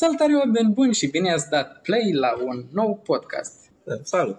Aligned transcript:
Salutare 0.00 0.34
oameni 0.34 0.72
buni 0.72 0.94
și 0.94 1.06
bine 1.06 1.32
ați 1.32 1.48
dat 1.48 1.80
play 1.82 2.12
la 2.12 2.34
un 2.44 2.64
nou 2.72 3.00
podcast. 3.04 3.52
Da, 3.84 3.94
Salut! 4.02 4.36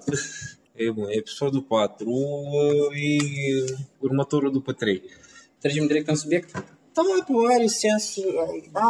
E 0.73 0.91
bun, 0.91 1.05
episodul 1.09 1.61
4 1.61 2.09
e 2.91 3.73
următorul 3.99 4.51
după 4.51 4.71
3. 4.71 5.01
Trecem 5.59 5.87
direct 5.87 6.07
în 6.07 6.15
subiect? 6.15 6.51
Da, 6.93 7.01
bă, 7.31 7.53
are 7.53 7.65
sens. 7.67 8.15
Da, 8.71 8.81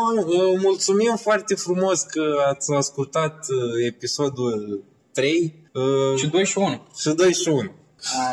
mulțumim 0.61 1.15
foarte 1.15 1.55
frumos 1.55 2.01
că 2.01 2.35
ați 2.47 2.73
ascultat 2.73 3.45
uh, 3.49 3.85
episodul 3.85 4.83
3 5.13 5.69
uh, 5.73 6.19
Și 6.19 6.27
2 6.27 6.45
și 6.45 6.57
1. 6.57 6.87
și 6.99 7.09
2 7.09 7.33
și 7.33 7.47
1. 7.47 7.71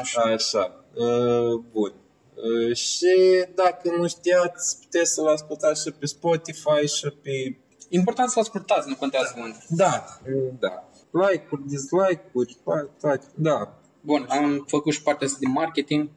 Așa. 0.00 0.20
Așa. 0.20 0.84
Uh, 0.94 1.60
Bun. 1.72 1.92
Uh, 2.34 2.76
Și 2.76 3.44
dacă 3.54 3.96
nu 3.96 4.08
știați, 4.08 4.78
puteți 4.80 5.12
să-l 5.12 5.26
ascultați 5.26 5.82
și 5.82 5.90
pe 5.90 6.06
Spotify 6.06 6.86
și 6.86 7.08
pe... 7.22 7.56
Important 7.88 8.30
să 8.30 8.38
ascultați, 8.38 8.88
nu 8.88 8.94
contează 8.94 9.34
unde. 9.36 9.58
Da, 9.68 10.20
da. 10.58 10.88
Like-uri, 11.10 11.66
dislike-uri, 11.66 12.56
toate, 13.00 13.26
da. 13.34 13.78
Bun, 14.00 14.26
am 14.28 14.64
făcut 14.68 14.92
și 14.92 15.02
partea 15.02 15.26
asta 15.26 15.38
de 15.40 15.46
marketing. 15.46 16.08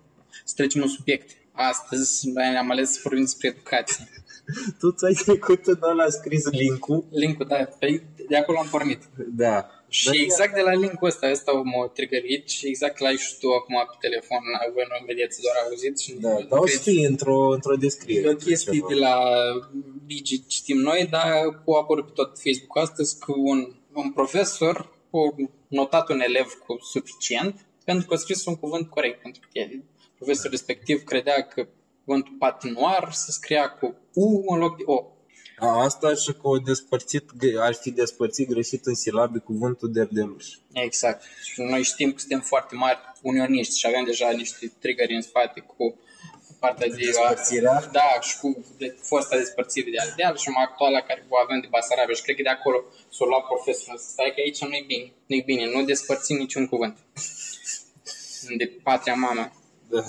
Să 0.44 0.54
trecem 0.56 0.82
în 0.82 0.88
subiect. 0.88 1.32
Astăzi 1.52 2.30
am 2.60 2.72
ales 2.72 2.92
să 2.92 3.00
vorbim 3.04 3.24
despre 3.24 3.48
educație. 3.48 4.10
Tu 4.80 4.92
ți-ai 4.92 5.14
trecut 5.14 5.66
în 5.66 5.80
ăla 5.82 6.10
scris 6.10 6.50
link-ul? 6.50 7.06
Link-ul, 7.10 7.46
da, 7.48 7.56
pe, 7.56 8.04
de 8.28 8.38
acolo 8.38 8.60
am 8.60 8.68
pornit. 8.72 9.10
Da. 9.28 9.70
Și 9.94 10.22
exact 10.22 10.54
de 10.54 10.62
la 10.62 10.74
link-ul 10.74 11.08
ăsta, 11.08 11.32
ăsta 11.32 11.52
m-a 11.52 11.88
trigărit 11.88 12.50
și 12.50 12.68
exact 12.68 13.00
l-ai 13.00 13.16
și 13.16 13.38
tu 13.40 13.48
acum 13.52 13.76
pe 13.90 14.08
telefon. 14.08 14.42
Voi 14.74 14.86
nu 14.90 15.06
vedeți, 15.06 15.42
doar 15.42 15.56
auziți. 15.66 16.04
Și 16.04 16.14
Da, 16.14 16.34
dar 16.50 16.60
o 16.60 16.68
să 16.68 16.78
fie 16.78 17.08
într-o, 17.08 17.50
într-o 17.54 17.76
descriere. 17.76 18.28
E 18.28 18.32
o 18.32 18.36
chestie 18.36 18.74
ceva. 18.74 18.88
de 18.88 18.96
la 18.96 19.16
Digi 20.06 20.44
știm 20.48 20.78
noi, 20.78 21.08
dar 21.10 21.62
cu 21.64 21.72
apărut 21.72 22.06
pe 22.06 22.12
tot 22.16 22.40
Facebook 22.44 22.78
astăzi 22.78 23.20
că 23.20 23.34
un, 23.36 23.76
un 23.94 24.12
profesor 24.12 24.76
a 25.12 25.36
notat 25.68 26.10
un 26.10 26.20
elev 26.20 26.48
cu 26.66 26.78
suficient 26.82 27.66
pentru 27.86 28.08
că 28.08 28.14
a 28.14 28.18
scris 28.18 28.46
un 28.46 28.56
cuvânt 28.56 28.90
corect. 28.90 29.22
Pentru 29.22 29.42
că 29.42 29.48
el, 29.60 29.84
profesorul 30.16 30.52
respectiv 30.52 31.04
credea 31.04 31.42
că 31.42 31.68
cuvântul 32.06 32.36
patinoar 32.40 33.12
se 33.12 33.32
scria 33.32 33.70
cu 33.70 33.96
U 34.14 34.54
în 34.54 34.60
loc 34.60 34.78
de 34.78 34.84
O. 34.86 35.06
A, 35.62 35.84
asta 35.84 36.14
și 36.14 36.32
că 36.32 36.48
o 36.48 36.58
despărțit, 36.58 37.26
ar 37.60 37.74
fi 37.74 37.92
despărțit 37.92 38.50
greșit 38.50 38.86
în 38.86 38.96
silabe 38.96 39.40
cuvântul 39.40 39.92
derdeluș. 39.92 40.46
Exact. 40.74 41.24
Și 41.44 41.62
noi 41.62 41.84
știm 41.84 42.12
că 42.12 42.20
suntem 42.20 42.42
foarte 42.42 42.76
mari 42.76 43.00
unioniști 43.22 43.80
și 43.80 43.88
avem 43.88 44.04
deja 44.04 44.32
niște 44.32 44.72
trigări 44.80 45.16
în 45.16 45.22
spate 45.22 45.60
cu 45.60 46.00
partea 46.60 46.88
de... 46.88 46.96
Despărțirea? 46.96 47.90
Da, 47.92 48.20
și 48.22 48.38
cu 48.40 48.66
de, 48.78 48.96
fosta 49.02 49.38
despărțire 49.38 49.90
de 49.90 49.98
Ardeal 50.00 50.38
și 50.38 50.50
mai 50.50 50.64
actuala 50.64 51.02
care 51.02 51.26
o 51.30 51.38
avem 51.44 51.60
de 51.60 51.68
Basarabia 51.70 52.16
și 52.16 52.22
cred 52.22 52.36
că 52.36 52.42
de 52.42 52.50
acolo 52.50 52.84
s-o 53.10 53.26
luat 53.26 53.44
profesorul 53.46 54.00
să 54.00 54.10
stai 54.10 54.32
că 54.36 54.40
aici 54.44 54.62
nu-i 54.62 54.86
bine. 54.88 55.12
Nu-i 55.26 55.44
bine, 55.52 55.66
nu 55.74 55.84
despărțim 55.84 56.38
niciun 56.38 56.68
cuvânt. 56.68 56.98
De 58.58 58.66
patria 58.84 59.14
mamă. 59.14 59.54
Da. 59.90 60.04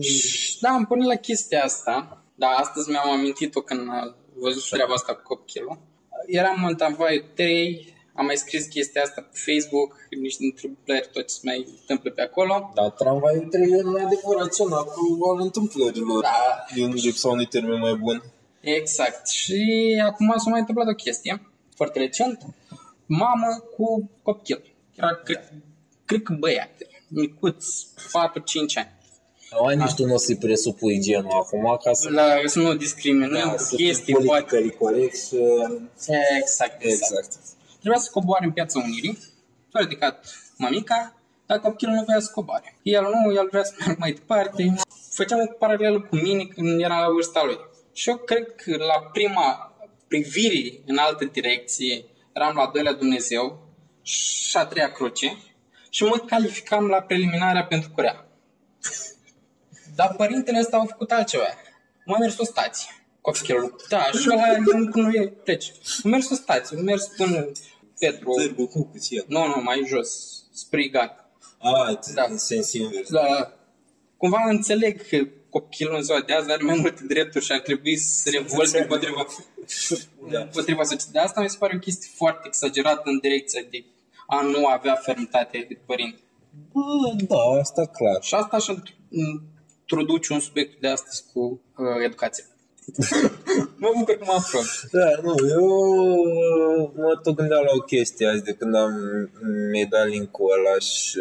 Și 0.00 0.60
da, 0.60 0.70
am 0.70 0.86
pornit 0.86 1.06
la 1.06 1.14
chestia 1.14 1.64
asta, 1.64 2.25
dar 2.36 2.50
astăzi 2.56 2.90
mi-am 2.90 3.10
amintit-o 3.10 3.60
când 3.60 3.80
am 3.80 4.16
văzut 4.34 4.68
treaba 4.68 4.94
asta 4.94 5.14
cu 5.14 5.22
copilul. 5.22 5.78
Eram 6.26 6.64
în 6.64 6.76
Tramvaiul 6.76 7.24
3, 7.34 7.94
am 8.14 8.24
mai 8.24 8.36
scris 8.36 8.66
chestia 8.66 9.02
asta 9.02 9.20
pe 9.20 9.38
Facebook, 9.46 9.96
niște 10.20 10.44
întâmplări 10.44 11.08
tot 11.12 11.26
ce 11.26 11.34
se 11.34 11.40
mai 11.42 11.66
întâmplă 11.80 12.10
pe 12.10 12.22
acolo. 12.22 12.70
Da, 12.74 12.88
tramvaiul 12.88 13.46
3 13.50 13.70
e 13.70 13.82
un 13.84 13.96
adevărat 13.96 14.54
cenacul 14.54 15.18
al 15.30 15.40
întâmplărilor. 15.40 16.22
Da. 16.22 16.64
Din 16.74 16.92
lipsa 16.92 17.28
unui 17.28 17.46
termen 17.46 17.78
mai 17.78 17.94
bun. 17.94 18.22
Exact. 18.60 19.28
Și 19.28 19.60
acum 20.04 20.34
s-a 20.36 20.50
mai 20.50 20.60
întâmplat 20.60 20.88
o 20.88 20.94
chestie 20.94 21.50
foarte 21.74 21.98
recent. 21.98 22.38
Mamă 23.06 23.64
cu 23.76 24.10
copil. 24.22 24.74
Era, 24.94 25.14
cred, 25.14 25.52
cred 26.04 26.22
că 26.22 26.32
băiat, 26.38 26.70
micuț, 27.08 27.66
4-5 27.82 28.74
ani. 28.74 28.94
Ai 29.66 29.76
nici 29.76 29.94
tu 29.94 30.06
nu 30.06 30.14
o 30.14 30.16
să-i 30.16 30.36
presupui 30.36 31.00
genul 31.00 31.30
acum 31.30 31.78
ca 31.84 31.92
să... 31.92 32.10
La, 32.10 32.26
să 32.44 32.58
nu 32.58 32.74
discriminăm 32.74 33.50
Da, 33.50 33.56
să 33.56 33.74
fii 33.76 33.86
chestii, 33.86 34.14
poate. 34.14 34.26
politically 34.26 34.70
corect 34.70 35.16
și... 35.16 35.36
Exact, 36.40 36.40
exact. 36.40 36.84
Exact. 36.84 37.32
Trebuia 37.80 38.00
să 38.00 38.10
coboare 38.12 38.44
în 38.44 38.52
piața 38.52 38.78
Unirii. 38.84 39.18
S-a 39.72 39.78
ridicat 39.80 40.26
mămica, 40.56 41.14
dar 41.46 41.58
copilul 41.58 41.94
nu 41.94 42.02
vrea 42.02 42.20
să 42.20 42.30
coboare. 42.34 42.76
El 42.82 43.02
nu, 43.02 43.32
el 43.34 43.48
vrea 43.50 43.64
să 43.64 43.72
meargă 43.78 43.96
mai 43.98 44.12
departe. 44.12 44.74
Făceam 45.10 45.40
o 45.40 45.52
paralelă 45.58 46.00
cu 46.00 46.16
mine 46.16 46.44
când 46.44 46.80
era 46.80 46.98
la 47.00 47.10
vârsta 47.12 47.42
lui. 47.44 47.58
Și 47.92 48.08
eu 48.08 48.16
cred 48.16 48.54
că 48.54 48.76
la 48.76 49.10
prima 49.12 49.74
privire 50.08 50.80
în 50.86 50.96
altă 50.98 51.24
direcție 51.24 52.04
eram 52.32 52.54
la 52.56 52.70
doilea 52.72 52.92
Dumnezeu 52.92 53.58
și 54.02 54.56
a 54.56 54.64
treia 54.66 54.92
cruce 54.92 55.36
și 55.90 56.04
mă 56.04 56.22
calificam 56.26 56.86
la 56.86 57.00
preliminarea 57.00 57.64
pentru 57.64 57.90
curea. 57.94 58.25
Dar 59.96 60.14
părintele 60.16 60.58
ăsta 60.58 60.76
au 60.76 60.86
făcut 60.86 61.10
altceva. 61.10 61.44
M-a 62.04 62.18
mers 62.18 62.38
o 62.38 62.44
stație. 62.44 62.90
Copilul. 63.20 63.76
Da, 63.88 64.02
și 64.20 64.28
ăla 64.30 64.42
încă 64.64 65.00
nu 65.00 65.10
e 65.10 65.26
pleci. 65.44 65.72
Am 66.04 66.10
mers 66.10 66.30
o 66.30 66.34
stație, 66.34 66.76
am 66.78 66.84
mers 66.84 67.06
până 67.16 67.46
Petru. 67.98 68.30
Târgu 68.32 68.66
cu 68.66 68.84
cu 68.84 68.98
ție. 68.98 69.24
Nu, 69.28 69.46
nu, 69.46 69.62
mai 69.62 69.84
jos, 69.86 70.08
spre 70.52 70.88
Gat. 70.88 71.30
A, 71.58 72.00
Da. 72.14 72.26
în 72.28 72.38
sens 72.38 72.72
invers. 72.72 73.10
Da, 73.10 73.52
cumva 74.16 74.44
înțeleg 74.48 75.08
că 75.08 75.18
copilul 75.50 75.94
în 75.96 76.02
ziua 76.02 76.20
de 76.26 76.32
azi 76.32 76.50
are 76.50 76.62
mai 76.62 76.76
multe 76.78 77.04
drepturi 77.08 77.44
și 77.44 77.52
ar 77.52 77.58
trebui 77.60 77.96
să 77.96 78.20
se 78.22 78.30
revolte 78.30 78.80
împotriva, 78.80 79.26
Da. 80.30 80.40
împotriva 80.40 80.82
societății. 80.82 81.12
Dar 81.12 81.24
asta 81.24 81.40
mi 81.40 81.50
se 81.50 81.56
pare 81.58 81.72
o 81.76 81.78
chestie 81.78 82.10
foarte 82.14 82.42
exagerată 82.46 83.02
în 83.04 83.18
direcția 83.18 83.62
de 83.70 83.84
a 84.26 84.40
nu 84.42 84.66
avea 84.66 84.94
fermitate 84.94 85.64
de 85.68 85.78
părinte. 85.86 86.18
Bă, 86.72 87.12
da, 87.28 87.60
asta 87.60 87.86
clar. 87.86 88.22
Și 88.22 88.34
asta 88.34 88.58
și 88.58 88.82
introduce 89.88 90.32
un 90.32 90.40
subiect 90.40 90.80
de 90.80 90.88
astăzi 90.88 91.24
cu 91.32 91.60
uh, 91.76 92.04
educația. 92.04 92.44
mă 93.82 93.90
bucur 93.98 94.16
că 94.16 94.24
mă 94.26 94.32
aflăm. 94.32 94.64
Da, 94.90 95.20
nu, 95.22 95.34
eu 95.48 95.66
mă 96.96 97.20
tot 97.22 97.34
gândeam 97.34 97.62
la 97.64 97.72
o 97.74 97.80
chestie 97.80 98.26
azi 98.26 98.42
de 98.42 98.52
când 98.52 98.74
am 98.74 98.92
mi 99.70 99.86
dat 99.86 100.08
link-ul 100.08 100.52
ăla 100.52 100.78
și 100.78 101.18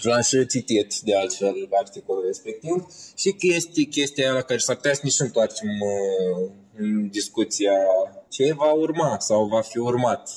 și 0.00 0.06
l-am 0.06 0.20
și 0.20 0.46
citit 0.46 0.94
de 1.04 1.16
altfel 1.16 1.68
articolul 1.70 2.24
respectiv 2.26 2.86
și 3.16 3.32
chestii, 3.32 3.86
chestia 3.86 4.32
la 4.32 4.40
care 4.40 4.58
s-ar 4.58 4.76
putea 4.76 4.94
să 4.94 5.00
nici 5.02 5.18
nu 5.18 5.26
întoarcem 5.26 5.68
uh, 5.68 6.50
în 6.76 7.08
discuția 7.08 7.72
ce 8.28 8.52
va 8.52 8.72
urma 8.72 9.18
sau 9.18 9.46
va 9.46 9.60
fi 9.60 9.78
urmat 9.78 10.30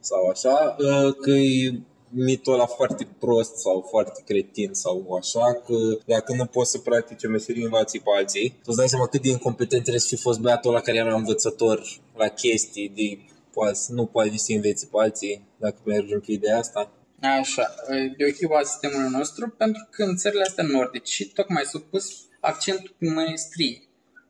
sau 0.00 0.28
așa, 0.28 0.76
uh, 0.78 1.14
că 1.20 1.30
e 1.30 1.80
mitul 2.08 2.52
ăla 2.52 2.66
foarte 2.66 3.06
prost 3.18 3.56
sau 3.56 3.86
foarte 3.90 4.22
cretin 4.26 4.72
sau 4.72 5.14
așa, 5.20 5.54
că 5.54 5.74
dacă 6.06 6.34
nu 6.34 6.44
poți 6.44 6.70
să 6.70 6.78
practici 6.78 7.24
o 7.24 7.28
meserie, 7.28 7.64
învați 7.64 7.98
pe 7.98 8.10
alții. 8.16 8.48
Tu 8.48 8.64
îți 8.64 8.76
dai 8.76 8.88
seama 8.88 9.06
cât 9.06 9.22
de 9.22 9.28
incompetent 9.28 9.80
trebuie 9.82 10.00
să 10.00 10.14
fi 10.14 10.22
fost 10.22 10.40
băiatul 10.40 10.70
ăla 10.70 10.80
care 10.80 10.96
era 10.96 11.14
învățător 11.14 11.82
la 12.16 12.28
chestii, 12.28 12.92
de 12.94 13.18
poate, 13.52 13.78
nu 13.88 14.06
poate 14.06 14.28
nici 14.28 14.38
să 14.38 14.52
înveți 14.52 14.86
pe 14.86 14.96
alții, 15.00 15.48
dacă 15.56 15.76
mergem 15.84 16.20
pe 16.20 16.32
ideea 16.32 16.58
asta. 16.58 16.90
Așa, 17.20 17.74
e 18.16 18.26
o 18.26 18.32
chibă 18.32 18.54
a 18.54 18.62
sistemului 18.62 19.10
nostru 19.10 19.48
pentru 19.48 19.88
că 19.90 20.02
în 20.02 20.16
țările 20.16 20.42
astea 20.42 20.64
nordice 20.64 21.12
și 21.12 21.28
tocmai 21.28 21.62
s-a 21.64 21.82
pus 21.90 22.26
accentul 22.40 22.94
pe 22.98 23.08
măestrie. 23.08 23.82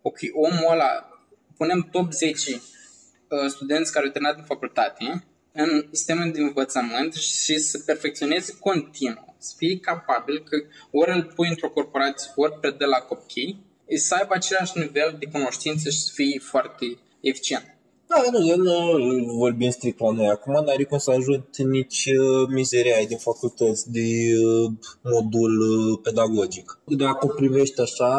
Ok, 0.02 0.18
omul 0.32 0.72
ăla, 0.72 1.08
punem 1.56 1.88
top 1.92 2.12
10 2.12 2.52
uh, 2.52 3.46
studenți 3.48 3.92
care 3.92 4.06
au 4.06 4.12
terminat 4.12 4.36
în 4.36 4.44
facultate 4.44 5.24
în 5.56 5.88
sistemul 5.90 6.32
de 6.32 6.40
învățământ 6.40 7.14
și 7.14 7.58
să 7.58 7.78
perfecționeze 7.78 8.56
continuu, 8.60 9.34
să 9.38 9.54
fie 9.56 9.78
capabil 9.78 10.42
că 10.42 10.56
ori 10.90 11.10
îl 11.10 11.32
pui 11.34 11.48
într-o 11.48 11.70
corporație, 11.70 12.30
ori 12.34 12.60
predă 12.60 12.86
la 12.86 12.98
copii, 12.98 13.64
să 13.94 14.14
aibă 14.14 14.34
același 14.34 14.78
nivel 14.78 15.16
de 15.18 15.26
cunoștință 15.32 15.90
și 15.90 15.98
să 15.98 16.10
fie 16.14 16.38
foarte 16.38 16.98
eficient. 17.20 17.75
Da, 18.08 18.22
nu, 18.32 18.46
eu 18.46 18.56
nu 18.56 19.32
vorbim 19.32 19.70
strict 19.70 20.00
la 20.00 20.10
noi 20.10 20.26
acum, 20.26 20.52
n-are 20.52 20.84
cum 20.84 20.98
să 20.98 21.10
ajut 21.10 21.56
nici 21.56 22.04
uh, 22.06 22.48
mizeria 22.54 22.96
aia 22.96 23.06
din 23.06 23.16
facultăți 23.16 23.90
de 23.92 24.08
uh, 24.44 24.70
modul 25.02 25.60
uh, 25.60 25.98
pedagogic. 26.02 26.80
Dacă 26.84 27.26
o 27.26 27.28
privești 27.28 27.80
așa, 27.80 28.16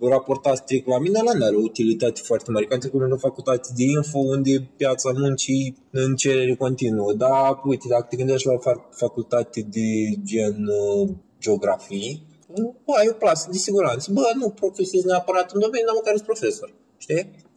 raportat 0.00 0.56
strict 0.56 0.86
la 0.86 0.98
mine, 0.98 1.20
la 1.22 1.46
are 1.46 1.56
o 1.56 1.60
utilitate 1.62 2.20
foarte 2.24 2.50
mare. 2.50 2.64
Că 2.64 2.74
am 2.74 2.80
trecut 2.80 3.00
în 3.00 3.18
facultate 3.18 3.68
de 3.76 3.82
info 3.82 4.18
unde 4.18 4.70
piața 4.76 5.12
muncii 5.16 5.76
în 5.90 6.16
cerere 6.16 6.54
continuă. 6.54 7.12
Dar, 7.12 7.60
uite, 7.64 7.86
dacă 7.88 8.06
te 8.10 8.16
gândești 8.16 8.46
la 8.46 8.52
o 8.52 8.58
fac- 8.58 8.88
facultate 8.90 9.60
de 9.70 9.88
gen 10.24 10.66
uh, 10.66 11.08
geografie, 11.40 12.20
bă, 12.84 12.92
ai 12.98 13.08
o 13.08 13.12
plasă 13.12 13.48
de 13.50 13.56
siguranță. 13.58 14.10
Bă, 14.12 14.30
nu 14.34 14.50
profesezi 14.50 15.06
neapărat 15.06 15.52
în 15.52 15.60
domeniu, 15.60 15.86
dar 15.86 15.94
măcar 15.94 16.12
ești 16.12 16.26
profesor. 16.26 16.74
Știi? 16.98 17.48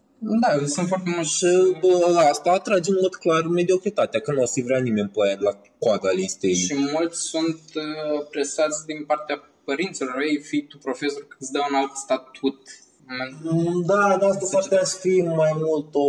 Da, 0.41 0.65
sunt 0.65 0.87
foarte 0.87 1.09
mulți 1.15 1.35
Și 1.37 1.47
bă, 1.81 2.17
asta 2.29 2.51
atrage 2.51 2.89
în 2.91 2.97
mod 3.01 3.15
clar 3.15 3.43
mediocritatea, 3.43 4.19
că 4.19 4.31
nu 4.31 4.41
o 4.41 4.45
să-i 4.45 4.63
vrea 4.63 4.79
nimeni 4.79 5.09
pe 5.09 5.19
aia 5.25 5.35
de 5.35 5.43
la 5.43 5.59
coada 5.79 6.11
listei. 6.11 6.53
Și 6.55 6.75
mulți 6.93 7.19
sunt 7.21 7.59
uh, 7.75 8.27
presați 8.29 8.85
din 8.85 9.03
partea 9.05 9.37
părinților 9.63 10.21
ei, 10.21 10.37
fii 10.41 10.67
tu 10.67 10.77
profesor 10.77 11.21
că 11.27 11.35
îți 11.39 11.51
dă 11.51 11.59
un 11.69 11.75
alt 11.75 11.95
statut 11.95 12.57
Mm, 13.51 13.83
Da, 13.85 14.17
dar 14.19 14.29
asta 14.29 14.45
s-ar 14.45 14.61
putea 14.61 14.83
să 14.83 14.97
fie 14.99 15.23
mai 15.23 15.51
mult 15.55 15.87
o, 15.91 16.07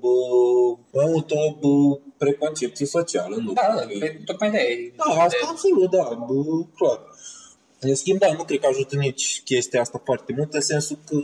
bă, 0.00 0.14
mai 0.92 1.06
mult 1.10 1.30
o 1.30 1.52
bă, 1.60 1.98
preconcepție 2.18 2.86
socială, 2.86 3.36
nu? 3.36 3.52
Da, 3.52 3.72
da, 3.76 3.82
pe- 3.98 4.20
tocmai 4.24 4.50
de 4.50 4.56
aia. 4.56 4.92
Da, 4.96 5.22
asta 5.22 5.46
absolut, 5.50 5.90
da, 5.90 6.24
bă, 6.26 6.34
clar. 6.76 7.00
În 7.84 7.94
schimb, 7.94 8.18
da, 8.18 8.32
nu 8.32 8.44
cred 8.44 8.58
că 8.58 8.66
ajută 8.70 8.96
nici 8.96 9.40
chestia 9.44 9.80
asta 9.80 10.02
foarte 10.04 10.34
mult, 10.36 10.54
în 10.54 10.60
sensul 10.60 10.98
că, 11.06 11.16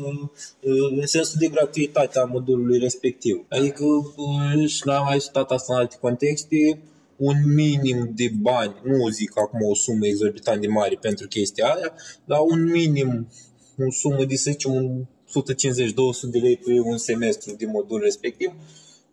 în 1.00 1.06
sensul 1.06 1.36
de 1.38 1.46
gratuitatea 1.46 2.24
modulului 2.24 2.78
respectiv. 2.78 3.44
Adică, 3.48 3.84
bă, 4.16 4.66
și 4.66 4.86
l-am 4.86 5.04
mai 5.04 5.18
citat 5.18 5.50
asta 5.50 5.74
în 5.74 5.80
alte 5.80 5.96
contexte, 6.00 6.82
un 7.16 7.36
minim 7.54 8.12
de 8.14 8.30
bani, 8.40 8.74
nu 8.84 9.08
zic 9.08 9.38
acum 9.38 9.60
o 9.70 9.74
sumă 9.74 10.06
exorbitant 10.06 10.60
de 10.60 10.66
mare 10.66 10.98
pentru 11.00 11.26
chestia 11.26 11.66
aia, 11.66 11.94
dar 12.24 12.38
un 12.40 12.70
minim, 12.70 13.28
o 13.78 13.90
sumă 13.90 14.24
de, 14.24 14.36
să 14.36 14.50
zicem, 14.50 14.72
un 14.72 15.04
150-200 15.04 16.30
de 16.30 16.38
lei 16.38 16.56
pe 16.56 16.80
un 16.80 16.96
semestru 16.96 17.54
din 17.54 17.70
modul 17.70 18.00
respectiv, 18.00 18.52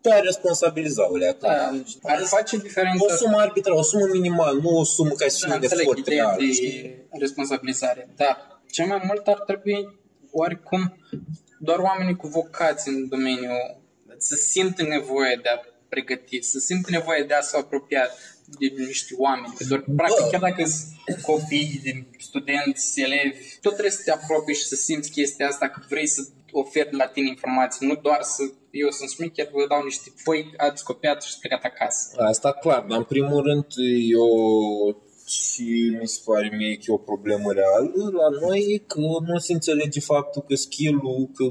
te-ar 0.02 0.24
responsabiliza, 0.24 1.12
o 1.12 1.16
leacă. 1.16 1.38
Da, 1.42 1.72
ar 2.02 2.20
face 2.24 2.58
diferență. 2.58 3.06
O 3.06 3.16
sumă 3.16 3.38
arbitrară, 3.38 3.78
o 3.78 3.82
sumă 3.82 4.06
minimală, 4.12 4.60
nu 4.62 4.78
o 4.78 4.84
sumă 4.84 5.10
ca 5.10 5.28
să 5.28 5.38
Da, 5.48 5.48
fie 5.50 5.60
de 5.60 5.66
înțeleg 5.66 5.86
efort 5.86 5.98
ideea 6.08 6.24
real. 6.26 6.38
de 6.40 6.52
știi? 6.54 7.08
responsabilizare. 7.20 8.10
Dar 8.16 8.62
cel 8.72 8.86
mai 8.86 9.02
mult 9.08 9.28
ar 9.28 9.40
trebui 9.46 10.00
oarecum 10.32 10.98
doar 11.60 11.80
oamenii 11.80 12.16
cu 12.16 12.28
vocații 12.28 12.92
în 12.92 13.08
domeniu 13.08 13.50
să 14.18 14.36
simtă 14.36 14.84
nevoie 14.84 15.40
de 15.44 15.50
a 15.50 15.60
pregăti, 15.90 16.42
să 16.42 16.60
simtă 16.60 16.88
nevoie 16.92 17.24
de 17.28 17.34
a 17.34 17.42
se 17.42 17.58
apropia 17.58 18.08
de 18.60 18.84
niște 18.86 19.14
oameni. 19.18 19.54
Că 19.58 19.64
doar, 19.64 19.84
practic, 19.96 20.26
chiar 20.32 20.42
dacă 20.42 20.66
sunt 20.66 21.22
copii, 21.22 21.80
din 21.84 22.08
studenți, 22.20 23.02
elevi, 23.02 23.38
tot 23.62 23.72
trebuie 23.72 23.92
să 23.92 24.02
te 24.06 24.12
apropii 24.12 24.56
și 24.56 24.66
să 24.66 24.76
simți 24.76 25.12
chestia 25.12 25.48
asta 25.48 25.70
că 25.70 25.82
vrei 25.90 26.08
să 26.08 26.22
oferi 26.59 26.95
la 26.95 27.07
tine 27.07 27.27
informații, 27.27 27.88
nu 27.88 27.95
doar 27.95 28.21
să 28.21 28.44
eu 28.71 28.89
sunt 28.89 29.09
șmecher, 29.09 29.50
vă 29.51 29.65
dau 29.69 29.83
niște 29.83 30.09
foi, 30.24 30.54
ați 30.57 30.83
copiat 30.83 31.21
și 31.24 31.39
plecat 31.39 31.63
acasă. 31.63 32.01
Asta 32.18 32.51
clar, 32.51 32.86
dar 32.89 32.98
în 32.98 33.04
primul 33.04 33.42
rând 33.44 33.65
eu 34.18 34.27
și 35.27 35.98
mi 36.00 36.07
se 36.07 36.19
pare 36.25 36.56
mie 36.57 36.75
că 36.75 36.83
e 36.88 36.94
o 36.94 36.98
problemă 36.98 37.51
reală 37.51 38.12
la 38.19 38.48
noi 38.48 38.59
e 38.74 38.77
că 38.77 39.00
nu 39.00 39.38
se 39.38 39.54
înțelege 39.54 40.00
faptul 40.00 40.44
că 40.48 40.56
skill-ul, 40.56 41.30
că, 41.36 41.45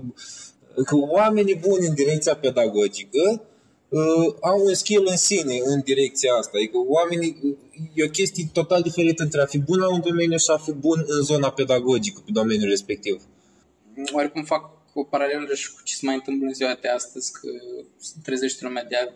că 0.82 0.96
oamenii 0.96 1.54
buni 1.54 1.86
în 1.86 1.94
direcția 1.94 2.36
pedagogică 2.36 3.42
uh, 3.88 4.34
au 4.40 4.64
un 4.64 4.74
skill 4.74 5.06
în 5.10 5.16
sine 5.16 5.56
în 5.64 5.80
direcția 5.84 6.32
asta. 6.32 6.52
Adică 6.54 6.76
oamenii, 6.88 7.58
e 7.94 8.04
o 8.04 8.08
chestie 8.08 8.48
total 8.52 8.82
diferită 8.82 9.22
între 9.22 9.40
a 9.40 9.46
fi 9.46 9.58
bun 9.58 9.78
la 9.78 9.92
un 9.92 10.00
domeniu 10.00 10.36
și 10.36 10.50
a 10.50 10.56
fi 10.56 10.72
bun 10.72 11.04
în 11.06 11.22
zona 11.22 11.50
pedagogică 11.50 12.20
pe 12.24 12.30
domeniul 12.32 12.68
respectiv. 12.68 13.22
oarecum 14.12 14.42
fac 14.42 14.75
o 15.00 15.04
paralelă 15.04 15.54
și 15.54 15.72
cu 15.72 15.80
ce 15.84 15.94
se 15.94 16.06
mai 16.06 16.14
întâmplă 16.14 16.46
în 16.46 16.54
ziua 16.54 16.78
de 16.80 16.88
astăzi, 16.88 17.32
că 17.32 17.48
se 17.98 18.14
trezește 18.22 18.64
lumea 18.64 18.84
de 18.84 18.96
a 18.96 19.12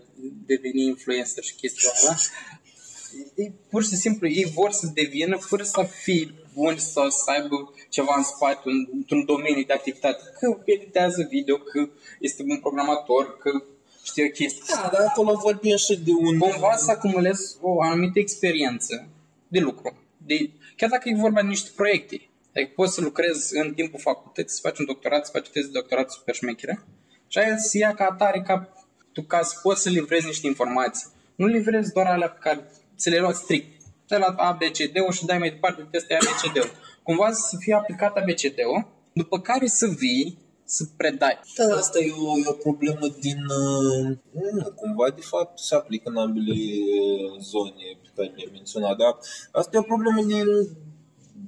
deveni 0.47 0.85
influencer 0.85 1.43
și 1.43 1.55
chestia 1.55 1.91
asta. 1.93 2.17
Ei, 3.35 3.53
pur 3.71 3.85
și 3.85 3.97
simplu, 3.97 4.29
ei 4.29 4.44
vor 4.55 4.71
să 4.71 4.91
devină 4.94 5.37
fără 5.37 5.62
să 5.62 5.82
fie 6.03 6.35
buni 6.55 6.79
sau 6.79 7.11
să 7.11 7.31
aibă 7.31 7.75
ceva 7.88 8.15
în 8.17 8.23
spate, 8.23 8.61
un, 8.65 8.88
într-un 8.93 9.25
domeniu 9.25 9.65
de 9.65 9.73
activitate. 9.73 10.23
Că 10.38 10.56
editează 10.65 11.27
video, 11.31 11.56
că 11.56 11.88
este 12.21 12.44
un 12.49 12.61
programator, 12.61 13.38
că 13.38 13.50
știe 14.03 14.25
o 14.25 14.31
chestie. 14.31 14.62
Da, 14.75 14.91
dar 14.93 15.06
acolo 15.06 15.38
vorbim 15.43 15.76
și 15.76 15.99
de 15.99 16.11
un... 16.11 16.38
Cumva 16.38 16.76
să 16.76 16.91
acumulezi 16.91 17.56
o 17.61 17.83
anumită 17.83 18.19
experiență 18.19 19.09
de 19.49 19.59
lucru. 19.59 19.99
De, 20.17 20.50
chiar 20.76 20.91
dacă 20.91 21.09
e 21.09 21.15
vorba 21.15 21.41
de 21.41 21.49
niște 21.49 21.71
proiecte. 21.76 22.30
Adică 22.55 22.73
poți 22.75 22.94
să 22.94 23.00
lucrezi 23.00 23.56
în 23.56 23.75
timpul 23.75 24.00
facultății, 24.00 24.56
să 24.56 24.61
faci 24.62 24.79
un 24.79 24.85
doctorat, 24.85 25.25
să 25.26 25.31
faci 25.32 25.47
o 25.47 25.50
teză 25.52 25.67
de 25.67 25.79
doctorat 25.79 26.11
super 26.11 26.35
șmechere 26.35 26.85
și 27.26 27.38
aia 27.38 27.56
să 27.56 27.79
ia 27.79 27.94
ca 27.94 28.05
atare 28.05 28.41
ca 28.41 28.75
tu 29.12 29.23
ca 29.23 29.43
să 29.43 29.58
poți 29.62 29.82
să 29.82 29.88
livrezi 29.88 30.26
niște 30.26 30.47
informații. 30.47 31.06
Nu 31.35 31.47
livrezi 31.47 31.93
doar 31.93 32.06
alea 32.06 32.29
pe 32.29 32.38
care 32.41 32.70
să 32.94 33.11
le 33.11 33.19
luați 33.19 33.41
strict. 33.41 33.82
Te 34.06 34.19
la 34.19 34.35
ABCD-ul 34.37 35.12
și 35.12 35.25
dai 35.25 35.38
mai 35.38 35.50
departe 35.50 35.88
testul 35.91 36.17
ABCD-ul. 36.17 36.70
Cumva 37.02 37.32
să 37.32 37.56
fie 37.58 37.75
aplicat 37.75 38.17
ABCD-ul, 38.17 38.87
după 39.12 39.41
care 39.41 39.67
să 39.67 39.87
vii 39.87 40.38
să 40.64 40.85
predai. 40.97 41.41
Da, 41.56 41.76
asta 41.76 41.99
e 41.99 42.11
o, 42.11 42.38
e 42.38 42.43
o 42.47 42.52
problemă 42.52 43.06
din... 43.20 43.38
Uh, 43.62 44.17
nu, 44.52 44.73
cumva, 44.75 45.11
de 45.11 45.20
fapt, 45.20 45.58
se 45.58 45.75
aplică 45.75 46.08
în 46.08 46.17
ambele 46.17 46.52
uh, 46.52 47.41
zone 47.41 47.87
pe 48.02 48.08
care 48.17 48.32
le-am 48.37 48.52
menționat, 48.52 48.97
dar 48.97 49.19
asta 49.52 49.70
e 49.76 49.79
o 49.79 49.93
problemă 49.93 50.23
din, 50.23 50.47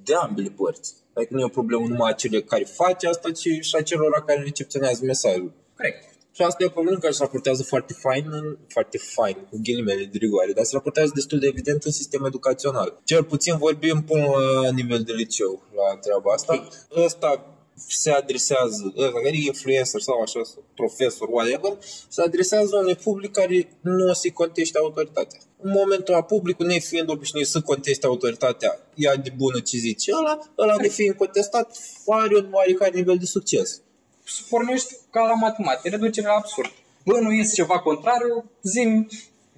de 0.05 0.15
ambele 0.15 0.49
părți. 0.57 0.95
Adică 1.15 1.35
nu 1.35 1.41
e 1.41 1.45
o 1.45 1.49
problemă 1.49 1.87
numai 1.89 2.11
a 2.11 2.15
celor 2.15 2.41
care 2.41 2.65
face 2.65 3.09
asta, 3.09 3.31
ci 3.31 3.49
și 3.61 3.75
a 3.79 3.83
celor 3.83 4.25
care 4.27 4.43
recepționează 4.43 5.05
mesajul. 5.05 5.53
Corect. 5.77 6.11
Și 6.35 6.43
asta 6.43 6.63
e 6.63 6.67
o 6.67 6.71
problemă 6.71 6.99
care 6.99 7.13
se 7.13 7.23
raportează 7.23 7.63
foarte 7.63 7.93
fain, 7.93 8.25
în- 8.31 8.57
foarte 8.69 8.99
fain, 8.99 9.37
cu 9.51 9.59
ghilimele 9.63 10.05
de 10.05 10.19
rigoare, 10.19 10.53
dar 10.53 10.65
se 10.65 10.71
raportează 10.75 11.13
destul 11.15 11.39
de 11.39 11.47
evident 11.47 11.83
în 11.85 11.91
sistem 11.91 12.25
educațional. 12.25 13.01
Cel 13.05 13.25
puțin 13.25 13.57
vorbim 13.57 14.03
până 14.03 14.25
la 14.63 14.71
nivel 14.71 15.03
de 15.03 15.13
liceu 15.13 15.63
la 15.77 15.97
treaba 15.97 16.33
asta. 16.33 16.69
Ăsta 16.97 17.47
se 17.89 18.11
adresează, 18.11 18.93
ăsta 18.97 19.13
care 19.13 19.29
e 19.37 19.47
influencer 19.47 20.01
sau 20.01 20.21
așa, 20.21 20.41
sau 20.45 20.63
profesor, 20.75 21.29
whatever, 21.31 21.73
se 22.09 22.23
adresează 22.23 22.77
unui 22.77 22.95
public 22.97 23.31
care 23.33 23.69
nu 23.81 24.09
o 24.09 24.13
să-i 24.13 24.33
conteste 24.33 24.79
autoritatea. 24.79 25.39
În 25.61 25.71
momentul 25.71 26.15
ăla, 26.15 26.23
publicul 26.23 26.67
nefiind 26.67 27.09
obișnuit 27.11 27.47
să 27.47 27.61
conteste 27.61 28.07
autoritatea, 28.07 28.79
ea 28.95 29.17
de 29.17 29.33
bună 29.37 29.61
ce 29.61 29.77
zice 29.79 30.13
ăla, 30.15 30.39
ăla 30.59 30.75
nefiind 30.77 31.15
contestat, 31.15 31.79
are 32.07 32.37
un 32.37 32.49
oarecare 32.53 32.91
nivel 32.95 33.17
de 33.19 33.25
succes. 33.25 33.81
să 34.25 34.41
pornești 34.49 34.95
ca 35.11 35.21
la 35.27 35.35
matematică, 35.35 35.89
reducere 35.89 36.27
la 36.27 36.33
absurd. 36.33 36.71
Bă, 37.05 37.19
nu 37.21 37.33
este 37.33 37.55
ceva 37.55 37.79
contrariu, 37.79 38.51
zim 38.63 39.09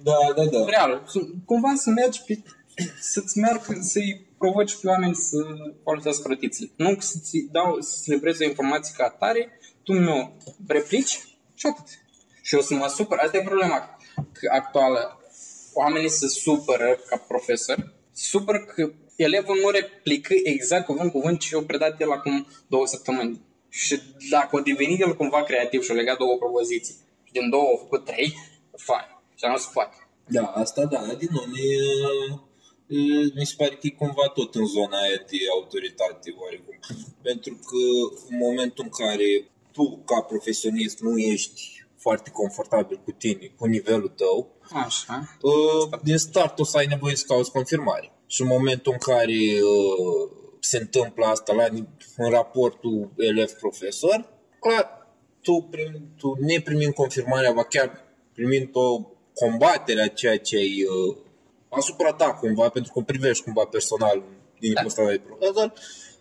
Da, 0.03 0.17
da, 0.35 0.45
da. 0.45 0.65
real. 0.65 1.03
Să- 1.07 1.19
Cumva 1.45 1.73
să 1.75 1.89
mergi 1.89 2.21
pe, 2.27 2.39
să-ți 3.01 3.37
meargă, 3.37 3.77
să-i 3.81 4.24
provoci 4.37 4.75
pe 4.75 4.87
oameni 4.87 5.15
să 5.15 5.37
folosească 5.83 6.27
rotițele. 6.27 6.69
Nu 6.75 6.95
să-ți 6.99 7.37
dau, 7.51 7.79
să-ți 7.79 8.09
livrezi 8.09 8.43
o 8.43 8.47
informație 8.47 8.93
ca 8.97 9.03
atare, 9.03 9.59
tu 9.83 9.93
mi-o 9.93 10.29
replici 10.67 11.19
și 11.53 11.65
atât. 11.65 11.85
Și 12.41 12.55
o 12.55 12.61
să 12.61 12.73
mă 12.73 12.87
supăr. 12.87 13.17
Asta 13.17 13.37
e 13.37 13.41
problema 13.41 13.97
actuală. 14.51 15.19
Oamenii 15.73 16.09
se 16.09 16.27
supără 16.27 16.99
ca 17.09 17.17
profesor, 17.17 17.93
se 18.11 18.27
supără 18.27 18.59
că 18.59 18.91
elevul 19.15 19.59
nu 19.63 19.69
replică 19.69 20.33
exact 20.43 20.85
cuvânt 20.85 21.11
cuvânt 21.11 21.39
ce 21.39 21.55
i-a 21.55 21.63
predat 21.67 22.01
el 22.01 22.11
acum 22.11 22.47
două 22.67 22.87
săptămâni. 22.87 23.41
Și 23.69 24.01
dacă 24.29 24.57
a 24.57 24.61
devenit 24.61 25.01
el 25.01 25.15
cumva 25.15 25.43
creativ 25.43 25.83
și 25.83 25.91
a 25.91 25.93
legat 25.93 26.17
două 26.17 26.37
propoziții 26.37 26.95
și 27.23 27.31
din 27.31 27.49
două 27.49 27.69
a 27.75 27.77
făcut 27.77 28.05
trei, 28.05 28.33
fain. 28.77 29.07
Și 29.35 29.45
nu 29.47 29.57
se 29.57 29.67
poate. 29.73 29.95
Da, 30.27 30.41
asta 30.41 30.85
da, 30.85 30.99
din 31.17 31.29
nou, 31.31 31.43
e, 31.43 31.73
e, 32.31 32.39
mi 33.35 33.45
se 33.45 33.53
pare 33.57 33.69
că 33.69 33.87
e 33.87 33.89
cumva 33.89 34.27
tot 34.27 34.55
în 34.55 34.65
zona 34.65 34.97
aia 34.97 35.23
de 35.29 35.37
autoritate, 35.53 36.35
oarecum. 36.37 36.79
Pentru 37.21 37.53
că 37.53 37.81
în 38.29 38.37
momentul 38.37 38.83
în 38.83 38.89
care 39.05 39.49
tu, 39.71 40.01
ca 40.05 40.21
profesionist, 40.21 40.99
nu 40.99 41.17
ești 41.17 41.85
foarte 41.97 42.29
confortabil 42.29 43.01
cu 43.03 43.11
tine, 43.11 43.51
cu 43.57 43.65
nivelul 43.65 44.11
tău, 44.15 44.55
Așa. 44.85 45.37
uh, 45.41 45.99
din 46.03 46.17
start 46.17 46.59
o 46.59 46.63
să 46.63 46.77
ai 46.77 46.85
nevoie 46.85 47.15
să 47.15 47.23
cauți 47.27 47.51
confirmare. 47.51 48.11
Și 48.27 48.41
în 48.41 48.47
momentul 48.47 48.91
în 48.91 48.97
care 48.97 49.33
uh, 49.33 50.31
se 50.59 50.77
întâmplă 50.77 51.25
asta 51.25 51.53
la, 51.53 51.65
în 52.17 52.29
raportul 52.29 53.11
elev-profesor, 53.17 54.33
clar, 54.59 55.07
tu, 55.41 55.67
prim, 55.71 56.13
tu 56.17 56.35
neprimind 56.39 56.93
confirmarea, 56.93 57.51
va 57.51 57.63
chiar 57.63 58.03
primind 58.33 58.69
o 58.71 59.01
combatere 59.33 60.01
a 60.01 60.07
ceea 60.07 60.37
ce 60.37 60.57
ai 60.57 60.83
uh, 60.83 61.15
asupra 61.75 62.13
ta 62.13 62.33
cumva, 62.33 62.69
pentru 62.69 62.91
că 62.93 62.99
o 62.99 63.01
privești 63.01 63.43
cumva 63.43 63.65
personal 63.65 64.23
din 64.59 64.73
Da. 64.73 64.79
da. 64.81 64.87
ăsta 64.87 65.05
de 65.05 65.21
profesor, 65.25 65.73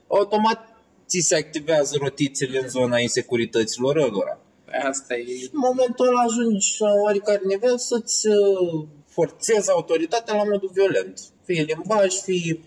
automat 0.09 0.59
ți 1.07 1.19
se 1.19 1.37
activează 1.37 1.97
rotițele 2.01 2.59
în 2.59 2.69
zona 2.69 2.99
insecurităților 2.99 3.97
ălora 3.97 4.39
Asta 4.83 5.15
e... 5.15 5.49
în 5.53 5.59
momentul 5.69 6.07
ăla 6.07 6.21
ajungi 6.21 6.77
la 6.79 6.93
oarecare 7.03 7.41
nivel 7.45 7.79
să-ți 7.79 8.27
uh, 8.29 8.87
forțezi 9.07 9.71
autoritatea 9.71 10.35
la 10.35 10.45
modul 10.45 10.71
violent. 10.73 11.21
Fie 11.45 11.63
limbaj, 11.63 12.15
fie 12.15 12.61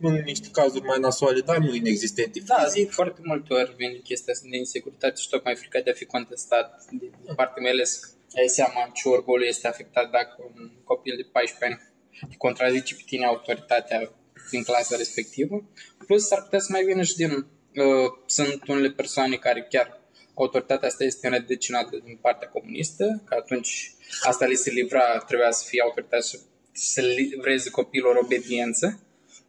în 0.00 0.14
niște 0.24 0.48
cazuri 0.52 0.84
mai 0.84 0.98
nasoale, 1.00 1.40
dar 1.40 1.58
nu 1.58 1.74
inexistente 1.74 2.40
Da, 2.46 2.54
fizic. 2.54 2.72
zic, 2.82 2.90
foarte 2.90 3.20
multe 3.24 3.54
ori 3.54 3.74
vine 3.76 3.92
chestia 4.02 4.32
asta 4.32 4.46
de 4.50 4.56
insecuritate 4.56 5.20
și 5.20 5.28
tocmai 5.28 5.54
frica 5.54 5.80
de 5.80 5.90
a 5.90 5.94
fi 5.94 6.04
contestat 6.04 6.84
de 6.90 7.10
partea 7.36 7.62
mea 7.62 7.70
ales 7.70 7.96
că 7.98 8.08
ai 8.40 8.48
seama 8.48 8.90
ce 8.94 9.08
orgoliu 9.08 9.46
este 9.46 9.68
afectat 9.68 10.10
dacă 10.10 10.34
un 10.54 10.70
copil 10.84 11.14
de 11.16 11.26
14 11.32 11.64
ani 11.64 11.93
te 12.20 12.36
contrazice 12.36 12.94
pe 12.94 13.02
tine 13.06 13.26
autoritatea 13.26 14.12
din 14.50 14.62
clasa 14.62 14.96
respectivă. 14.96 15.64
Plus, 16.06 16.26
s-ar 16.26 16.42
putea 16.42 16.58
să 16.58 16.68
mai 16.70 16.84
vină 16.84 17.02
și 17.02 17.16
din... 17.16 17.30
Uh, 17.30 18.12
sunt 18.26 18.68
unele 18.68 18.90
persoane 18.90 19.36
care 19.36 19.66
chiar 19.70 20.00
autoritatea 20.34 20.88
asta 20.88 21.04
este 21.04 21.26
înrădăcinată 21.26 22.00
din 22.04 22.18
partea 22.20 22.48
comunistă, 22.48 23.22
că 23.24 23.34
atunci 23.34 23.94
asta 24.22 24.46
li 24.46 24.54
se 24.54 24.70
livra, 24.70 25.18
trebuia 25.18 25.50
să 25.50 25.64
fie 25.68 25.82
autoritatea 25.82 26.20
să, 26.20 26.38
să 26.72 27.00
livreze 27.00 27.70
copilor 27.70 28.16
obediență. 28.16 29.00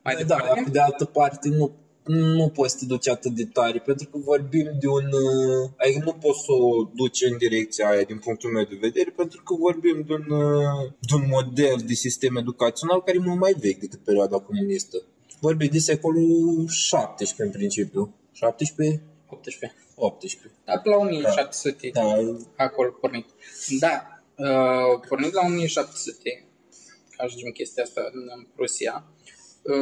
Mai 0.04 0.14
Da, 0.14 0.20
departe. 0.20 0.48
dar 0.48 0.64
pe 0.64 0.70
de 0.70 0.80
altă 0.80 1.06
parte 1.06 1.50
nu 1.50 1.85
nu 2.06 2.50
poți 2.50 2.72
să 2.72 2.78
te 2.80 2.86
duci 2.86 3.08
atât 3.08 3.32
de 3.32 3.46
tare, 3.46 3.80
pentru 3.80 4.10
că 4.10 4.18
vorbim 4.18 4.72
de 4.80 4.88
un... 4.88 5.06
uh, 5.06 5.70
Adică 5.78 6.02
nu 6.04 6.14
poți 6.14 6.40
să 6.40 6.52
o 6.52 6.90
duci 6.94 7.22
în 7.22 7.38
direcția 7.38 7.90
aia 7.90 8.02
din 8.02 8.20
punctul 8.20 8.52
meu 8.52 8.64
de 8.64 8.78
vedere, 8.80 9.10
pentru 9.10 9.42
că 9.44 9.54
vorbim 9.54 10.04
de 10.08 10.14
un, 10.14 10.40
uh, 10.40 10.92
de 11.00 11.16
un 11.16 11.26
model 11.30 11.76
de 11.86 11.94
sistem 11.94 12.36
educațional 12.36 13.04
care 13.04 13.18
e 13.18 13.26
mult 13.26 13.40
mai 13.40 13.56
vechi 13.60 13.80
decât 13.80 14.00
perioada 14.00 14.40
comunistă. 14.40 14.98
Vorbim 15.40 15.70
de 15.72 15.80
secolul 15.80 16.68
17 16.68 17.44
în 17.44 17.52
principiu. 17.52 18.14
17? 18.32 19.02
18. 19.28 19.80
18. 19.96 20.60
Da, 20.66 20.78
pe 20.78 20.90
la 20.90 20.96
1700 20.96 21.90
Da, 21.94 22.02
acolo 22.56 22.90
pornit. 22.92 23.26
Da, 23.80 24.22
uh, 24.36 25.08
pornit 25.08 25.34
la 25.34 25.42
1700, 25.46 26.46
ca 27.18 27.28
și 27.28 27.52
chestia 27.54 27.84
asta 27.84 28.02
în 28.14 28.48
Rusia, 28.58 29.06
uh, 29.08 29.15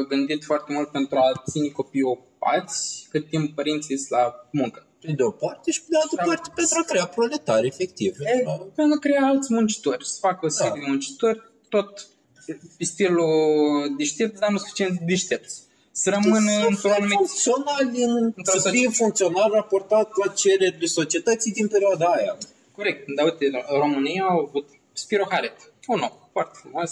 gândit 0.08 0.44
foarte 0.44 0.74
mult 0.74 0.88
pentru 0.92 1.18
a 1.18 1.44
ține 1.50 1.68
copiii 1.68 2.04
ocupați 2.04 3.08
cât 3.10 3.30
timp 3.30 3.56
părinții 3.56 3.98
sunt 3.98 4.10
la 4.20 4.48
muncă. 4.52 4.88
pe 5.02 5.12
de 5.12 5.24
o 5.24 5.32
parte 5.32 5.72
și 5.72 5.80
pe 5.80 5.86
de 5.90 5.98
altă 6.02 6.16
parte 6.26 6.50
pentru 6.56 6.78
a 6.82 6.84
crea 6.92 7.06
proletari, 7.06 7.68
efectiv. 7.68 8.16
E, 8.20 8.42
Da. 8.46 8.52
pentru 8.52 8.96
a 8.96 9.00
crea 9.00 9.26
alți 9.26 9.54
muncitori, 9.54 10.06
să 10.06 10.18
facă 10.20 10.46
o 10.46 10.50
serie 10.50 10.72
Da. 10.76 10.80
de 10.80 10.86
muncitori, 10.88 11.42
tot 11.70 12.08
pe 12.78 12.84
stilul 12.84 13.26
deștept, 13.98 14.40
dar 14.40 14.50
nu 14.52 14.58
suficient 14.58 14.98
de 15.00 15.04
deștepți. 15.06 15.62
Să 15.92 16.10
rămână 16.10 16.50
Să 16.52 16.66
într-o 16.70 16.90
fie 16.90 16.92
anumită... 16.92 17.16
funcțional, 17.16 17.92
în, 17.94 18.34
într-o 18.36 18.60
să 18.60 18.70
fie 18.70 18.90
funcțional 18.90 19.52
raportat 19.52 20.10
la 20.26 20.32
cererile 20.34 20.86
societății 20.86 21.52
din 21.52 21.68
perioada 21.68 22.06
aia. 22.06 22.38
Corect, 22.72 23.08
dar 23.16 23.26
uite, 23.26 23.66
România 23.80 24.24
a 24.24 24.34
avut 24.48 24.70
Spiro 24.94 25.26
Haret, 25.30 25.72
un 25.88 26.00
om 26.00 26.12
foarte 26.32 26.54
frumos, 26.62 26.92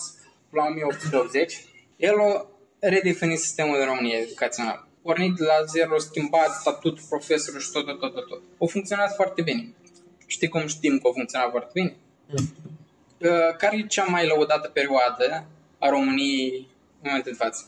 la 0.51 0.63
1880. 0.63 1.65
El 1.98 2.19
a 2.19 2.45
redefinit 2.89 3.39
sistemul 3.39 3.77
de 3.77 3.83
România 3.83 4.17
educațional. 4.17 4.88
Pornit 5.01 5.35
de 5.35 5.43
la 5.43 5.65
zero, 5.65 5.97
schimbat 5.97 6.50
statutul 6.50 7.03
profesorului 7.09 7.65
și 7.65 7.71
tot, 7.71 7.85
tot, 7.85 8.00
tot, 8.00 8.13
tot, 8.13 8.27
tot. 8.27 8.41
A 8.59 8.65
funcționat 8.65 9.15
foarte 9.15 9.41
bine. 9.41 9.73
Știi 10.25 10.47
cum 10.47 10.67
știm 10.67 11.00
că 11.00 11.07
a 11.07 11.11
funcționat 11.11 11.50
foarte 11.50 11.71
bine? 11.73 11.95
Uh, 13.17 13.55
Care 13.57 13.77
e 13.77 13.88
cea 13.88 14.03
mai 14.03 14.27
lăudată 14.27 14.67
perioadă 14.67 15.45
a 15.79 15.89
României 15.89 16.67
în 17.01 17.09
momentul 17.09 17.31
de 17.31 17.38
față? 17.43 17.65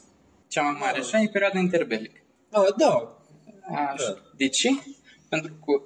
Cea 0.47 0.61
mai 0.61 0.77
mare, 0.79 0.99
așa, 0.99 1.21
e 1.21 1.27
perioada 1.27 1.59
interbelică. 1.59 2.21
Da, 2.49 2.65
da. 2.77 3.17
Așa. 3.75 4.21
De 4.35 4.47
ce? 4.47 4.69
Pentru 5.29 5.53
că 5.65 5.81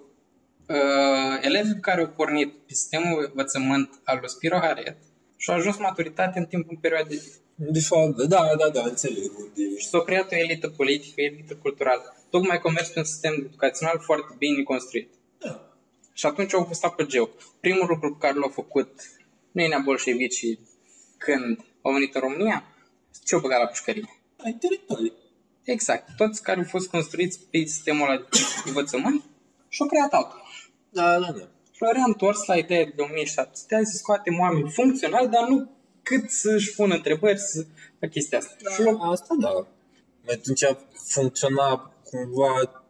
uh, 0.74 1.38
elevii 1.41 1.79
care 1.79 2.01
au 2.01 2.07
pornit 2.07 2.51
pe 2.51 2.74
sistemul 2.74 3.25
învățământ 3.27 3.89
al 4.03 4.17
lui 4.19 4.29
Spiro 4.29 4.57
Haret 4.57 4.98
și-au 5.38 5.58
ajuns 5.58 5.77
maturitate 5.77 6.39
în 6.39 6.46
timpul 6.46 6.77
perioadei 6.82 7.22
De 7.56 7.79
fapt, 7.79 8.15
da, 8.22 8.50
da, 8.58 8.70
da, 8.70 8.82
înțeleg. 8.84 9.32
unde- 9.38 9.77
și 9.77 9.88
s-a 9.88 10.01
creat 10.03 10.32
o 10.32 10.36
elită 10.36 10.70
politică, 10.70 11.13
o 11.17 11.24
elită 11.24 11.56
culturală. 11.56 12.15
Tocmai 12.29 12.60
că 12.62 12.70
mers 12.70 12.88
pe 12.89 13.00
un 13.00 13.06
sistem 13.06 13.34
educațional 13.34 14.00
foarte 14.00 14.36
bine 14.38 14.63
construit. 14.63 15.10
Da. 15.39 15.72
Și 16.13 16.25
atunci 16.25 16.53
au 16.53 16.63
fost 16.63 16.84
apogeu. 16.84 17.29
Primul 17.60 17.86
lucru 17.89 18.12
pe 18.12 18.17
care 18.27 18.34
l-au 18.39 18.50
făcut 18.50 19.01
nenea 19.51 19.79
bolșevicii 19.79 20.60
când 21.17 21.60
au 21.82 21.91
venit 21.94 22.15
în 22.15 22.22
România, 22.22 22.63
ce-au 23.25 23.41
băgat 23.41 23.60
la 23.60 23.65
pușcărie? 23.67 24.10
Ai 24.44 24.51
teritorii. 24.60 25.13
Exact. 25.63 26.15
Toți 26.17 26.44
care 26.44 26.60
au 26.60 26.65
fost 26.70 26.89
construiți 26.89 27.39
pe 27.51 27.58
sistemul 27.58 28.10
ăla 28.10 28.17
de 28.17 28.27
învățământ 28.65 29.24
și-au 29.70 29.88
creat 29.88 30.12
altul. 30.13 30.41
Da, 30.89 31.20
da, 31.20 31.32
da. 31.32 31.48
Și 31.77 31.84
l-au 31.84 31.91
reîntors 31.91 32.46
la 32.46 32.55
ideea 32.55 32.86
de 32.96 33.01
1700 33.01 33.75
hai 33.75 33.86
să 33.86 33.98
scoatem 33.98 34.39
oameni 34.39 34.69
funcționali, 34.69 35.27
dar 35.27 35.48
nu 35.48 35.69
cât 36.03 36.29
să-și 36.29 36.75
pună 36.75 36.96
întrebări 36.96 37.39
să, 37.39 37.65
la 38.00 38.07
chestia 38.07 38.38
asta. 38.38 38.55
Și 38.74 38.81
l-au- 38.81 39.12
Asta 39.12 39.36
da. 39.39 39.67
Atunci 40.34 40.63
funcționa 41.07 41.91
cumva 42.03 42.84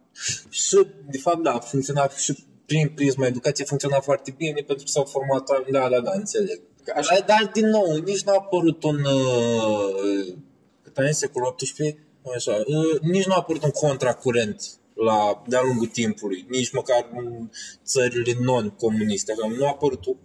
și, 0.50 0.86
de 1.10 1.18
fapt, 1.18 1.42
da, 1.42 1.58
funcționa 1.58 2.08
și 2.08 2.46
prin 2.66 2.88
prisma 2.94 3.26
educației 3.26 3.66
funcționa 3.66 4.00
foarte 4.00 4.34
bine 4.36 4.62
pentru 4.66 4.84
că 4.84 4.90
s-au 4.90 5.04
format 5.04 5.48
oameni, 5.48 5.72
da, 5.72 5.88
da, 5.88 6.00
da, 6.00 6.10
înțeleg. 6.14 6.60
Așa. 6.94 7.14
Dar, 7.14 7.24
dar, 7.26 7.50
din 7.52 7.66
nou, 7.66 7.96
nici 7.96 8.22
n-a 8.22 8.32
apărut 8.32 8.82
un, 8.82 9.04
uh, 9.04 10.34
cât 10.82 10.98
ani, 10.98 11.14
secolul 11.14 11.48
18, 11.48 11.98
așa, 12.34 12.52
uh, 12.52 13.00
nici 13.00 13.26
n-a 13.26 13.34
apărut 13.36 13.62
un 13.62 13.70
contracurent 13.70 14.62
la, 15.04 15.42
de-a 15.46 15.60
lungul 15.62 15.86
timpului, 15.86 16.44
nici 16.48 16.70
măcar 16.72 17.08
în 17.16 17.50
țările 17.84 18.32
non-comuniste, 18.40 19.32
așa, 19.32 19.54
nu 19.58 19.64
a 19.64 19.68
apărut, 19.68 20.06
un- 20.06 20.16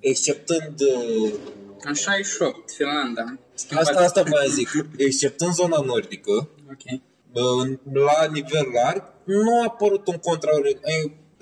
exceptând 0.00 0.80
uh, 0.80 1.32
În 1.84 1.94
68, 1.94 2.70
Finlanda. 2.70 3.38
Asta, 3.74 4.00
asta 4.00 4.22
vă 4.22 4.46
zic, 4.48 4.68
exceptând 4.96 5.52
zona 5.52 5.80
nordică, 5.80 6.48
Ok. 6.70 7.00
în- 7.32 7.78
la 7.92 8.26
nivel 8.32 8.66
larg, 8.74 9.02
nu 9.24 9.60
a 9.60 9.64
apărut 9.66 10.06
un 10.06 10.16
contra 10.16 10.50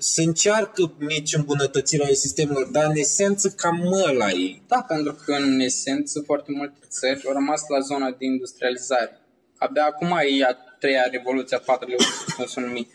se 0.01 0.23
încearcă 0.23 0.93
mici 0.99 1.33
îmbunătățiri 1.35 2.03
ale 2.03 2.13
sistemelor, 2.13 2.67
dar 2.67 2.85
în 2.89 2.95
esență 2.95 3.49
cam 3.49 3.91
ăla 4.07 4.29
e. 4.29 4.61
Da, 4.67 4.81
pentru 4.87 5.15
că 5.25 5.31
în 5.33 5.59
esență 5.59 6.21
foarte 6.25 6.51
multe 6.51 6.77
țări 6.89 7.21
au 7.27 7.33
rămas 7.33 7.61
la 7.67 7.79
zona 7.79 8.09
de 8.09 8.25
industrializare. 8.25 9.19
Abia 9.57 9.85
acum 9.85 10.07
e 10.37 10.43
a 10.45 10.55
treia 10.79 11.07
revoluție, 11.11 11.57
a 11.57 11.59
patra 11.59 11.87
revoluție, 11.87 12.33
cum 12.35 12.45
se 12.45 12.59
numi, 12.59 12.87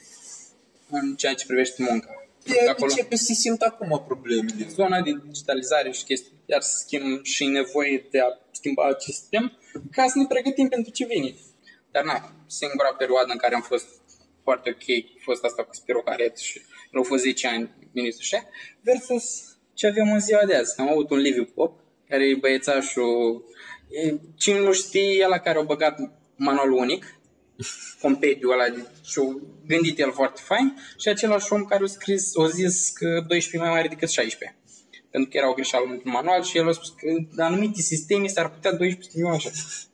în 0.91 1.15
ceea 1.15 1.35
ce 1.35 1.47
privește 1.47 1.83
munca. 1.83 2.09
De 2.45 2.69
Acolo, 2.69 2.91
începe 2.91 3.17
să 3.17 3.25
se 3.25 3.33
simt 3.33 3.61
acum 3.61 4.03
problemele. 4.07 4.67
zona 4.69 5.01
de 5.01 5.11
digitalizare 5.27 5.91
și 5.91 6.05
chestii, 6.05 6.33
iar 6.47 6.61
să 6.61 6.77
schimb 6.77 7.25
și 7.25 7.47
nevoie 7.47 8.07
de 8.11 8.21
a 8.21 8.27
schimba 8.51 8.85
acest 8.89 9.19
sistem 9.19 9.53
ca 9.91 10.07
să 10.07 10.19
ne 10.19 10.27
pregătim 10.27 10.69
pentru 10.69 10.93
ce 10.93 11.05
vine. 11.05 11.35
Dar 11.91 12.05
na, 12.05 12.33
singura 12.47 12.95
perioadă 12.95 13.33
în 13.33 13.39
care 13.39 13.55
am 13.55 13.63
fost 13.63 13.87
foarte 14.43 14.71
ok 14.71 14.89
a 15.19 15.21
fost 15.25 15.45
asta 15.45 15.65
cu 15.65 15.75
Spiro 15.75 16.01
Caret 16.01 16.37
și 16.37 16.59
el 16.93 16.99
au 16.99 17.03
fost 17.03 17.23
10 17.23 17.47
ani 17.47 17.71
ministru 17.93 18.25
șef, 18.25 18.43
versus 18.81 19.25
ce 19.75 19.87
avem 19.87 20.13
în 20.13 20.21
ziua 20.21 20.45
de 20.47 20.57
azi. 20.57 20.81
Am 20.81 20.89
avut 20.89 21.11
un 21.11 21.19
Liviu 21.19 21.45
Pop, 21.45 21.81
care 22.09 22.29
e 22.29 22.35
băiețașul, 22.35 23.45
e, 23.91 24.15
cine 24.37 24.59
nu 24.59 24.73
știe, 24.73 25.13
el 25.13 25.29
la 25.29 25.39
care 25.39 25.59
au 25.59 25.65
băgat 25.65 25.99
manual 26.37 26.73
unic, 26.73 27.05
compediul 28.01 28.53
ăla 28.53 28.69
de, 28.69 28.87
și 29.05 29.19
a 29.19 29.39
gândit 29.67 29.99
el 29.99 30.13
foarte 30.13 30.41
fain 30.45 30.79
și 30.99 31.09
același 31.09 31.53
om 31.53 31.65
care 31.65 31.85
a 31.85 31.87
scris, 31.87 32.37
a 32.37 32.49
zis 32.49 32.91
că 32.91 33.07
12 33.07 33.57
e 33.57 33.59
mai 33.59 33.71
mare 33.71 33.89
decât 33.89 34.11
16 34.11 34.59
pentru 35.15 35.33
că 35.33 35.39
era 35.39 35.51
o 35.51 35.53
greșeală 35.53 35.87
într-un 35.91 36.13
manual 36.13 36.43
și 36.43 36.59
el 36.59 36.69
a 36.69 36.73
spus 36.73 36.89
că 36.89 37.07
în 37.31 37.41
anumite 37.41 37.81
sisteme 37.81 38.27
s-ar 38.27 38.51
putea 38.51 38.73
12 38.73 39.11
să 39.11 39.17
fie 39.17 39.31
așa. 39.31 39.51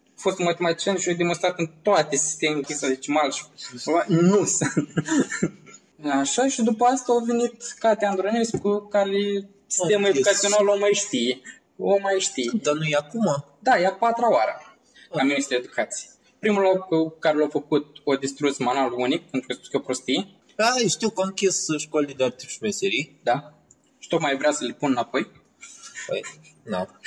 A 0.07 0.21
fost 0.26 0.38
un 0.38 0.45
matematician 0.45 0.97
și 0.97 1.09
a 1.09 1.14
demonstrat 1.14 1.59
în 1.59 1.71
toate 1.83 2.17
sistemele 2.17 2.62
hexadecimal 2.62 3.33
și 3.33 3.43
nu 4.07 4.45
sunt. 4.45 4.88
Așa 6.21 6.49
și 6.49 6.62
după 6.62 6.85
asta 6.85 7.12
a 7.12 7.25
venit 7.25 7.62
Cate 7.79 8.07
Andronescu 8.07 8.88
care 8.90 9.49
sistemul 9.67 10.07
yes. 10.07 10.14
educațional 10.14 10.69
o 10.69 10.79
mai 10.79 10.93
știe. 10.93 11.40
O 11.76 11.99
mai 11.99 12.19
știe. 12.19 12.50
Dar 12.62 12.75
nu 12.75 12.85
e 12.85 12.97
acum. 12.97 13.45
Da, 13.59 13.81
e 13.81 13.87
a 13.87 13.93
patra 13.93 14.31
oară 14.31 14.79
la 15.11 15.23
Ministerul 15.23 15.64
Educației. 15.64 16.11
Primul 16.40 16.62
loc 16.62 17.18
care 17.18 17.38
l-a 17.38 17.49
făcut 17.49 17.87
o 18.04 18.14
distrus 18.14 18.59
manual 18.59 18.92
unic, 18.97 19.30
pentru 19.30 19.47
că 19.49 19.52
a 19.52 19.54
spus 19.54 19.68
că 19.68 19.76
e 19.76 19.80
o 19.80 19.82
prostie, 19.82 20.26
Da, 20.56 20.73
știu 20.88 21.11
că 21.11 21.20
a 21.23 21.26
închis 21.26 21.66
școlile 21.78 22.12
de 22.12 22.25
artă 22.25 22.44
și 22.47 22.59
meserii. 22.61 23.20
da? 23.23 23.54
Și 23.99 24.09
tocmai 24.09 24.37
vrea 24.37 24.52
să 24.52 24.64
le 24.64 24.73
pun 24.73 24.90
înapoi. 24.90 25.30
Păi, 26.06 26.25
na. 26.64 27.00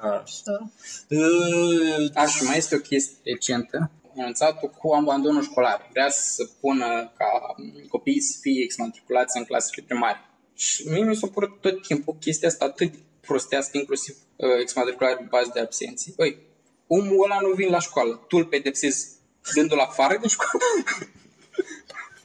Așa. 0.00 0.70
Uh, 1.08 2.10
Da, 2.12 2.26
și 2.26 2.42
mai 2.42 2.56
este 2.56 2.74
o 2.74 2.78
chestie 2.78 3.16
recentă, 3.24 3.90
anunțat 4.18 4.60
cu 4.78 4.92
abandonul 4.92 5.42
școlar. 5.42 5.88
Vrea 5.90 6.08
să 6.10 6.48
pună 6.60 7.12
ca 7.18 7.54
copiii 7.88 8.20
să 8.20 8.38
fie 8.40 8.62
exmatriculați 8.62 9.36
în 9.38 9.44
clasele 9.44 9.84
primare. 9.86 10.18
Și 10.54 10.88
mie 10.88 11.04
mi 11.04 11.16
s-a 11.16 11.26
părut 11.26 11.60
tot 11.60 11.82
timpul 11.86 12.16
chestia 12.20 12.48
asta 12.48 12.64
atât 12.64 12.90
de 12.92 12.98
prostească, 13.20 13.78
inclusiv 13.78 14.16
uh, 14.36 14.48
exmatriculare 14.60 15.16
pe 15.16 15.26
bază 15.28 15.50
de 15.54 15.60
absenții. 15.60 16.12
Băi, 16.16 16.38
omul 16.88 17.24
ăla 17.24 17.38
nu 17.40 17.54
vine 17.54 17.70
la 17.70 17.80
școală, 17.80 18.24
tu 18.28 18.36
îl 18.36 18.44
pedepsezi 18.44 19.08
dându-l 19.54 19.78
afară 19.78 20.18
de 20.22 20.28
școală? 20.28 20.64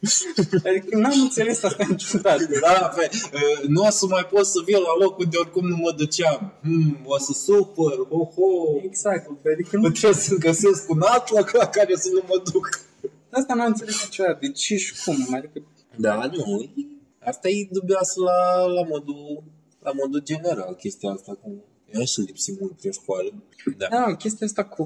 adică 0.68 0.98
n-am 0.98 1.20
înțeles 1.22 1.64
asta 1.64 1.86
niciodată. 1.90 2.48
Da, 2.62 2.94
pe, 2.96 3.10
uh, 3.34 3.68
nu 3.68 3.82
o 3.82 3.90
să 3.90 4.06
mai 4.06 4.26
pot 4.32 4.46
să 4.46 4.62
vin 4.66 4.78
la 4.78 5.04
locul 5.06 5.26
de 5.30 5.38
oricum 5.38 5.68
nu 5.68 5.76
mă 5.76 5.92
duceam. 5.92 6.54
Hmm, 6.62 7.00
o 7.06 7.18
să 7.18 7.32
supăr, 7.34 7.98
ho, 8.10 8.24
ho. 8.36 8.80
Exact, 8.84 9.30
adică 9.54 9.76
nu, 9.76 9.82
Nu 9.82 9.90
trebuie 9.90 10.22
să 10.22 10.36
găsesc 10.36 10.90
un 10.90 11.02
alt 11.02 11.30
loc 11.30 11.52
la 11.52 11.68
care 11.68 11.96
să 11.96 12.10
nu 12.14 12.22
mă 12.28 12.42
duc. 12.52 12.70
asta 13.30 13.54
n-am 13.54 13.68
înțeles 13.68 14.04
niciodată. 14.04 14.38
De 14.42 14.52
ce 14.52 14.76
și 14.76 15.04
cum? 15.04 15.28
Adică 15.34 15.62
Da, 15.96 16.30
nu. 16.34 16.74
Asta 17.20 17.50
e 17.50 17.68
dubioasă 17.72 18.22
la, 18.22 18.66
la 18.66 18.84
modul 18.88 19.44
la 19.84 19.92
modul 19.92 20.22
general, 20.24 20.76
chestia 20.76 21.12
asta 21.12 21.38
cu... 21.42 21.64
Eu 21.94 22.06
și 22.06 22.20
lipsi 22.20 22.52
mult 22.60 22.78
prin 22.78 22.92
școală. 22.92 23.34
Da. 23.78 23.88
Da, 23.88 24.16
chestia 24.16 24.48
asta 24.48 24.64
cu 24.66 24.86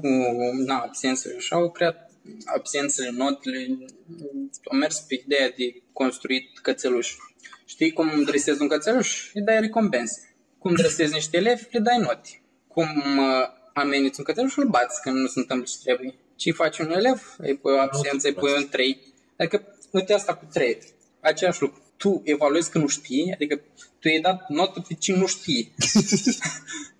na, 0.66 0.78
absențele 0.78 1.38
și 1.38 1.52
au 1.52 1.70
creat 1.70 2.10
absențele, 2.44 3.10
notele, 3.10 3.78
au 4.70 4.78
mers 4.78 4.98
pe 4.98 5.14
ideea 5.24 5.48
de 5.56 5.82
construit 5.92 6.58
cățeluși. 6.58 7.16
Știi 7.64 7.92
cum 7.92 8.22
dresezi 8.22 8.62
un 8.62 8.68
cățeluș? 8.68 9.30
Îi 9.34 9.42
dai 9.42 9.60
recompense. 9.60 10.36
Cum 10.58 10.74
dresezi 10.74 11.12
niște 11.12 11.36
elevi? 11.36 11.66
Le 11.70 11.78
dai 11.78 11.98
note. 11.98 12.42
Cum 12.66 12.86
uh, 13.18 13.46
ameninți 13.74 14.18
un 14.18 14.24
cățeluș? 14.24 14.56
Îl 14.56 14.68
bați 14.68 15.02
când 15.02 15.16
nu 15.16 15.26
se 15.26 15.38
întâmplă 15.38 15.66
ce 15.66 15.76
trebuie. 15.84 16.14
Ce 16.36 16.52
faci 16.52 16.78
un 16.78 16.90
elev? 16.90 17.34
Îi 17.38 17.56
pui 17.56 17.78
absență, 17.78 18.28
îi 18.28 18.34
pui 18.34 18.52
un 18.56 18.68
3. 18.68 19.00
Adică, 19.36 19.76
uite 19.90 20.12
asta 20.12 20.34
cu 20.34 20.46
3. 20.52 20.78
Aceeași 21.20 21.60
lucru. 21.62 21.82
Tu 21.96 22.22
evaluezi 22.24 22.70
că 22.70 22.78
nu 22.78 22.86
știi, 22.86 23.32
adică 23.32 23.60
tu 23.98 24.08
i-ai 24.08 24.20
dat 24.20 24.48
notă 24.48 24.84
pe 24.88 24.94
ce 24.94 25.16
nu 25.16 25.26
știi. 25.26 25.74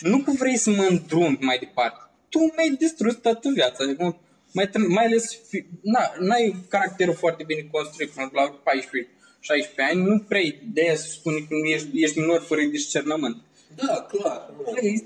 nu 0.00 0.18
că 0.18 0.30
vrei 0.38 0.56
să 0.56 0.70
mă 0.70 0.86
îndrumi 0.90 1.38
mai 1.40 1.58
departe. 1.58 2.10
Tu 2.28 2.38
mi-ai 2.38 2.76
distrus 2.78 3.14
toată 3.14 3.48
viața. 3.54 3.84
Adică, 3.84 4.20
mai, 4.52 4.70
mai 4.88 5.04
ales, 5.04 5.38
fi, 5.48 5.64
na, 5.82 6.12
n-ai 6.18 6.54
caracterul 6.68 7.14
foarte 7.14 7.42
bine 7.46 7.68
construit 7.70 8.10
până 8.10 8.30
la 8.32 8.50
14 8.50 9.12
16 9.40 9.82
ani, 9.82 10.08
nu 10.08 10.18
prea 10.18 10.42
de 10.72 10.80
aia 10.80 10.94
se 10.94 11.08
spune 11.08 11.38
că 11.38 11.54
ești, 11.74 11.88
ești 11.92 12.18
minor 12.18 12.40
fără 12.40 12.60
discernământ. 12.62 13.36
Da, 13.74 14.06
clar. 14.12 14.50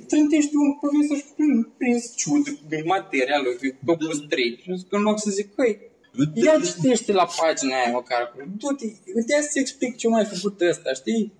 Trântești 0.08 0.56
un 0.56 0.78
profesor 0.80 1.16
și 1.16 1.66
prins 1.78 2.16
ciud 2.16 2.48
din 2.68 2.82
materia 2.84 3.38
lui, 3.42 3.56
pe 3.84 3.94
pus 3.98 4.18
3. 4.28 4.60
Și 4.62 4.76
zic, 4.76 4.92
în 4.92 5.02
loc 5.02 5.20
să 5.20 5.30
zic, 5.30 5.54
păi, 5.54 5.78
ia 6.34 6.60
citește 6.60 7.12
la 7.12 7.26
pagina 7.36 7.76
aia 7.76 7.92
măcar. 7.92 8.34
Du-te, 8.58 8.84
uite 9.14 9.42
să-ți 9.42 9.58
explic 9.58 9.96
ce 9.96 10.08
mai 10.08 10.24
făcut 10.24 10.60
ăsta, 10.60 10.92
știi? 10.92 11.32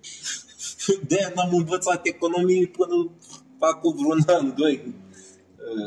De 1.07 1.31
n-am 1.35 1.53
învățat 1.53 2.05
economie 2.05 2.67
până 2.67 3.11
acum 3.59 3.95
vreun 3.95 4.23
an, 4.27 4.55
doi. 4.55 4.93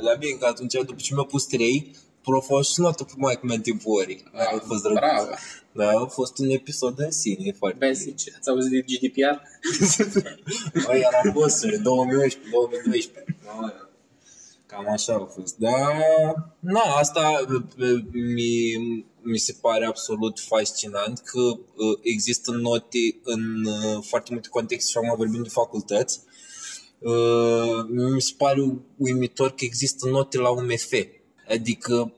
La 0.02 0.14
bine 0.14 0.32
că 0.32 0.46
atunci, 0.46 0.72
după 0.72 0.94
ce 0.96 1.14
mi-a 1.14 1.22
pus 1.22 1.44
3, 1.44 1.90
prof 2.22 2.50
a 2.50 2.62
și 2.62 2.80
notă 2.80 3.06
mai 3.16 3.38
cu 3.38 3.46
timpuri. 3.62 4.24
A 4.32 4.62
fost 4.66 4.82
drăguț. 4.82 5.00
Bravo. 5.00 5.28
Da, 5.72 5.88
a 5.88 6.06
fost 6.06 6.38
un 6.38 6.50
episod 6.50 6.98
în 6.98 7.10
sine 7.10 7.52
foarte 7.52 7.86
Basic. 7.86 8.34
Ați 8.36 8.48
auzit 8.48 8.70
de 8.70 8.80
GDPR? 8.80 9.36
Oi, 10.90 10.98
era 10.98 11.32
posturi, 11.32 11.78
2011, 11.78 12.50
2012. 12.50 13.36
Cam 14.76 14.92
așa 14.92 15.14
a 15.14 15.24
fost. 15.24 15.56
Da, 15.56 15.98
na, 16.60 16.80
asta 16.80 17.44
mi, 18.12 18.76
mi 19.22 19.38
se 19.38 19.56
pare 19.60 19.86
absolut 19.86 20.40
fascinant 20.40 21.18
că 21.18 21.40
uh, 21.40 21.98
există 22.02 22.50
note 22.50 22.98
în 23.22 23.64
uh, 23.64 24.02
foarte 24.02 24.28
multe 24.32 24.48
contexte 24.48 24.90
și 24.90 24.96
acum 24.96 25.16
vorbim 25.16 25.42
de 25.42 25.48
facultăți. 25.48 26.20
Uh, 26.98 27.84
mi 27.88 28.22
se 28.22 28.32
pare 28.36 28.78
uimitor 28.96 29.48
că 29.48 29.64
există 29.64 30.08
note 30.08 30.38
la 30.38 30.50
UMF. 30.50 30.92
Adică 31.48 32.12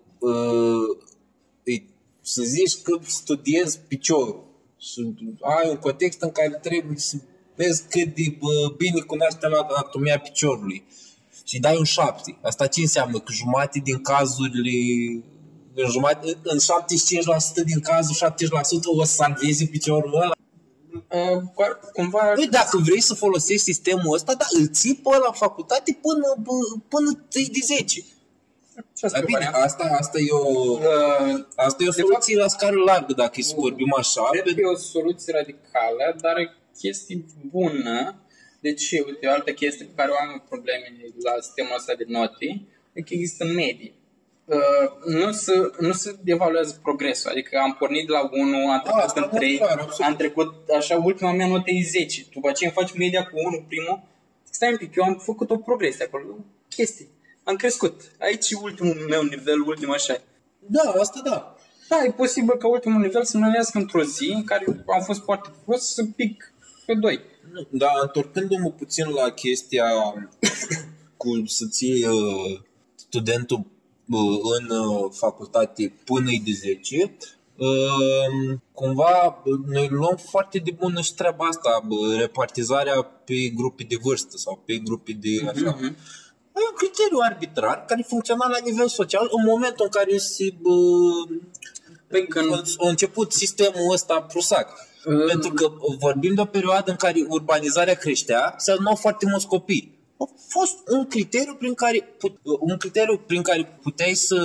să 2.20 2.42
zici 2.42 2.82
că 2.82 2.98
studiezi 3.06 3.78
piciorul 3.88 4.44
și 4.78 5.14
ai 5.40 5.70
un 5.70 5.76
context 5.76 6.22
în 6.22 6.30
care 6.30 6.58
trebuie 6.62 6.98
să 6.98 7.16
vezi 7.56 7.82
cât 7.88 8.14
de 8.14 8.38
bine 8.76 9.00
cunoaște 9.00 9.46
anatomia 9.46 10.18
piciorului 10.18 10.84
și 11.48 11.58
dai 11.58 11.76
un 11.76 11.84
7. 11.84 12.38
Asta 12.42 12.66
ce 12.66 12.80
înseamnă? 12.80 13.18
Că 13.18 13.32
jumate 13.32 13.78
din 13.78 14.02
cazurile 14.02 14.70
în, 15.74 15.90
jumate, 15.90 16.38
în 16.42 16.58
75% 16.58 17.64
din 17.64 17.80
cazuri, 17.80 18.18
70% 18.18 18.28
o 18.84 19.04
să 19.04 19.14
salvezi 19.14 19.66
piciorul 19.66 20.14
ăla. 20.14 20.32
Uh, 20.92 21.42
cumva... 21.92 22.18
Păi 22.18 22.46
dacă 22.46 22.76
vrei 22.76 23.00
să 23.00 23.14
folosești 23.14 23.62
sistemul 23.62 24.14
ăsta, 24.14 24.34
da, 24.34 24.46
îl 24.58 24.68
ții 24.68 24.94
pe 24.94 25.16
la 25.26 25.32
facultate 25.32 25.98
până, 26.02 26.50
până 26.88 27.26
3 27.28 27.46
de 27.46 27.60
10. 27.64 28.04
Dar 29.00 29.24
bine, 29.24 29.50
asta, 29.52 29.96
asta 29.98 30.18
e 30.18 30.30
o, 30.30 30.72
uh, 30.72 31.46
asta 31.56 31.84
e 31.84 31.88
o 31.88 31.92
soluție 31.92 32.34
fapt, 32.34 32.44
la 32.44 32.48
scară 32.48 32.76
largă, 32.76 33.12
dacă 33.12 33.40
să 33.40 33.54
vorbim 33.56 33.94
așa. 33.98 34.28
Cred 34.30 34.54
că 34.54 34.60
e 34.60 34.74
o 34.74 34.76
soluție 34.76 35.32
radicală, 35.32 36.16
dar 36.20 36.36
e 36.36 36.50
chestie 36.78 37.24
bună. 37.50 38.22
Deci, 38.60 38.90
uite, 39.06 39.26
o 39.26 39.30
altă 39.30 39.52
chestie 39.52 39.84
pe 39.84 39.92
care 39.96 40.10
o 40.10 40.14
am 40.14 40.44
probleme 40.48 40.86
la 41.22 41.32
sistemul 41.40 41.74
ăsta 41.76 41.94
de 41.94 42.04
note 42.06 42.46
e 42.92 43.00
că 43.00 43.14
există 43.14 43.44
medii. 43.44 43.96
Uh, 44.44 44.86
nu, 45.04 45.32
se, 45.32 45.52
nu 45.78 45.92
se 45.92 46.16
evaluează 46.24 46.78
progresul. 46.82 47.30
Adică 47.30 47.58
am 47.58 47.74
pornit 47.78 48.06
de 48.06 48.12
la 48.12 48.28
1, 48.32 48.70
am 48.70 48.80
trecut 48.82 49.16
A, 49.16 49.20
în 49.20 49.28
3, 49.28 49.56
clar, 49.56 49.88
am 50.04 50.16
trecut, 50.16 50.68
așa, 50.76 50.96
ultima 50.96 51.32
mea 51.32 51.46
notă 51.46 51.70
e 51.70 51.82
10. 51.82 52.26
După 52.32 52.48
aceea 52.48 52.72
îmi 52.74 52.86
faci 52.86 52.98
media 52.98 53.24
cu 53.24 53.38
1 53.38 53.64
primul. 53.68 54.02
Stai 54.50 54.70
un 54.70 54.76
pic, 54.76 54.94
eu 54.96 55.04
am 55.04 55.14
făcut 55.14 55.50
o 55.50 55.56
progresie 55.56 56.04
acolo. 56.04 56.36
Chestii 56.68 57.16
am 57.48 57.56
crescut. 57.56 58.10
Aici 58.18 58.50
e 58.50 58.56
ultimul 58.62 59.06
meu 59.08 59.22
nivel, 59.22 59.60
ultim 59.60 59.90
așa. 59.90 60.20
Da, 60.58 60.90
asta 61.00 61.20
da. 61.24 61.56
Da, 61.88 62.04
e 62.04 62.10
posibil 62.10 62.56
ca 62.56 62.68
ultimul 62.68 63.00
nivel 63.00 63.24
să 63.24 63.36
numească 63.36 63.78
într-o 63.78 64.02
zi 64.02 64.32
în 64.34 64.44
care 64.44 64.64
am 64.94 65.02
fost 65.02 65.22
foarte 65.22 65.48
prost 65.64 65.94
să 65.94 66.04
pic 66.16 66.52
pe 66.88 66.94
doi. 66.94 67.20
Da, 67.70 67.90
întorcându-mă 68.02 68.70
puțin 68.70 69.08
la 69.08 69.30
chestia 69.30 69.84
cu 71.20 71.42
să 71.46 71.66
ții 71.70 72.04
uh, 72.04 72.60
studentul 72.94 73.58
uh, 74.08 74.38
în 74.58 74.76
uh, 74.78 75.10
facultate 75.12 75.94
până 76.04 76.30
de 76.44 76.52
10, 76.52 77.16
uh, 77.56 78.58
cumva 78.72 79.42
noi 79.66 79.88
luăm 79.90 80.16
foarte 80.30 80.58
de 80.58 80.70
bună 80.70 81.00
și 81.00 81.14
treaba 81.14 81.46
asta, 81.46 81.86
repartizarea 82.18 83.02
pe 83.02 83.34
grupe 83.34 83.84
de 83.88 83.96
vârstă 84.02 84.36
sau 84.36 84.62
pe 84.64 84.76
grupe 84.76 85.12
de 85.12 85.48
așa. 85.48 85.76
Uh-huh 85.76 86.26
E 86.58 86.70
un 86.70 86.76
criteriu 86.76 87.18
arbitrar 87.30 87.84
care 87.84 88.04
funcționa 88.08 88.48
la 88.48 88.58
nivel 88.64 88.88
social 88.88 89.28
în 89.30 89.44
momentul 89.44 89.84
în 89.84 89.90
care 89.90 90.16
se 90.16 90.54
bă, 90.60 90.70
pe 92.06 92.24
când... 92.24 92.52
a 92.52 92.88
început 92.88 93.32
sistemul 93.32 93.92
ăsta 93.92 94.22
prusac. 94.22 94.87
Uh. 95.08 95.24
Pentru 95.26 95.52
că 95.52 95.70
vorbim 95.98 96.34
de 96.34 96.40
o 96.40 96.44
perioadă 96.44 96.90
în 96.90 96.96
care 96.96 97.24
urbanizarea 97.28 97.94
creștea, 97.94 98.54
se 98.56 98.70
adunau 98.70 98.94
foarte 98.94 99.26
mulți 99.26 99.46
copii. 99.46 99.96
A 100.18 100.24
fost 100.48 100.78
un 100.88 101.06
criteriu 101.06 101.54
prin 101.54 101.74
care, 101.74 102.16
un 102.60 102.76
criteriu 102.76 103.18
prin 103.26 103.42
care 103.42 103.78
puteai 103.82 104.14
să 104.14 104.36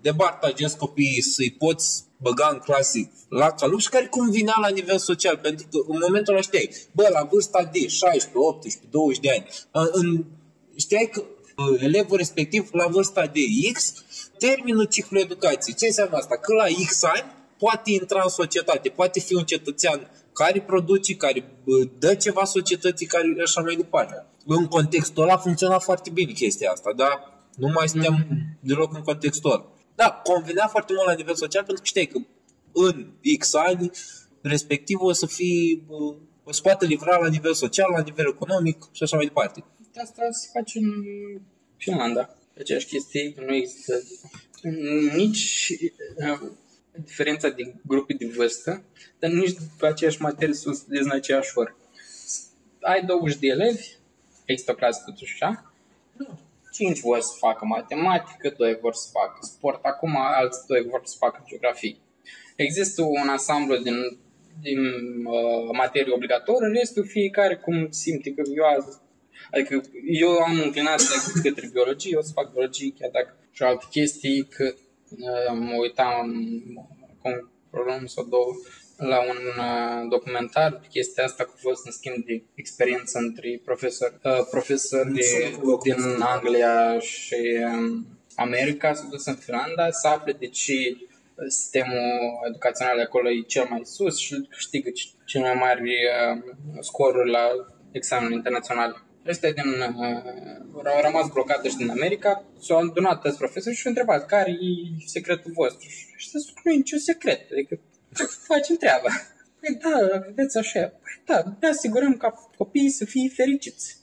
debartajezi 0.00 0.76
copiii, 0.76 1.22
să-i 1.22 1.56
poți 1.58 2.04
băga 2.16 2.48
în 2.52 2.58
clase 2.58 3.12
la 3.28 3.50
calup 3.50 3.80
și 3.80 3.88
care 3.88 4.06
convinea 4.06 4.54
la 4.60 4.68
nivel 4.68 4.98
social. 4.98 5.36
Pentru 5.36 5.66
că 5.70 5.78
în 5.88 5.98
momentul 6.00 6.32
ăla 6.32 6.42
știai, 6.42 6.70
bă, 6.92 7.08
la 7.12 7.28
vârsta 7.30 7.68
de 7.72 7.86
16, 7.88 8.30
18, 8.34 8.86
20 8.90 9.20
de 9.20 9.30
ani, 9.30 9.46
în, 9.92 10.24
știai 10.76 11.08
că 11.12 11.24
Uh, 11.60 11.80
elevul 11.80 12.16
respectiv 12.16 12.68
la 12.72 12.86
vârsta 12.86 13.26
de 13.26 13.40
X 13.72 13.92
termină 14.38 14.84
ciclul 14.84 15.20
educației. 15.20 15.74
Ce 15.74 15.86
înseamnă 15.86 16.16
asta? 16.16 16.36
Că 16.36 16.52
la 16.52 16.64
X 16.86 17.02
ani 17.02 17.34
poate 17.60 17.90
intra 17.90 18.20
în 18.22 18.28
societate, 18.28 18.88
poate 18.88 19.20
fi 19.20 19.34
un 19.34 19.44
cetățean 19.44 20.10
care 20.32 20.60
produce, 20.60 21.14
care 21.14 21.40
uh, 21.64 21.88
dă 21.98 22.14
ceva 22.14 22.44
societății, 22.44 23.06
care 23.06 23.26
așa 23.44 23.60
mai 23.60 23.74
departe. 23.74 24.26
În 24.46 24.66
contextul 24.66 25.22
ăla 25.22 25.36
funcționa 25.36 25.78
foarte 25.78 26.10
bine 26.10 26.32
chestia 26.32 26.70
asta, 26.70 26.92
dar 26.96 27.42
nu 27.56 27.68
mai 27.68 27.88
suntem 27.88 28.14
mm-hmm. 28.16 28.60
deloc 28.60 28.94
în 28.94 29.02
contextul 29.02 29.50
ăla. 29.50 29.72
Da, 29.94 30.10
convenea 30.10 30.66
foarte 30.66 30.92
mult 30.92 31.06
la 31.06 31.14
nivel 31.14 31.34
social 31.34 31.64
pentru 31.64 31.82
că 31.82 31.88
știi 31.88 32.06
că 32.06 32.18
în 32.72 33.06
X 33.38 33.54
ani 33.54 33.90
respectiv 34.40 34.98
o 35.00 35.12
să 35.12 35.26
fie, 35.26 35.84
uh, 35.86 36.16
o 36.44 36.52
să 36.52 36.60
poată 36.62 36.86
livra 36.86 37.18
la 37.18 37.28
nivel 37.28 37.54
social, 37.54 37.90
la 37.96 38.02
nivel 38.02 38.26
economic 38.28 38.88
și 38.92 39.02
așa 39.02 39.16
mai 39.16 39.26
departe 39.26 39.64
asta 40.02 40.22
se 40.30 40.48
face 40.52 40.78
în 40.78 40.92
Finlanda. 41.76 42.36
Aceeași 42.58 42.86
chestie, 42.86 43.34
nu 43.46 43.54
există 43.54 44.02
nici 45.16 45.72
uh, 46.16 46.50
diferența 46.94 47.48
din 47.48 47.80
grupii 47.86 48.14
de 48.14 48.26
vârstă, 48.26 48.82
dar 49.18 49.30
nici 49.30 49.56
pe 49.78 49.86
aceeași 49.86 50.22
materie 50.22 50.54
să 50.54 50.70
studiezi 50.72 51.04
în 51.04 51.14
aceeași 51.14 51.58
oră. 51.58 51.76
Ai 52.80 53.04
20 53.04 53.38
de 53.38 53.46
elevi, 53.46 53.88
există 54.44 54.72
o 54.72 54.74
clasă 54.74 55.02
totuși 55.04 55.32
așa, 55.32 55.72
5 56.72 57.00
vor 57.00 57.20
să 57.20 57.32
facă 57.38 57.64
matematică, 57.64 58.54
2 58.56 58.78
vor 58.80 58.94
să 58.94 59.08
facă 59.12 59.38
sport, 59.40 59.84
acum 59.84 60.16
alți 60.16 60.66
2 60.66 60.86
vor 60.90 61.00
să 61.04 61.14
facă 61.18 61.44
geografie. 61.48 61.96
Există 62.56 63.02
un 63.02 63.28
ansamblu 63.28 63.76
din, 63.76 64.18
din 64.60 64.78
uh, 65.24 65.68
materie 65.72 66.12
obligatorie, 66.12 66.78
restul 66.78 67.06
fiecare 67.06 67.56
cum 67.56 67.90
simte 67.90 68.34
că 68.34 68.42
eu 68.54 68.64
azi 68.64 68.98
Adică 69.52 69.80
eu 70.06 70.30
am 70.30 70.60
înclinația 70.64 71.16
către 71.42 71.68
biologie, 71.72 72.16
o 72.16 72.22
să 72.22 72.32
fac 72.32 72.52
biologie, 72.52 72.92
chiar 72.98 73.10
dacă 73.10 73.36
și 73.50 73.62
alte 73.62 73.84
chestii, 73.90 74.44
că 74.44 74.64
uh, 74.64 74.80
mă 75.54 75.74
uitam 75.80 76.30
acum 77.18 77.50
o 77.70 78.06
sau 78.06 78.24
două 78.24 78.52
la 78.96 79.18
un 79.20 79.38
uh, 79.58 80.08
documentar. 80.08 80.72
Pe 80.72 80.86
chestia 80.90 81.24
asta 81.24 81.44
cu 81.44 81.54
fost 81.56 81.86
în 81.86 81.92
schimb 81.92 82.24
de 82.24 82.42
experiență 82.54 83.18
între 83.18 83.60
profesori, 83.64 84.14
uh, 84.24 84.46
profesori 84.50 85.12
de, 85.12 85.58
din 85.82 86.20
Anglia 86.20 86.98
și 86.98 87.58
um, 87.72 88.06
America, 88.34 88.92
s-au 88.94 89.08
dus 89.08 89.24
în 89.26 89.34
Finlanda 89.34 89.90
să 89.90 90.08
afle 90.08 90.32
de 90.32 90.46
ce 90.46 90.96
sistemul 91.48 92.00
educațional 92.48 93.00
acolo 93.00 93.30
e 93.30 93.40
cel 93.40 93.66
mai 93.70 93.80
sus 93.84 94.18
și 94.18 94.46
câștigă 94.48 94.90
cel 95.26 95.40
mai 95.40 95.54
mari 95.54 95.82
uh, 95.82 96.42
scoruri 96.80 97.30
la 97.30 97.48
examenul 97.90 98.32
internațional 98.32 99.04
ăstea 99.30 99.52
din, 99.52 99.70
uh, 99.80 100.86
au 100.94 101.00
rămas 101.02 101.28
blocate 101.28 101.68
și 101.68 101.76
din 101.76 101.90
America, 101.90 102.44
s-au 102.60 102.78
adunat 102.78 103.20
toți 103.20 103.38
profesori 103.38 103.76
și 103.76 103.82
au 103.86 103.92
întrebat 103.92 104.26
care 104.26 104.50
e 104.50 105.04
secretul 105.06 105.52
vostru. 105.52 105.88
Și 106.16 106.28
să 106.28 106.38
spun, 106.38 106.62
nu 106.64 106.72
e 106.72 106.76
niciun 106.76 106.98
secret, 106.98 107.50
adică 107.52 107.80
facem 108.48 108.76
treaba. 108.76 109.08
Păi 109.60 109.78
da, 109.82 110.18
vedeți 110.26 110.58
așa. 110.58 110.80
Păi 110.80 111.22
da, 111.24 111.56
ne 111.60 111.68
asigurăm 111.68 112.16
ca 112.16 112.30
copiii 112.56 112.90
să 112.90 113.04
fie 113.04 113.28
fericiți. 113.28 113.96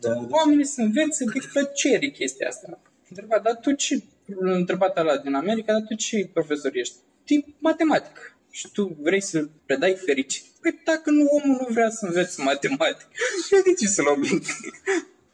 Da, 0.00 0.08
da. 0.08 0.26
Oamenii 0.30 0.64
să 0.64 0.80
învețe 0.80 1.24
de 1.24 1.38
plăcere 1.52 2.08
chestia 2.08 2.48
asta. 2.48 2.80
Întreba, 3.08 3.38
dar 3.38 3.56
tu 3.56 3.72
ce, 3.72 4.02
întrebat 4.38 4.98
ăla 4.98 5.16
din 5.16 5.34
America, 5.34 5.72
dar 5.72 5.82
tu 5.82 5.94
ce 5.94 6.30
profesor 6.32 6.70
ești? 6.74 6.94
Tip 7.24 7.46
matematic. 7.58 8.37
Și 8.58 8.70
tu 8.72 8.96
vrei 9.00 9.20
să 9.20 9.48
predai 9.66 9.94
fericit? 9.94 10.44
Păi 10.60 10.80
dacă 10.84 11.10
nu, 11.10 11.26
omul 11.30 11.56
nu 11.60 11.66
vrea 11.70 11.90
să 11.90 12.06
învețe 12.06 12.42
matematică, 12.42 13.10
eu 13.50 13.60
de 13.62 13.72
ce 13.74 13.86
să-l 13.86 14.06
oblig? 14.06 14.42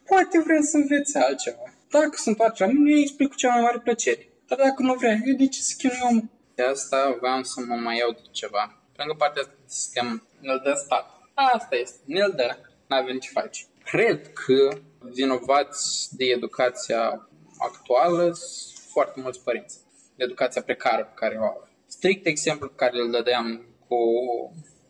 Poate 0.09 0.39
vrea 0.39 0.61
să 0.61 0.77
învețe 0.77 1.19
altceva. 1.19 1.73
Dacă 1.89 2.11
se 2.13 2.29
întoarce 2.29 2.63
la 2.63 2.71
mine, 2.71 2.89
eu 2.89 2.95
îi 2.95 3.01
explic 3.01 3.29
cu 3.29 3.35
cea 3.35 3.49
mai 3.49 3.61
mare 3.61 3.79
plăcere. 3.79 4.29
Dar 4.47 4.57
dacă 4.57 4.81
nu 4.81 4.93
vrea, 4.93 5.17
eu 5.25 5.35
de 5.35 5.47
ce 5.47 5.61
să 5.61 5.73
chinui 5.77 5.99
omul? 6.09 6.29
De 6.55 6.63
asta 6.63 7.17
vreau 7.19 7.43
să 7.43 7.61
mă 7.67 7.75
mai 7.75 7.97
iau 7.97 8.11
de 8.11 8.21
ceva. 8.31 8.81
Pentru 8.95 9.13
că 9.13 9.19
partea 9.23 9.41
asta 9.41 9.53
de 9.57 9.65
sistem 9.67 10.27
ne-l 10.39 10.61
dă 10.63 10.73
stat. 10.83 11.05
Asta 11.33 11.75
este, 11.75 11.99
ne-l 12.05 12.33
dă. 12.35 12.57
N-avem 12.87 13.19
ce 13.19 13.29
face. 13.29 13.63
Cred 13.83 14.33
că 14.33 14.77
vinovați 14.99 16.15
de 16.17 16.25
educația 16.25 17.29
actuală 17.57 18.23
sunt 18.33 18.85
foarte 18.91 19.19
mulți 19.21 19.43
părinți. 19.43 19.77
De 20.15 20.23
educația 20.23 20.61
precară 20.61 21.03
pe 21.03 21.13
care 21.15 21.37
o 21.39 21.43
au. 21.43 21.73
Strict 21.95 22.25
exemplu 22.25 22.67
pe 22.67 22.75
care 22.75 23.01
îl 23.01 23.11
dădeam 23.11 23.65
cu 23.87 23.97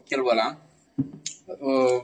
chelul 0.05 0.29
ăla, 0.29 0.61
uh, 1.45 2.03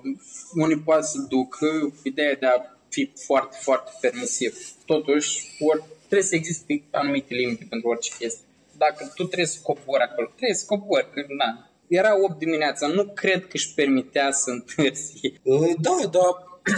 unii 0.53 0.79
poate 0.79 1.05
să 1.05 1.17
ducă 1.29 1.67
ideea 2.03 2.35
de 2.35 2.45
a 2.45 2.57
fi 2.89 3.11
foarte, 3.25 3.57
foarte 3.61 3.91
permisiv. 4.01 4.57
Totuși, 4.85 5.57
ori, 5.59 5.83
trebuie 5.99 6.27
să 6.27 6.35
existe 6.35 6.83
anumite 6.91 7.33
limite 7.33 7.65
pentru 7.69 7.89
orice 7.89 8.11
chestie. 8.19 8.45
Dacă 8.77 9.11
tu 9.15 9.23
trebuie 9.23 9.47
să 9.55 9.59
cobori 9.63 10.03
acolo, 10.03 10.27
trebuie 10.35 10.55
să 10.55 10.65
cobori, 10.65 11.11
că 11.13 11.25
na. 11.27 11.69
Era 11.87 12.21
8 12.23 12.37
dimineața, 12.37 12.87
nu 12.87 13.03
cred 13.05 13.41
că 13.41 13.53
își 13.53 13.73
permitea 13.73 14.31
să 14.31 14.49
întârzi. 14.49 15.33
Uh, 15.43 15.73
Da, 15.79 15.97
da, 16.11 16.27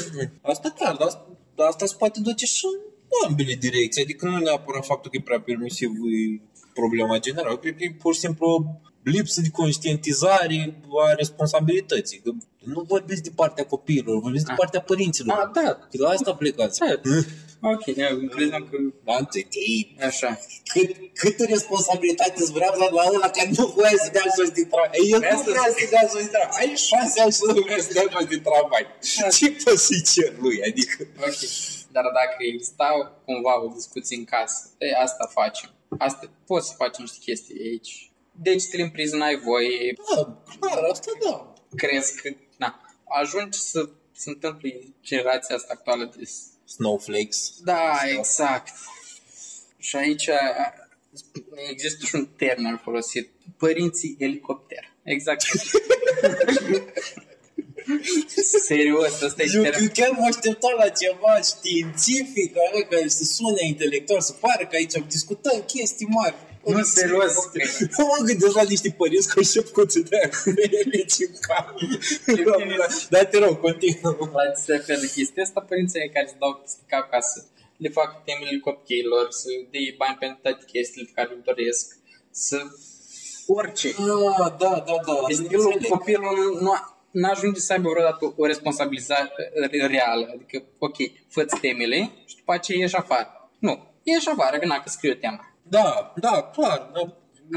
asta 0.52 0.70
clar, 0.78 0.96
dar 0.96 1.08
asta, 1.08 1.28
dar 1.56 1.68
asta 1.68 1.86
se 1.86 1.96
poate 1.98 2.20
duce 2.20 2.46
și 2.46 2.66
în 2.66 3.30
ambele 3.30 3.54
direcții. 3.54 4.04
Adică 4.04 4.26
nu 4.26 4.38
neapărat 4.38 4.86
faptul 4.86 5.12
că 5.12 5.18
e 5.18 5.24
prea 5.24 5.42
permisiv 5.42 5.90
e 5.90 6.42
problema 6.74 7.18
generală. 7.20 7.58
Cred 7.58 7.76
că 7.78 7.84
e 7.84 7.96
pur 8.04 8.14
și 8.14 8.20
simplu 8.20 8.82
lipsă 9.04 9.42
de 9.42 9.50
conștientizare 9.50 10.80
a 11.08 11.14
responsabilității. 11.14 12.20
Că 12.24 12.32
nu 12.74 12.82
vorbesc 12.88 13.22
de 13.22 13.32
partea 13.36 13.66
copiilor, 13.66 14.20
vorbesc 14.22 14.46
de 14.46 14.52
Ah. 14.52 14.58
partea 14.58 14.82
părinților. 14.82 15.38
Ah, 15.38 15.50
da. 15.64 15.70
Că 15.92 15.96
la 16.06 16.10
asta 16.10 16.34
plecați. 16.42 16.80
Da. 16.80 16.88
Ok, 17.74 17.86
eu 18.08 18.18
credeam 18.36 18.64
că 18.72 18.78
Da, 19.08 19.16
întâi, 19.24 19.48
ei, 19.68 19.96
așa. 20.10 20.40
cât, 20.74 20.90
câtă 21.22 21.44
responsabilitate 21.56 22.34
îți 22.44 22.52
vrea 22.58 22.72
la 22.82 22.88
la 22.98 23.04
ăla 23.16 23.30
care 23.38 23.50
nu 23.58 23.66
voia 23.76 23.96
să 24.04 24.10
dea 24.18 24.28
jos 24.38 24.50
din 24.58 24.68
tramvai. 24.72 25.00
El 25.12 25.20
Vrea 25.24 25.34
nu 25.36 25.44
să- 25.44 25.50
vrea 25.54 25.68
să 25.78 25.84
dea 25.94 26.04
jos 26.12 26.22
din 26.24 26.32
tramvai. 26.36 26.58
Ai 26.62 26.70
șase 26.90 27.18
ani 27.24 27.34
și 27.38 27.42
nu 27.48 27.62
vrea 27.68 27.80
să 27.86 27.90
dea 27.98 28.08
jos 28.14 28.26
din 28.34 28.42
tramvai. 28.48 28.84
Da. 29.22 29.28
Ce 29.38 29.48
poți 29.64 29.84
să-i 29.88 30.04
cer 30.14 30.32
lui? 30.44 30.58
Adică... 30.70 30.96
Ok. 31.28 31.42
Dar 31.96 32.06
dacă 32.20 32.36
exista 32.54 32.88
cumva 33.28 33.54
o 33.66 33.68
discuție 33.80 34.16
în 34.22 34.26
casă, 34.34 34.60
e, 34.86 34.88
asta 35.08 35.24
facem. 35.40 35.70
Asta, 35.98 36.30
poți 36.46 36.68
să 36.68 36.74
facem 36.78 37.04
niște 37.04 37.18
chestii 37.20 37.60
aici. 37.62 38.12
Deci 38.32 38.68
te 38.68 38.82
în 38.82 38.90
priză, 38.90 39.16
n-ai 39.16 39.36
voie, 39.36 39.94
Da, 40.16 40.44
clar, 40.60 40.84
asta 40.92 41.12
da. 41.30 41.54
crezi 41.76 42.22
că, 42.22 42.30
na, 42.58 42.82
ajungi 43.04 43.58
să 43.58 43.90
se 44.12 44.30
întâmple 44.30 44.82
generația 45.02 45.56
asta 45.56 45.74
actuală 45.74 46.14
de... 46.18 46.30
Snowflakes. 46.66 47.54
Da, 47.64 47.92
exact. 48.18 48.74
Și 49.78 49.96
aici 49.96 50.30
există 51.72 52.06
și 52.06 52.16
un 52.16 52.26
termen 52.26 52.78
folosit, 52.84 53.32
părinții 53.58 54.16
elicopter. 54.20 54.94
Exact. 55.04 55.44
Serios, 58.66 59.22
ăsta 59.22 59.42
e 59.44 59.52
Eu, 59.54 59.62
termen. 59.62 59.82
eu 59.82 59.90
chiar 59.94 60.12
mă 60.20 60.26
așteptam 60.32 60.76
la 60.78 60.90
ceva 60.90 61.34
științific, 61.52 62.54
care, 62.54 62.88
care 62.90 63.08
să 63.08 63.24
sune 63.24 63.62
intelectual, 63.66 64.22
să 64.22 64.34
pare 64.34 64.64
că 64.70 64.76
aici 64.76 64.94
discutăm 65.08 65.64
chestii 65.74 66.08
mari. 66.10 66.36
Nu, 66.66 66.84
serios. 66.84 67.34
Nu 67.98 68.06
mă 68.12 68.18
gândesc 68.26 68.56
la 68.56 68.64
niște 68.64 68.90
părinți 68.98 69.28
care 69.28 69.46
știu 69.46 69.64
cum 69.64 69.88
să 69.88 70.00
dea 70.00 70.30
relici 70.46 71.18
în 71.28 71.34
cap. 71.48 71.66
Dar 73.10 73.26
te 73.26 73.38
rog, 73.38 73.60
continuă. 73.60 74.18
La 74.34 74.44
ce 74.56 74.62
se 74.66 74.72
referă 74.72 75.06
chestia 75.16 75.44
asta, 75.44 75.60
părinții 75.70 76.10
care 76.14 76.26
îți 76.30 76.40
dau 76.40 76.54
peste 76.62 76.82
cap 76.88 77.10
ca 77.10 77.20
să 77.20 77.44
le 77.78 77.90
fac 77.90 78.24
temele 78.24 78.60
copiilor, 78.60 79.28
să 79.30 79.48
dea 79.72 79.82
bani 79.98 80.18
pentru 80.20 80.40
toate 80.42 80.64
chestiile 80.72 81.10
pe 81.10 81.14
care 81.16 81.30
le 81.34 81.42
doresc, 81.50 81.98
să 82.32 82.58
orice. 83.48 83.88
Ah, 83.88 84.52
da, 84.62 84.84
da, 84.88 84.96
da. 85.08 85.16
Stilul 85.30 85.72
înțeleg. 85.74 85.92
copilul 85.92 86.60
nu 86.62 86.72
nu 87.14 87.30
ajunge 87.30 87.60
să 87.60 87.74
aibă 87.74 87.90
vreodată 87.90 88.34
o 88.38 88.46
responsabilizare 88.46 89.30
reală. 89.88 90.30
Adică, 90.34 90.64
ok, 90.78 90.96
fă 91.30 91.46
temele 91.62 92.12
și 92.26 92.36
după 92.36 92.54
aceea 92.54 92.80
ieși 92.80 92.96
afară. 92.96 93.50
Nu, 93.60 93.94
ieși 94.04 94.30
afară, 94.30 94.58
că 94.58 94.66
n-a 94.66 94.80
că 94.80 94.90
scriu 94.90 95.14
tema. 95.14 95.56
Da, 95.64 96.14
da, 96.16 96.50
clar. 96.56 96.90
Da. 96.94 97.14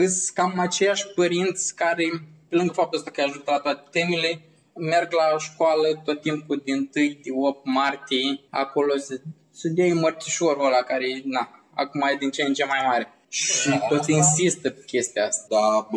Sunt 0.06 0.34
cam 0.34 0.58
aceiași 0.58 1.06
părinți 1.14 1.74
care, 1.74 2.04
pe 2.48 2.56
lângă 2.56 2.72
faptul 2.72 2.98
ăsta 2.98 3.10
că 3.10 3.22
ajută 3.22 3.50
la 3.50 3.58
toate 3.58 3.88
temele, 3.90 4.40
merg 4.74 5.12
la 5.12 5.38
școală 5.38 6.02
tot 6.04 6.20
timpul 6.20 6.62
din 6.64 6.76
1 6.76 6.88
de 6.92 7.14
8 7.32 7.60
martie, 7.64 8.40
acolo 8.50 8.96
să, 8.96 9.20
să 9.50 9.68
dea 9.68 9.94
mărțișorul 9.94 10.66
ăla 10.66 10.82
care, 10.82 11.06
na, 11.24 11.64
acum 11.74 12.00
e 12.00 12.16
din 12.18 12.30
ce 12.30 12.42
în 12.42 12.54
ce 12.54 12.64
mai 12.64 12.82
mare. 12.86 13.15
Și 13.28 13.68
Da, 13.68 13.78
tot 13.78 13.98
asta- 13.98 14.12
insistă 14.12 14.70
pe 14.70 14.82
chestia 14.86 15.26
asta. 15.26 15.46
Da, 15.50 15.88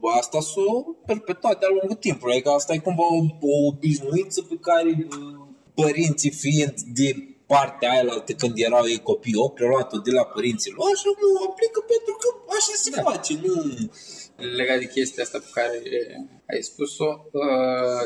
bă, 0.00 0.08
asta 0.18 0.40
s-o 0.40 0.82
perpetuat 1.06 1.58
de-a 1.58 1.68
lungul 1.68 1.96
timpului. 1.96 2.34
Adică 2.34 2.50
asta 2.50 2.72
e 2.74 2.78
cumva 2.78 3.02
o, 3.02 3.20
o 3.40 3.66
obișnuință 3.66 4.42
pe 4.42 4.56
care 4.60 5.06
bă, 5.08 5.16
părinții 5.74 6.30
fiind 6.30 6.74
de 6.94 7.14
partea 7.46 7.90
aia 7.90 8.02
la 8.02 8.24
când 8.36 8.52
erau 8.58 8.86
ei 8.86 8.98
copii, 9.02 9.34
au 9.34 9.50
preluat-o 9.50 9.98
de 9.98 10.10
la 10.10 10.24
părinții 10.24 10.72
lor 10.76 10.96
și 10.96 11.04
nu 11.06 11.28
o 11.40 11.50
aplică 11.50 11.80
pentru 11.94 12.14
că 12.20 12.28
așa 12.56 12.72
se 12.74 12.90
Da. 12.90 13.02
face. 13.02 13.40
Nu... 13.44 13.54
legat 14.56 14.78
de 14.78 14.86
chestia 14.86 15.22
asta 15.22 15.38
pe 15.38 15.50
care 15.52 15.76
ai 16.52 16.62
spus-o, 16.62 17.08
uh, 17.32 18.04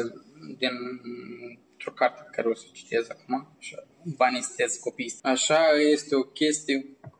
din 0.58 0.74
o 1.86 1.90
carte 1.92 2.22
pe 2.22 2.30
care 2.36 2.48
o 2.48 2.54
să 2.54 2.64
o 2.68 2.72
citez 2.72 3.06
acum, 3.10 3.34
așa, 3.58 3.86
banii 4.16 4.42
stez 4.42 4.76
copii. 4.76 5.14
Așa 5.22 5.60
este 5.92 6.14
o 6.14 6.22
chestie, 6.22 6.96
uh, 7.04 7.10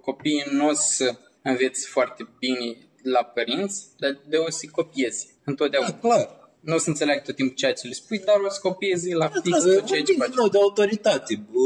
copiii 0.00 0.44
nu 0.50 0.68
o 0.68 0.72
să 0.74 1.16
înveți 1.42 1.86
foarte 1.86 2.28
bine 2.38 2.76
la 3.02 3.22
părinți, 3.22 3.86
dar 3.98 4.20
de 4.28 4.36
o 4.36 4.50
să 4.50 4.66
copiezi 4.72 5.26
întotdeauna. 5.44 5.90
Da, 5.90 5.98
clar. 5.98 6.50
Nu 6.60 6.74
o 6.74 6.78
să 6.78 6.88
înțeleagă 6.88 7.22
tot 7.24 7.34
timpul 7.34 7.56
ceea 7.56 7.72
ce 7.72 7.86
le 7.86 7.92
spui, 7.92 8.18
dar 8.18 8.36
o 8.46 8.50
să 8.50 8.58
copiezi 8.62 9.12
la 9.12 9.28
fix 9.28 9.64
Da, 9.64 9.72
tot 9.72 9.86
ceea 9.86 10.02
ce 10.02 10.12
vorbim 10.12 10.16
faci. 10.18 10.28
din 10.28 10.36
nou 10.38 10.48
de 10.48 10.58
autoritate. 10.58 11.34
Bă, 11.52 11.58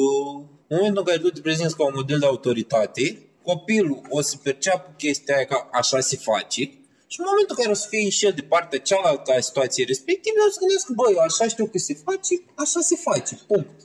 În 0.67 0.77
momentul 0.79 0.99
în 0.99 1.05
care 1.05 1.19
tu 1.19 1.29
te 1.31 1.41
prezinți 1.41 1.77
ca 1.77 1.85
un 1.85 1.93
model 1.95 2.19
de 2.19 2.27
autoritate, 2.27 3.19
copilul 3.43 4.01
o 4.09 4.21
să 4.21 4.37
perceapă 4.43 4.95
chestia 4.99 5.37
aia 5.37 5.45
ca 5.45 5.69
așa 5.73 6.01
se 6.01 6.17
face 6.17 6.63
și 7.07 7.21
în 7.21 7.27
momentul 7.29 7.55
în 7.57 7.63
care 7.63 7.71
o 7.71 7.75
să 7.75 7.87
fie 7.89 8.09
și 8.09 8.25
el 8.27 8.33
de 8.33 8.43
partea 8.43 8.79
cealaltă 8.79 9.33
a 9.33 9.41
situației 9.41 9.87
respective, 9.87 10.37
o 10.49 10.51
să 10.51 10.59
gândească, 10.59 10.93
băi, 10.97 11.17
așa 11.27 11.49
știu 11.49 11.67
că 11.67 11.79
se 11.79 11.95
face, 12.05 12.35
așa 12.55 12.81
se 12.81 12.97
face, 12.97 13.39
punct. 13.47 13.79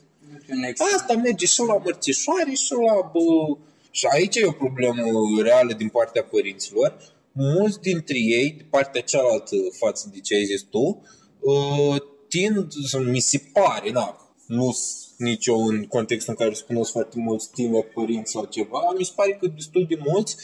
Un 0.50 0.62
exemplu. 0.62 0.96
Asta 0.96 1.14
merge 1.14 1.46
și 1.46 1.60
la 1.60 1.76
mărțișoare 1.84 2.52
și 2.52 2.72
la... 2.72 2.94
Bă, 3.12 3.56
și 3.90 4.06
aici 4.12 4.36
e 4.36 4.46
o 4.46 4.52
problemă 4.52 5.02
reală 5.42 5.72
din 5.72 5.88
partea 5.88 6.22
părinților. 6.22 7.16
Mulți 7.32 7.80
dintre 7.80 8.18
ei, 8.18 8.54
de 8.56 8.66
partea 8.70 9.00
cealaltă 9.00 9.56
față 9.78 10.10
de 10.12 10.20
ce 10.20 10.34
ai 10.34 10.44
zis 10.44 10.62
tu, 10.62 11.02
uh, 11.40 11.96
tind, 12.28 12.72
să 12.86 12.98
mi 12.98 13.20
se 13.20 13.42
pare, 13.52 13.90
na, 13.90 14.34
nu 14.46 14.72
sunt 14.72 15.28
nici 15.28 15.46
eu 15.46 15.66
în 15.66 15.86
contextul 15.86 16.34
în 16.36 16.44
care 16.44 16.54
să 16.54 16.64
cunosc 16.66 16.92
foarte 16.92 17.18
mulți 17.18 17.50
tineri 17.50 17.86
părinți 17.86 18.30
sau 18.30 18.44
ceva, 18.44 18.94
mi 18.98 19.04
se 19.04 19.12
pare 19.14 19.32
că 19.40 19.46
destul 19.46 19.86
de 19.88 19.98
mulți 20.04 20.36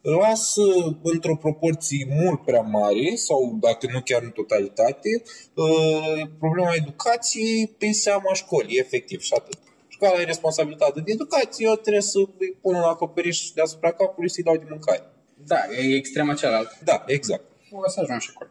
lasă 0.00 0.62
într-o 1.02 1.36
proporție 1.36 2.06
mult 2.22 2.44
prea 2.44 2.60
mare 2.60 3.14
sau 3.14 3.58
dacă 3.60 3.88
nu 3.92 4.00
chiar 4.04 4.22
în 4.22 4.30
totalitate 4.30 5.22
uh, 5.54 6.28
problema 6.38 6.74
educației 6.74 7.66
pe 7.78 7.90
seama 7.90 8.34
școlii, 8.34 8.78
efectiv 8.78 9.20
și 9.20 9.32
atât. 9.36 9.58
Școala 9.94 10.20
e 10.20 10.24
responsabilitate 10.24 11.00
de 11.00 11.12
educație, 11.12 11.66
eu 11.66 11.74
trebuie 11.74 12.02
să 12.02 12.18
îi 12.38 12.52
pun 12.62 12.74
un 12.74 12.82
acoperiș 12.82 13.50
deasupra 13.50 13.92
capului 13.92 14.30
să-i 14.30 14.42
dau 14.42 14.56
de 14.56 14.66
mâncare. 14.68 15.02
Da, 15.36 15.56
e 15.70 15.94
extrema 15.94 16.34
cealaltă. 16.34 16.74
Da, 16.84 17.04
exact. 17.06 17.44
O 17.70 17.88
să 17.88 18.00
ajung 18.00 18.20
și 18.20 18.30
acolo. 18.34 18.50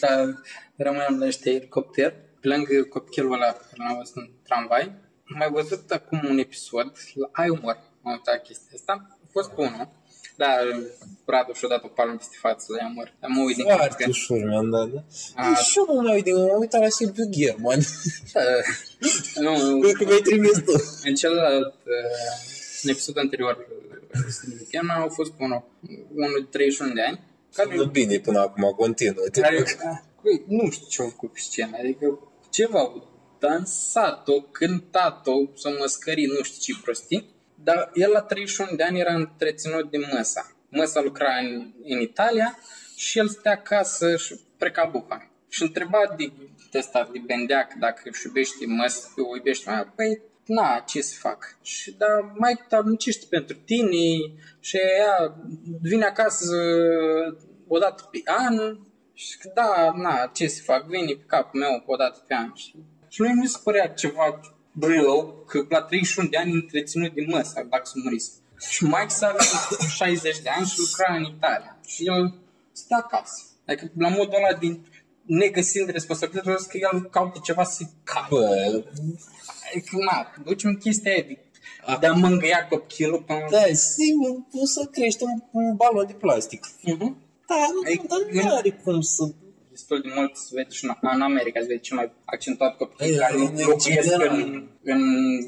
Dar 0.00 0.42
rămânem 0.76 1.18
la 1.18 1.24
niște 1.24 1.50
elicopter. 1.50 2.14
Pe 2.40 2.48
lângă 2.48 2.82
copilul 2.82 3.32
ăla 3.32 3.50
pe 3.52 3.64
care 3.68 3.88
l-am 3.88 3.96
văzut 3.96 4.16
în 4.16 4.30
tramvai, 4.42 4.82
am 5.30 5.36
mai 5.38 5.50
văzut 5.50 5.90
acum 5.90 6.20
un 6.28 6.38
episod, 6.38 6.92
la 7.14 7.28
Ai 7.32 7.48
Umor, 7.48 7.78
am 8.02 8.12
uitat 8.12 8.42
chestia 8.42 8.70
asta. 8.74 8.92
A 9.24 9.26
fost 9.30 9.50
pe 9.50 9.60
unul, 9.60 9.88
dar 10.36 10.58
Radu 11.26 11.52
și-a 11.52 11.68
dat 11.68 11.84
o 11.84 11.88
palmă 11.88 12.16
peste 12.16 12.36
față 12.40 12.64
la 12.78 12.84
Ai 12.84 13.12
Dar 13.20 13.30
mă 13.30 13.42
uit 13.42 13.56
din 13.56 13.64
Foarte 13.64 14.02
că- 14.02 14.08
ușor 14.08 14.38
mi-am 14.44 14.70
dat. 14.70 14.88
Da? 14.88 15.02
A. 15.42 15.54
Și 15.54 15.78
eu 15.78 15.94
mă 15.94 16.00
mai 16.02 16.14
uit, 16.14 16.34
m-am 16.36 16.60
uitat 16.60 16.80
la 16.80 16.88
Silviu 16.88 17.24
German. 17.30 17.80
Nu, 19.34 19.78
Cred 19.80 19.94
că 19.94 20.04
mi-ai 20.04 20.20
trimis 20.20 20.58
tu. 20.58 20.72
în 21.04 21.14
celălalt, 21.14 21.74
uh, 21.74 22.80
în 22.82 22.90
episodul 22.90 23.20
anterior, 23.22 23.66
Chiar 24.70 24.98
au 25.00 25.08
fost 25.08 25.30
pe 25.32 25.42
unul, 25.44 25.62
unul 26.14 26.38
de 26.50 26.58
31 26.58 26.92
de 26.92 27.02
ani, 27.02 27.20
care 27.54 27.74
Nu 27.74 27.84
bine 27.84 28.18
până 28.18 28.38
acum, 28.40 28.72
continuă. 28.76 29.24
Te 29.32 29.40
care, 29.40 29.56
rog. 29.56 29.66
Băi, 30.22 30.42
nu 30.46 30.70
știu 30.70 30.86
ce 30.88 31.02
au 31.02 31.08
făcut 31.08 31.32
pe 31.32 31.38
scenă, 31.42 31.76
adică 31.80 32.18
ceva 32.50 32.78
au 32.78 33.08
dansat-o, 33.38 34.40
cântat-o, 34.40 35.32
să 35.54 35.68
mă 35.78 35.86
scări, 35.86 36.24
nu 36.26 36.42
știu 36.42 36.74
ce 36.74 36.80
prostii, 36.82 37.31
Dar 37.64 37.90
el 37.94 38.10
la 38.10 38.20
31 38.20 38.76
de 38.76 38.82
ani 38.82 39.00
era 39.00 39.14
întreținut 39.14 39.90
de 39.90 39.98
măsa. 40.12 40.56
Măsa 40.68 41.00
lucra 41.00 41.36
în, 41.36 41.72
în 41.84 42.00
Italia 42.00 42.58
și 42.96 43.18
el 43.18 43.28
stea 43.28 43.52
acasă 43.52 44.16
și 44.16 44.40
preca 44.58 44.84
buha. 44.84 45.30
Și 45.48 45.62
întreba 45.62 46.14
de 46.16 46.32
testa 46.70 47.08
de 47.12 47.18
bendeac 47.26 47.72
dacă 47.74 48.02
își 48.04 48.26
iubește 48.26 48.66
măsa, 48.66 49.08
o 49.16 49.36
iubește 49.36 49.70
mai, 49.70 49.92
păi 49.96 50.20
na, 50.46 50.82
ce 50.86 51.00
să 51.00 51.14
fac? 51.18 51.58
Și, 51.62 51.92
dar 51.96 52.32
mai 52.36 52.64
te 52.68 52.80
muncește 52.84 53.26
pentru 53.30 53.56
tine 53.56 54.34
și 54.60 54.76
ea 54.76 55.34
vine 55.80 56.04
acasă 56.04 56.56
o 57.68 57.78
dată 57.78 58.08
pe 58.10 58.22
an 58.24 58.78
și 59.12 59.36
da, 59.54 59.92
na, 59.96 60.30
ce 60.32 60.48
să 60.48 60.62
fac, 60.62 60.86
vine 60.86 61.12
pe 61.12 61.24
capul 61.26 61.60
meu 61.60 61.82
o 61.86 61.96
dată 61.96 62.24
pe 62.26 62.34
an. 62.34 62.52
Și, 62.54 62.74
și 63.08 63.20
lui 63.20 63.32
nu 63.32 63.44
se 63.44 63.58
părea 63.64 63.88
ceva 63.88 64.40
rău 64.80 65.44
că 65.46 65.66
la 65.68 65.82
31 65.82 66.28
de 66.28 66.36
ani 66.36 66.52
întreținut 66.52 67.14
de 67.14 67.24
măsa 67.28 67.62
dacă 67.70 67.82
să 67.84 67.92
muris. 68.02 68.32
Și 68.70 68.84
Mike 68.84 69.08
s-a 69.08 69.26
avut 69.26 69.88
60 69.88 70.38
de 70.38 70.48
ani 70.48 70.66
și 70.66 70.78
lucra 70.78 71.14
în 71.14 71.22
Italia. 71.22 71.78
Și 71.86 72.06
el 72.06 72.34
stă 72.72 72.94
acasă. 72.94 73.42
Adică 73.66 73.90
la 73.98 74.08
modul 74.08 74.34
ăla 74.34 74.58
din 74.58 74.86
negăsind 75.24 75.88
responsabilitatea 75.88 76.54
că 76.68 76.76
el 76.76 77.02
caută 77.10 77.40
ceva 77.42 77.64
să-i 77.64 77.88
caie. 78.04 78.26
Bă, 78.28 78.84
Adică, 79.70 79.96
na, 80.10 80.32
ducem 80.44 80.74
chestia 80.74 81.12
aia 81.12 81.22
de, 81.22 81.38
de 82.00 82.06
a 82.06 82.12
mângâia 82.12 82.66
copilul 82.68 83.22
până... 83.22 83.46
da, 83.50 83.62
sigur, 83.72 84.30
o 84.52 84.64
să 84.64 84.88
crești 84.92 85.22
un, 85.22 85.42
un 85.50 85.76
balon 85.76 86.06
de 86.06 86.12
plastic. 86.12 86.66
Mhm. 86.82 87.16
Da, 87.46 87.90
Ei, 87.90 88.02
dar 88.08 88.44
nu 88.44 88.54
are 88.54 88.70
cum 88.70 89.00
să... 89.00 89.32
destul 89.72 90.00
de 90.00 90.10
mult 90.14 90.36
se 90.36 90.48
vede 90.52 90.70
și 90.70 90.84
în, 90.84 90.90
în 91.00 91.20
America, 91.20 91.60
se 91.60 91.66
vede 91.66 91.80
cel 91.80 91.96
mai 91.96 92.12
accentuat 92.24 92.76
copiii 92.76 93.10
Ei, 93.10 93.16
care 93.18 93.34
în 93.34 93.54
locuiesc 93.66 94.08
general. 94.08 94.38
în, 94.40 94.68
în... 94.82 95.02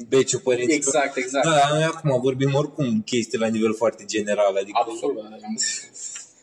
Beciul 0.07 0.39
părinților. 0.39 0.77
Exact, 0.77 1.15
exact. 1.15 1.45
Da, 1.45 1.67
noi 1.73 1.83
acum 1.83 2.19
vorbim 2.21 2.53
oricum 2.53 3.01
chestii 3.01 3.37
la 3.37 3.47
nivel 3.47 3.73
foarte 3.73 4.05
general, 4.05 4.55
adică... 4.61 4.79
Absolut. 4.81 5.23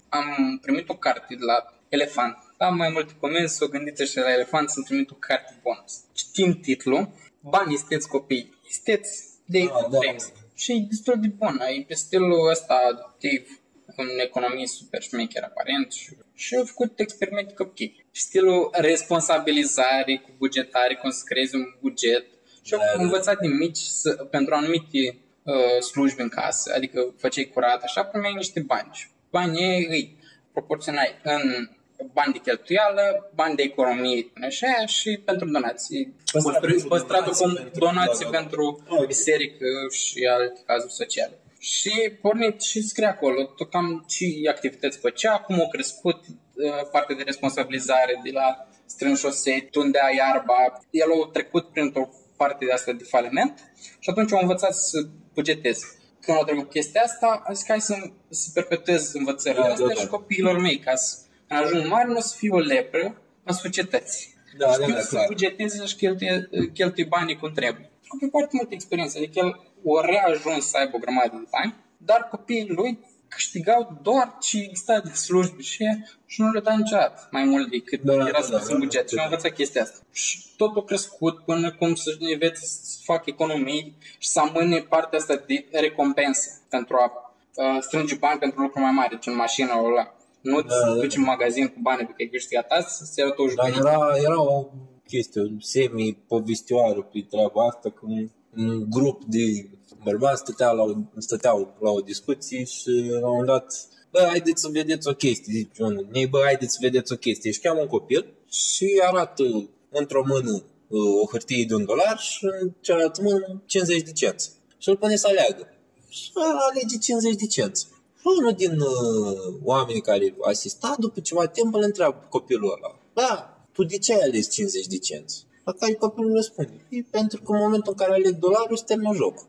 Am 0.09 0.59
primit 0.63 0.89
o 0.89 0.95
carte 0.95 1.35
de 1.35 1.45
la 1.45 1.75
Elefant. 1.89 2.37
Am 2.59 2.77
mai 2.77 2.91
multe 2.93 3.13
comenzi, 3.21 3.63
o 3.63 3.67
gândiți 3.67 4.11
și 4.11 4.17
la 4.19 4.33
Elefant 4.33 4.71
să-mi 4.71 4.85
trimit 4.85 5.11
o 5.11 5.15
carte 5.19 5.61
bonus. 5.63 5.93
Citim 6.13 6.61
titlul, 6.61 7.09
Bani 7.41 7.75
isteți 7.75 8.09
copii, 8.09 8.59
isteți 8.69 9.25
de 9.45 9.59
Ah, 9.59 9.87
da. 9.91 9.99
James. 10.05 10.33
Și 10.55 10.73
e 10.73 10.87
destul 10.89 11.17
de 11.21 11.27
bun, 11.29 11.61
e 11.79 11.85
pe 11.89 11.95
stilul 11.95 12.49
ăsta 12.51 12.75
Dave 13.23 13.62
în 13.97 14.09
economie 14.19 14.67
super 14.67 15.03
șmecher 15.03 15.43
aparent 15.43 15.93
și, 15.93 16.09
și 16.35 16.55
au 16.57 16.65
făcut 16.65 16.99
experimente 16.99 17.55
copii. 17.55 18.07
Stilul 18.11 18.69
responsabilizare 18.73 20.17
cu 20.25 20.31
bugetare, 20.39 20.95
cum 20.95 21.11
să 21.11 21.23
creezi 21.25 21.55
un 21.55 21.65
buget 21.81 22.27
și 22.63 22.75
au 22.75 22.81
Da, 22.81 22.97
da. 22.97 23.03
învățat 23.03 23.39
din 23.39 23.57
mici 23.57 23.77
să, 23.79 24.11
pentru 24.31 24.55
anumite 24.55 25.17
uh, 25.43 25.81
slujbe 25.81 26.23
în 26.23 26.29
casă, 26.29 26.73
adică 26.77 27.15
făceai 27.19 27.51
curat, 27.55 27.83
așa, 27.83 28.05
primeai 28.05 28.33
niște 28.35 28.61
bani. 28.61 28.89
Și 28.93 29.07
banii 29.31 29.87
îi 29.91 30.17
proporționai 30.53 31.21
în 31.23 31.69
bani 32.13 32.33
de 32.33 32.39
cheltuială, 32.39 33.31
bani 33.35 33.57
de 33.57 33.63
economie, 33.63 34.33
așa, 34.47 34.87
și 34.87 35.21
pentru 35.25 35.49
donații. 35.49 36.15
Păstrat 36.33 36.61
pentru 36.61 36.89
Păstratul 36.89 37.33
donații 37.33 37.45
cum 37.45 37.55
pentru- 37.55 37.79
donații 37.81 38.25
da, 38.25 38.31
da. 38.31 38.39
pentru 38.39 38.85
Ok. 38.89 39.07
biserică 39.07 39.67
și 39.91 40.27
alte 40.31 40.61
cazuri 40.67 40.93
sociale. 40.93 41.39
Și 41.63 41.93
pornit 42.21 42.61
și 42.61 42.83
scrie 42.83 43.07
acolo 43.07 43.45
tot 43.45 43.71
cam 43.71 44.05
ce 44.09 44.49
activități 44.49 44.99
făcea, 44.99 45.39
cum 45.39 45.61
au 45.61 45.69
crescut 45.69 46.25
uh, 46.27 46.89
partea 46.93 47.17
de 47.17 47.23
responsabilizare 47.23 48.21
de 48.25 48.31
la 48.31 48.67
strâns 48.87 49.19
șosei, 49.19 49.69
tundea 49.71 50.15
iarba. 50.17 50.81
El 50.91 51.09
a 51.25 51.31
trecut 51.33 51.69
printr-o 51.73 52.09
parte 52.37 52.65
de 52.65 52.73
asta 52.73 52.93
de 52.93 53.05
faliment 53.05 53.73
și 53.99 54.11
atunci 54.11 54.33
au 54.33 54.41
învățat 54.41 54.75
să 54.75 55.07
bugeteze. 55.35 55.87
Când 56.21 56.37
au 56.37 56.45
trecut 56.45 56.71
chestia 56.71 57.03
asta, 57.03 57.43
a 57.47 57.53
zis 57.53 57.65
că 57.65 57.71
hai 57.73 57.81
să, 57.81 57.95
să 58.29 58.51
perpetuez 58.55 59.13
învățările 59.13 59.63
Da, 59.63 59.69
astea 59.69 59.87
da, 59.87 59.93
da. 59.95 60.01
și 60.01 60.07
copiilor 60.07 60.59
mei, 60.59 60.79
ca 60.79 60.95
să 60.95 61.17
când 61.49 61.61
ajung 61.61 61.87
mari 61.87 62.09
nu 62.09 62.17
o 62.17 62.21
să 62.21 62.35
fie 62.39 62.51
o 62.51 62.59
lepră 62.59 63.23
a 63.45 63.53
societății. 63.53 64.32
Da, 64.57 64.67
da, 64.67 64.73
Știu 64.73 64.95
da, 64.95 65.01
să 65.01 65.09
clar. 65.09 65.27
bugeteze 65.27 65.85
și 65.85 65.97
cheltuie, 65.97 66.49
cheltuie 66.75 67.07
banii 67.09 67.37
cum 67.37 67.53
trebuie. 67.53 67.91
Copii 68.09 68.29
foarte 68.31 68.51
multă 68.53 68.75
experiență, 68.75 69.19
adică 69.19 69.39
el 69.39 69.61
o 69.83 70.01
reajuns 70.01 70.67
să 70.67 70.77
aibă 70.77 70.97
o 70.97 70.99
grămadă 70.99 71.31
de 71.33 71.49
bani, 71.51 71.75
dar 71.97 72.29
copiii 72.31 72.69
lui 72.69 72.99
câștigau 73.29 73.99
doar 74.03 74.37
ce 74.41 74.59
exista 74.59 75.01
de 75.01 75.11
slujbe 75.13 75.63
și 75.63 75.83
ea 75.83 75.97
și 76.27 76.41
nu 76.41 76.51
le 76.51 76.61
da 76.61 76.77
niciodată 76.77 77.29
mai 77.31 77.45
mult 77.45 77.71
decât 77.71 78.01
Da, 78.03 78.13
era 78.13 78.25
da, 78.25 78.41
spus 78.41 78.51
da, 78.51 78.73
în 78.75 78.79
da, 78.79 78.85
buget. 78.85 79.09
Și 79.09 79.15
da. 79.15 79.23
am 79.23 79.29
învățat 79.31 79.55
chestia 79.55 79.83
asta. 79.83 79.99
Și 80.13 80.39
tot 80.57 80.77
a 80.77 80.83
crescut 80.83 81.45
până 81.45 81.73
cum 81.73 81.95
să 81.95 82.17
învețe 82.19 82.65
să 82.65 82.99
facă 83.05 83.23
economii 83.25 83.97
și 84.19 84.29
să 84.29 84.41
amâne 84.41 84.79
partea 84.81 85.19
asta 85.19 85.45
de 85.47 85.67
recompensă 85.71 86.61
pentru 86.69 86.97
a 86.97 87.35
uh, 87.55 87.81
strânge 87.81 88.15
bani 88.15 88.39
pentru 88.39 88.61
lucruri 88.61 88.85
mai 88.85 88.93
mari, 88.93 89.21
gen 89.21 89.35
mașina 89.35 89.79
ăla. 89.85 90.15
Nu 90.43 90.61
Da, 90.61 90.69
da, 90.69 90.87
da, 90.87 91.01
duci 91.01 91.17
în 91.17 91.23
magazin 91.23 91.67
cu 91.67 91.79
banii 91.83 92.07
pe 92.07 92.11
care 92.11 92.23
ai 92.23 92.29
câștigat 92.29 92.71
azi, 92.71 92.97
să-ți 92.97 93.19
iau 93.19 93.31
tu 93.31 93.55
Dar 93.55 93.69
era, 93.69 93.97
era 94.17 94.43
o 94.43 94.67
chestie, 95.07 95.41
o 95.41 95.47
semi-povestioară 95.59 97.01
pe 97.13 97.27
treaba 97.31 97.67
asta, 97.67 97.91
că 97.91 98.01
un, 98.03 98.31
un 98.57 98.91
grup 98.91 99.25
de 99.25 99.71
bărbați 100.05 100.41
stăteau 100.41 100.77
la, 100.77 100.83
o, 100.83 100.93
stăteau 101.19 101.77
la 101.81 101.91
o 101.91 102.01
discuție 102.01 102.65
și 102.65 102.91
la 103.21 103.29
un 103.29 103.37
moment 103.37 103.47
dat 103.47 103.67
Bă, 104.13 104.27
haideți 104.29 104.61
să 104.61 104.69
vedeți 104.73 105.09
o 105.09 105.13
chestie, 105.13 105.53
zice 105.53 105.83
unul. 105.83 106.09
Ei, 106.13 106.27
bă, 106.27 106.41
haideți 106.45 106.73
să 106.73 106.79
vedeți 106.81 107.13
o 107.13 107.17
chestie. 107.17 107.51
Și 107.51 107.61
cheamă 107.61 107.81
un 107.81 107.87
copil 107.87 108.27
și 108.51 109.01
arată 109.11 109.45
într-o 109.91 110.25
mână 110.27 110.65
uh, 110.89 111.01
o 111.23 111.27
hârtie 111.31 111.65
de 111.65 111.75
un 111.75 111.85
dolar 111.85 112.19
și 112.19 112.45
în 112.61 112.73
cealaltă 112.81 113.23
mână 113.23 113.63
50 113.67 114.03
de 114.03 114.13
cenți. 114.13 114.51
Și 114.79 114.89
îl 114.89 114.97
pune 114.97 115.17
să 115.17 115.27
aleagă. 115.27 115.69
Și 116.09 116.31
ăla 116.37 116.59
alege 116.71 116.99
50 116.99 117.35
de 117.35 117.47
cenți. 117.47 117.87
Și 118.23 118.29
unul 118.39 118.53
din 118.53 118.81
uh, 118.81 119.55
oamenii 119.63 120.01
care 120.01 120.35
asista, 120.41 120.95
după 120.99 121.21
ceva 121.21 121.47
timp, 121.47 121.75
îl 121.75 121.83
întreabă 121.83 122.17
pe 122.21 122.27
copilul 122.29 122.75
ăla. 122.77 122.99
Da, 123.13 123.59
tu 123.73 123.85
de 123.85 123.99
ce 123.99 124.13
ai 124.13 124.21
ales 124.21 124.51
50 124.51 124.87
de 124.87 124.99
cenți? 124.99 125.47
La 125.65 125.73
care 125.73 125.93
copilul 125.95 126.35
răspunde. 126.35 126.87
E 126.89 127.03
pentru 127.11 127.43
că 127.43 127.53
în 127.53 127.59
momentul 127.59 127.93
în 127.93 127.99
care 127.99 128.13
aleg 128.13 128.39
dolarul, 128.39 128.77
se 128.77 128.85
termină 128.87 129.15
jocul. 129.15 129.47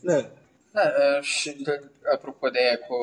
Da. 0.00 0.30
Da, 0.72 0.82
uh, 0.82 1.22
și 1.22 1.50
de, 1.50 1.82
apropo 2.14 2.48
de 2.48 2.58
aia 2.58 2.78
cu, 2.78 2.96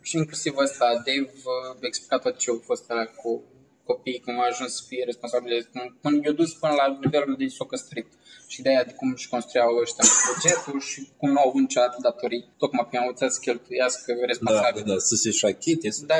și 0.00 0.16
inclusiv 0.16 0.56
ăsta, 0.56 0.86
Dave 0.94 1.32
uh, 1.34 1.74
a 1.74 1.76
explicat 1.80 2.22
tot 2.22 2.36
ce 2.36 2.50
a 2.50 2.64
fost 2.64 2.90
ăla 2.90 3.04
cu 3.04 3.42
copiii, 3.86 4.20
cum 4.24 4.40
a 4.40 4.46
ajuns 4.46 4.72
să 4.76 4.82
fie 4.88 5.02
responsabil, 5.04 5.68
cum, 5.72 5.98
cum 6.02 6.12
i-a 6.24 6.32
dus 6.32 6.52
până 6.52 6.72
la 6.80 6.98
nivelul 7.04 7.34
de 7.38 7.46
s-o 7.46 7.64
căstrit. 7.64 8.06
Și 8.52 8.62
de 8.62 8.68
aia 8.68 8.84
de 8.84 8.92
cum 8.92 9.12
își 9.12 9.28
construiau 9.28 9.76
ăștia 9.84 10.04
bugetul 10.28 10.80
și 10.80 11.08
cum 11.16 11.30
nu 11.30 11.38
au 11.40 11.48
avut 11.48 11.60
niciodată 11.60 11.96
datorii, 12.02 12.44
tocmai 12.58 12.88
că 12.90 12.96
au 12.96 13.02
învățat 13.06 13.32
să 13.32 13.40
cheltuiască 13.40 14.12
Da, 14.12 14.26
responsabil. 14.26 14.82
da, 14.86 14.92
da, 14.92 14.98
să 14.98 15.14
se 15.14 15.30
șachite. 15.30 15.90
Să... 15.90 16.04
Da, 16.06 16.14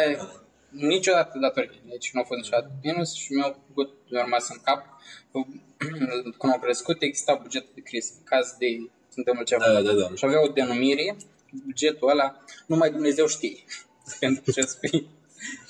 niciodată 0.70 1.38
datorii. 1.38 1.80
Deci 1.92 2.10
nu 2.12 2.20
au 2.20 2.26
fost 2.26 2.40
niciodată 2.40 2.68
minus 2.82 3.14
și 3.14 3.32
mi-au 3.32 3.52
făcut, 3.66 3.90
mi-a 4.10 4.22
rămas 4.22 4.48
în 4.48 4.58
cap. 4.64 4.80
Când 6.38 6.52
au 6.52 6.58
crescut, 6.58 7.02
exista 7.02 7.34
bugetul 7.42 7.70
de 7.74 7.80
criză. 7.80 8.12
În 8.18 8.24
caz 8.24 8.46
de 8.58 8.66
se 9.08 9.22
întâmplă 9.22 9.44
ceva. 9.44 9.64
Da, 9.72 9.82
da, 9.82 9.92
da. 9.92 10.14
Și 10.14 10.24
avea 10.24 10.42
o 10.42 10.48
denumire, 10.48 11.16
bugetul 11.64 12.08
ăla, 12.08 12.44
numai 12.66 12.90
Dumnezeu 12.90 13.26
știe. 13.26 13.64
Pentru 14.20 14.52
ce 14.52 14.60
spui. 14.60 15.08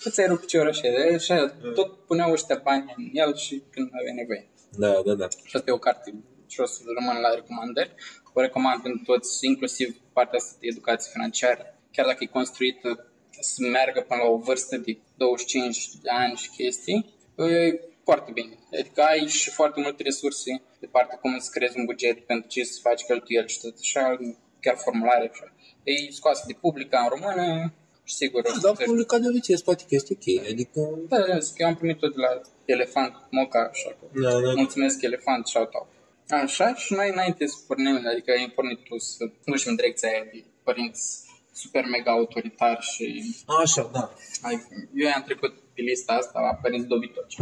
Îți 0.04 0.20
ai 0.20 0.26
rupt 0.26 0.40
piciorul 0.40 0.68
așa, 0.68 0.88
așa, 1.14 1.48
tot 1.74 2.06
puneau 2.06 2.32
ăștia 2.32 2.60
bani 2.64 2.94
în 2.96 3.08
el 3.12 3.36
și 3.36 3.62
când 3.70 3.90
avea 4.00 4.14
nevoie. 4.14 4.48
Da, 4.78 5.02
da, 5.04 5.14
da. 5.14 5.28
Și 5.44 5.56
asta 5.56 5.70
e 5.70 5.72
o 5.72 5.78
carte 5.78 6.14
și 6.46 6.60
o 6.60 6.66
să 6.66 6.82
rămân 6.98 7.20
la 7.20 7.34
recomandări. 7.34 7.94
O 8.32 8.40
recomand 8.40 8.82
pentru 8.82 9.02
toți, 9.04 9.46
inclusiv 9.46 9.96
partea 10.12 10.38
asta 10.38 10.56
de 10.60 10.66
educație 10.66 11.10
financiară. 11.12 11.78
Chiar 11.92 12.06
dacă 12.06 12.18
e 12.20 12.38
construită 12.40 13.10
să 13.40 13.62
meargă 13.62 14.00
până 14.00 14.22
la 14.22 14.28
o 14.28 14.36
vârstă 14.36 14.76
de 14.76 14.98
25 15.16 15.88
de 16.02 16.10
ani 16.10 16.36
și 16.36 16.50
chestii, 16.50 17.14
e 17.36 17.80
foarte 18.04 18.30
bine. 18.32 18.54
Adică 18.80 19.02
ai 19.02 19.26
și 19.26 19.50
foarte 19.50 19.80
multe 19.80 20.02
resurse 20.02 20.62
de 20.80 20.86
partea 20.86 21.16
cum 21.18 21.34
îți 21.34 21.50
creezi 21.50 21.78
un 21.78 21.84
buget 21.84 22.18
pentru 22.26 22.48
ce 22.48 22.64
să 22.64 22.78
faci 22.82 23.04
cheltuieli 23.04 23.48
și 23.48 23.60
tot 23.60 23.76
așa, 23.80 24.18
chiar 24.60 24.76
formulare 24.76 25.30
așa. 25.32 25.52
E 25.82 26.10
scoasă 26.10 26.44
de 26.46 26.52
publica 26.60 26.98
în 27.00 27.08
română 27.08 27.44
și 27.54 27.85
sigur 28.06 28.42
o 28.44 28.52
să 28.52 28.58
Dar 28.62 28.76
te- 28.76 28.84
publicat 28.84 29.20
de 29.20 29.28
obicei, 29.28 29.56
poate 29.64 29.82
că 29.88 29.94
este 29.94 30.12
ok. 30.16 30.46
Adică... 30.50 30.80
da, 31.08 31.18
da, 31.28 31.38
zic, 31.38 31.58
eu 31.58 31.66
am 31.66 31.76
primit-o 31.76 32.06
de 32.08 32.14
la 32.26 32.40
Elefant 32.64 33.12
Moca, 33.30 33.70
așa 33.72 33.90
că 33.98 34.20
Da, 34.20 34.30
da. 34.40 34.52
mulțumesc 34.54 35.02
Elefant, 35.02 35.46
shout 35.46 35.74
out. 35.74 35.86
Așa, 36.42 36.74
și 36.74 36.92
noi 36.92 37.10
înainte 37.12 37.46
să 37.46 37.56
pornim, 37.66 37.94
adică 38.12 38.30
ai 38.30 38.52
pornit 38.54 38.78
tu 38.84 38.98
să 38.98 39.30
duci 39.44 39.66
în 39.66 39.74
direcția 39.76 40.08
aia 40.08 40.24
de 40.32 40.44
părinți 40.62 41.02
super 41.52 41.84
mega 41.90 42.10
autoritari 42.10 42.84
și 42.92 43.34
Așa, 43.62 43.90
da. 43.92 44.12
ai, 44.42 44.66
eu 44.94 45.10
am 45.14 45.22
trecut 45.22 45.52
pe 45.74 45.80
lista 45.82 46.12
asta 46.12 46.40
la 46.40 46.54
părinți 46.62 46.86
dobitoci. 46.86 47.36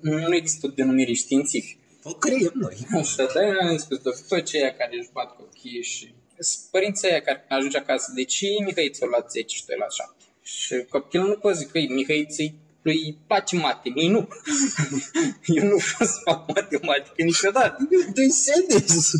nu 0.00 0.34
există 0.34 0.66
o 0.66 0.70
denumire 0.70 1.12
științifică. 1.12 1.80
O 2.02 2.12
creiem 2.14 2.52
noi. 2.54 2.76
Așa, 2.94 3.24
dar 3.34 3.42
eu 3.44 3.68
am 3.68 3.76
spus 3.76 3.98
dobitoci 3.98 4.54
aia 4.54 4.74
care 4.76 4.96
își 4.98 5.10
bat 5.12 5.36
copiii 5.36 5.82
și 5.82 5.98
sunt 6.00 6.14
părinții 6.70 7.08
aia 7.08 7.20
care 7.20 7.44
când 7.48 7.58
ajunge 7.58 7.78
acasă, 7.78 8.12
de 8.14 8.24
ce 8.24 8.46
Mihai 8.64 8.90
ți-a 8.92 9.06
luat 9.06 9.30
10 9.30 9.56
și 9.56 9.64
tu 9.64 9.72
ai 9.72 9.78
luat 9.78 9.92
7? 9.92 10.14
Și 10.42 10.84
copilul 10.88 11.28
nu 11.28 11.34
poate 11.34 11.58
zic 11.58 11.70
că 11.70 11.78
Mihai 11.78 12.26
ți 12.30 12.54
lui 12.82 12.94
îi 13.04 13.18
place 13.26 13.56
mate, 13.56 13.88
mie 13.88 14.10
nu. 14.10 14.28
eu 15.56 15.64
nu 15.64 15.76
vreau 15.76 16.10
să 16.10 16.18
fac 16.24 16.54
matematică 16.54 17.22
niciodată. 17.22 17.88
De 18.14 18.28
serios. 18.28 19.10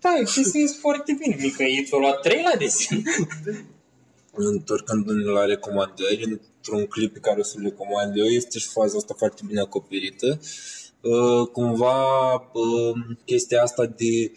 Da, 0.00 0.14
chestia 0.24 0.60
este 0.60 0.76
foarte 0.80 1.18
bine. 1.20 1.36
Micăiți 1.40 1.94
o 1.94 1.98
luat 1.98 2.20
3 2.20 2.42
la 2.42 2.56
desen. 2.58 3.02
Întorcându-ne 4.34 5.24
la 5.24 5.44
recomandări, 5.44 6.24
într-un 6.24 6.86
clip 6.86 7.12
pe 7.12 7.18
care 7.18 7.40
o 7.40 7.42
să-l 7.42 7.62
recomand 7.62 8.16
eu, 8.16 8.24
este 8.24 8.58
și 8.58 8.68
faza 8.68 8.96
asta 8.96 9.14
foarte 9.18 9.42
bine 9.46 9.60
acoperită. 9.60 10.40
Uh, 11.00 11.48
cumva 11.52 12.34
uh, 12.34 12.94
chestia 13.24 13.62
asta 13.62 13.86
de 13.86 14.32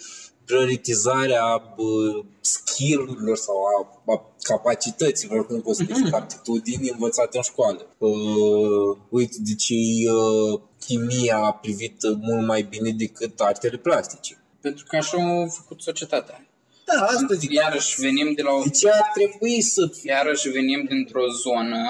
prioritizarea 0.51 1.45
uh, 1.75 2.25
skill-urilor 2.41 3.37
sau 3.37 3.55
a, 3.63 4.01
a 4.13 4.25
capacităților, 4.41 5.45
cum 5.47 5.61
poți 5.61 5.77
să 5.77 5.83
zic, 5.95 6.05
Mhm. 6.05 6.13
aptitudini 6.15 6.89
învățate 6.89 7.37
în 7.37 7.43
școală. 7.43 7.95
Uh, 7.97 8.97
uite, 9.09 9.35
de 9.39 9.55
ce 9.55 9.73
uh, 9.73 10.59
chimia 10.85 11.37
a 11.37 11.51
privit 11.53 11.97
mult 12.27 12.45
mai 12.47 12.61
bine 12.61 12.89
decât 12.91 13.39
artele 13.39 13.77
plastice. 13.77 14.43
Pentru 14.61 14.85
că 14.87 14.95
așa 14.95 15.17
a 15.17 15.47
făcut 15.47 15.81
societatea. 15.81 16.45
Da, 16.85 17.01
asta 17.05 17.33
zic. 17.33 17.51
Iarăși 17.51 17.99
venim 18.01 18.33
de 18.33 18.41
la 18.41 18.51
o... 18.51 18.61
De 18.63 18.69
ce 18.69 18.89
ar 18.89 19.09
trebui 19.13 19.61
să 19.61 19.87
fie 19.99 20.11
Iarăși 20.11 20.49
venim 20.49 20.85
dintr-o 20.89 21.25
zonă 21.43 21.81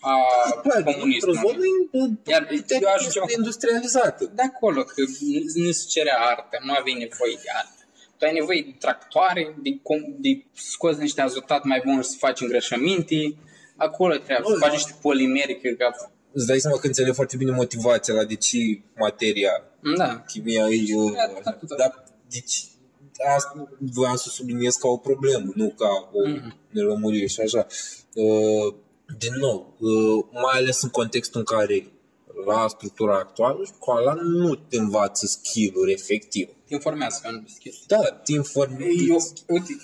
a 0.00 0.14
Clar, 0.62 0.76
într-o 0.76 0.92
comunismului. 0.92 1.38
zonă 1.92 2.18
Iar 2.26 2.42
eu 2.80 2.88
aș 2.96 3.02
zice- 3.06 3.20
industrializată. 3.36 4.30
de 4.34 4.42
acolo, 4.42 4.82
că 4.82 5.02
nu 5.54 5.70
se 5.70 5.84
cerea 5.88 6.18
artă, 6.30 6.58
nu 6.66 6.72
aveai 6.78 6.98
nevoie 7.06 7.36
de 7.42 7.48
artă. 7.62 7.79
Tu 8.20 8.26
ai 8.26 8.32
nevoie 8.32 8.62
de 8.62 8.74
tractoare, 8.78 9.56
de, 9.62 9.70
com- 9.70 10.14
de 10.18 10.44
scoți 10.52 11.00
niște 11.00 11.20
azotat 11.20 11.64
mai 11.64 11.82
bun 11.84 12.02
și 12.02 12.08
să 12.08 12.16
faci 12.18 12.40
îngrășăminte. 12.40 13.34
Acolo 13.76 14.14
trebuie 14.14 14.36
să 14.44 14.52
Nu, 14.52 14.58
faci 14.58 14.72
niște 14.72 14.94
polimeri, 15.02 15.60
cred 15.60 15.76
că... 15.76 15.86
Îți 16.32 16.46
dai 16.46 16.58
seama 16.58 16.76
că 16.78 16.86
înțeleg 16.86 17.14
foarte 17.14 17.36
bine 17.36 17.50
motivația 17.50 18.14
la 18.14 18.24
de 18.24 18.34
ce 18.34 18.58
materia, 18.98 19.50
Da. 19.96 20.20
chimia 20.26 20.66
e... 20.68 20.96
uh, 20.96 21.12
Da, 21.12 21.40
da, 21.44 21.58
da. 21.68 21.74
Dar 21.76 22.04
deci, 22.30 22.64
asta 23.36 23.68
voiam 23.78 24.16
să 24.16 24.28
subliniez 24.28 24.74
ca 24.74 24.88
o 24.88 24.96
problemă, 24.96 25.52
nu 25.54 25.68
ca 25.78 26.08
o 26.12 26.28
Mhm. 26.28 26.56
nelămurire 26.70 27.26
și 27.26 27.40
așa. 27.40 27.66
Uh, 28.14 28.74
Din 29.18 29.32
nou, 29.38 29.76
uh, 29.78 30.24
mai 30.32 30.58
ales 30.58 30.82
în 30.82 30.88
contextul 30.88 31.40
în 31.40 31.56
care 31.56 31.86
la 32.46 32.68
structura 32.68 33.16
actuală, 33.18 33.64
școala 33.64 34.12
nu 34.14 34.54
te 34.54 34.76
învață 34.76 35.26
skill-uri 35.26 35.92
efectiv. 35.92 36.48
Te 36.66 36.74
informează 36.74 37.18
pe 37.22 37.28
anumite 37.28 37.52
chestii. 37.58 37.86
Da, 37.86 38.02
te 38.24 38.32
informezi. 38.32 39.08
Eu, 39.08 39.18
uite, 39.46 39.76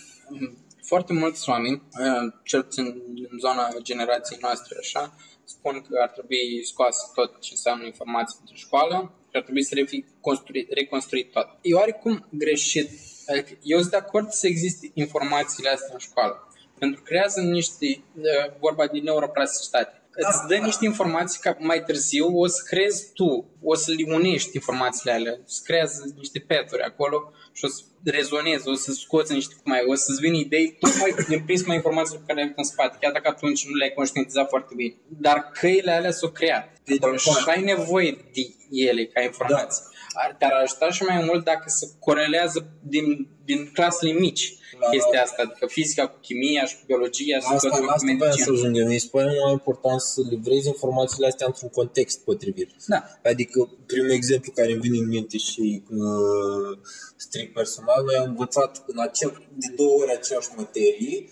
foarte 0.83 1.13
mulți 1.13 1.49
oameni, 1.49 1.83
uh, 2.01 2.33
cel 2.43 2.63
puțin 2.63 2.85
în 3.31 3.39
zona 3.39 3.69
generației 3.83 4.39
noastre, 4.43 4.77
așa, 4.81 5.15
spun 5.45 5.85
că 5.89 5.99
ar 6.03 6.09
trebui 6.09 6.65
scoasă 6.65 7.11
tot 7.15 7.41
ce 7.41 7.49
înseamnă 7.53 7.85
informații 7.85 8.37
pentru 8.37 8.57
școală 8.57 9.13
și 9.31 9.37
ar 9.37 9.43
trebui 9.43 9.63
să 9.63 9.75
fie 9.87 10.05
construit, 10.21 10.73
reconstruit 10.73 11.33
tot. 11.33 11.49
E 11.63 11.75
oarecum 11.75 12.27
greșit. 12.31 12.91
Adică 13.27 13.59
eu 13.63 13.79
sunt 13.79 13.91
de 13.91 13.97
acord 13.97 14.31
să 14.31 14.47
existe 14.47 14.91
informațiile 14.95 15.69
astea 15.69 15.93
în 15.93 15.99
școală. 15.99 16.49
Pentru 16.79 17.01
că 17.01 17.07
creează 17.09 17.41
niște, 17.41 17.87
uh, 17.87 18.59
vorba 18.61 18.87
de 18.87 18.99
neuroplasticitate. 18.99 20.03
Îți 20.17 20.47
dă 20.49 20.57
niște 20.57 20.85
informații 20.85 21.41
ca 21.41 21.57
mai 21.59 21.83
târziu 21.83 22.39
o 22.39 22.47
să 22.47 22.63
crezi 22.67 23.13
tu, 23.13 23.51
o 23.63 23.75
să 23.75 23.93
le 23.93 24.15
unești 24.15 24.51
informațiile 24.55 25.13
alea, 25.13 25.39
să 25.45 25.61
creează 25.65 26.15
niște 26.17 26.39
peturi 26.39 26.83
acolo 26.83 27.33
și 27.53 27.65
o 27.65 27.69
să 27.69 27.83
rezonezi, 28.05 28.69
o 28.69 28.75
să 28.75 28.93
scoți 28.93 29.33
niște, 29.33 29.55
mai, 29.65 29.81
o 29.89 29.95
să-ți 29.95 30.21
vină 30.21 30.37
idei 30.37 30.77
tocmai 30.81 31.15
din 31.29 31.43
prisma 31.45 31.75
informațiilor 31.75 32.21
pe 32.21 32.27
care 32.27 32.39
le 32.39 32.45
ai 32.45 32.53
avut 32.53 32.65
în 32.65 32.73
spate, 32.73 32.97
chiar 33.01 33.13
dacă 33.13 33.29
atunci 33.29 33.67
nu 33.69 33.75
le-ai 33.75 33.93
conștientizat 33.95 34.49
foarte 34.49 34.73
bine. 34.77 34.95
Dar 35.09 35.51
căile 35.61 35.91
alea 35.91 36.11
s-au 36.11 36.31
creat. 36.31 36.73
Deci 36.85 37.21
și 37.21 37.29
ai 37.47 37.63
nevoie 37.63 38.11
de 38.35 38.43
ele 38.71 39.05
ca 39.05 39.21
informații. 39.23 39.83
Ar, 40.15 40.35
te-ar 40.39 40.53
ajuta 40.53 40.91
și 40.91 41.03
mai 41.03 41.25
mult 41.25 41.45
dacă 41.45 41.65
se 41.67 41.87
corelează 42.01 42.67
din, 42.83 43.29
din 43.45 43.71
clasele 43.73 44.13
mici 44.13 44.45
La- 44.51 44.66
chestia 44.91 45.23
asta, 45.23 45.43
adică 45.47 45.67
fizica 45.67 46.09
cu 46.09 46.19
chimia 46.21 46.65
și 46.65 46.75
cu 46.79 46.83
biologia 46.87 47.39
și 47.39 47.47
cu 47.47 47.55
Asta, 47.55 47.69
tot 47.69 47.79
cu 47.79 47.91
asta 47.91 48.07
voiam 48.07 48.19
să 48.19 48.25
medicina. 48.25 48.57
ajungem. 48.57 48.87
Mi 48.89 48.99
se 48.99 49.09
pare 49.11 49.31
mai 49.45 49.53
important 49.53 50.01
să 50.01 50.21
livrezi 50.31 50.67
informațiile 50.75 51.27
astea 51.27 51.47
într-un 51.47 51.69
context 51.69 52.17
potrivit. 52.29 52.71
Da. 52.87 53.01
Adică, 53.33 53.59
primul 53.87 54.11
exemplu 54.11 54.53
care 54.55 54.73
îmi 54.73 54.81
vine 54.81 54.99
în 54.99 55.09
minte 55.09 55.37
și 55.39 55.83
uh, 55.91 56.79
strict 57.17 57.53
personal, 57.53 58.05
noi 58.05 58.17
am 58.17 58.29
învățat 58.29 58.85
în 58.87 58.99
acel, 59.09 59.31
de 59.63 59.69
două 59.77 59.95
ori 60.01 60.13
aceeași 60.19 60.49
materie 60.57 61.29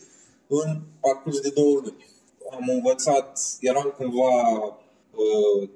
în 0.47 0.81
parcurs 1.01 1.41
de 1.41 1.51
două 1.55 1.81
luni. 1.85 2.07
Am 2.51 2.69
învățat, 2.69 3.41
eram 3.61 3.95
cumva 3.97 4.33
uh, 5.11 5.69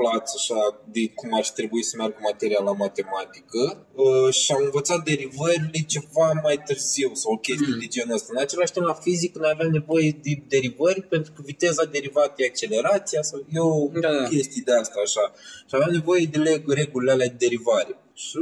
decuplați 0.00 0.32
așa 0.38 0.60
de 0.92 1.02
cum 1.14 1.34
ar 1.34 1.48
trebui 1.48 1.82
să 1.82 1.94
meargă 1.96 2.16
materia 2.22 2.60
la 2.64 2.72
matematică 2.72 3.86
uh, 3.94 4.32
și 4.34 4.52
am 4.52 4.62
învățat 4.64 5.04
derivările 5.04 5.80
ceva 5.86 6.26
mai 6.42 6.56
târziu 6.66 7.10
sau 7.14 7.32
o 7.32 7.36
chestie 7.36 7.66
Mm. 7.74 7.78
de 7.78 7.86
genul 7.86 8.14
ăsta. 8.14 8.28
În 8.34 8.40
același 8.40 8.72
timp 8.72 8.86
la 8.86 8.92
fizică 8.94 9.38
noi 9.38 9.50
aveam 9.54 9.70
nevoie 9.70 10.10
de 10.22 10.42
derivări 10.48 11.02
pentru 11.02 11.32
că 11.32 11.40
viteza 11.44 11.84
derivată 11.84 12.34
e 12.36 12.46
accelerația 12.46 13.22
sau 13.22 13.38
eu 13.52 13.90
Da, 14.00 14.12
da. 14.12 14.28
chestii 14.28 14.62
de 14.62 14.72
asta 14.72 15.00
așa. 15.04 15.24
Și 15.68 15.74
aveam 15.78 15.90
nevoie 15.90 16.24
de 16.34 16.38
leg- 16.48 16.64
regulile 16.80 17.10
alea 17.12 17.26
de 17.26 17.34
derivare. 17.38 17.94
Și 18.14 18.38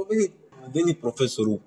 a 0.00 0.04
venit, 0.08 0.32
a 0.64 0.68
venit 0.72 0.98
profesorul 0.98 1.60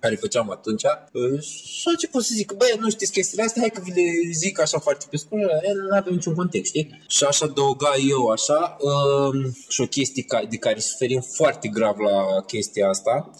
care 0.00 0.14
făceam 0.14 0.50
atunci 0.50 0.82
uh, 1.12 1.40
și 1.42 1.96
ce 1.98 2.08
pot 2.08 2.22
să 2.22 2.32
zic, 2.34 2.52
băi, 2.52 2.76
nu 2.78 2.90
știți 2.90 3.12
chestiile 3.12 3.42
astea, 3.42 3.60
hai 3.60 3.70
că 3.70 3.80
vi 3.84 3.90
le 3.90 4.30
zic 4.32 4.60
așa 4.60 4.78
foarte 4.78 5.06
pe 5.10 5.16
scurt, 5.16 5.42
nu 5.42 5.96
avem 5.96 6.12
niciun 6.12 6.34
context, 6.34 6.70
știi? 6.70 7.04
Și 7.08 7.24
aș 7.24 7.40
adăuga 7.40 7.92
eu 8.08 8.26
așa 8.26 8.76
uh, 8.80 9.52
și 9.68 9.80
o 9.80 9.86
chestie 9.86 10.22
ca, 10.22 10.44
de 10.48 10.56
care 10.56 10.78
suferim 10.78 11.20
foarte 11.20 11.68
grav 11.68 11.98
la 11.98 12.42
chestia 12.46 12.88
asta, 12.88 13.30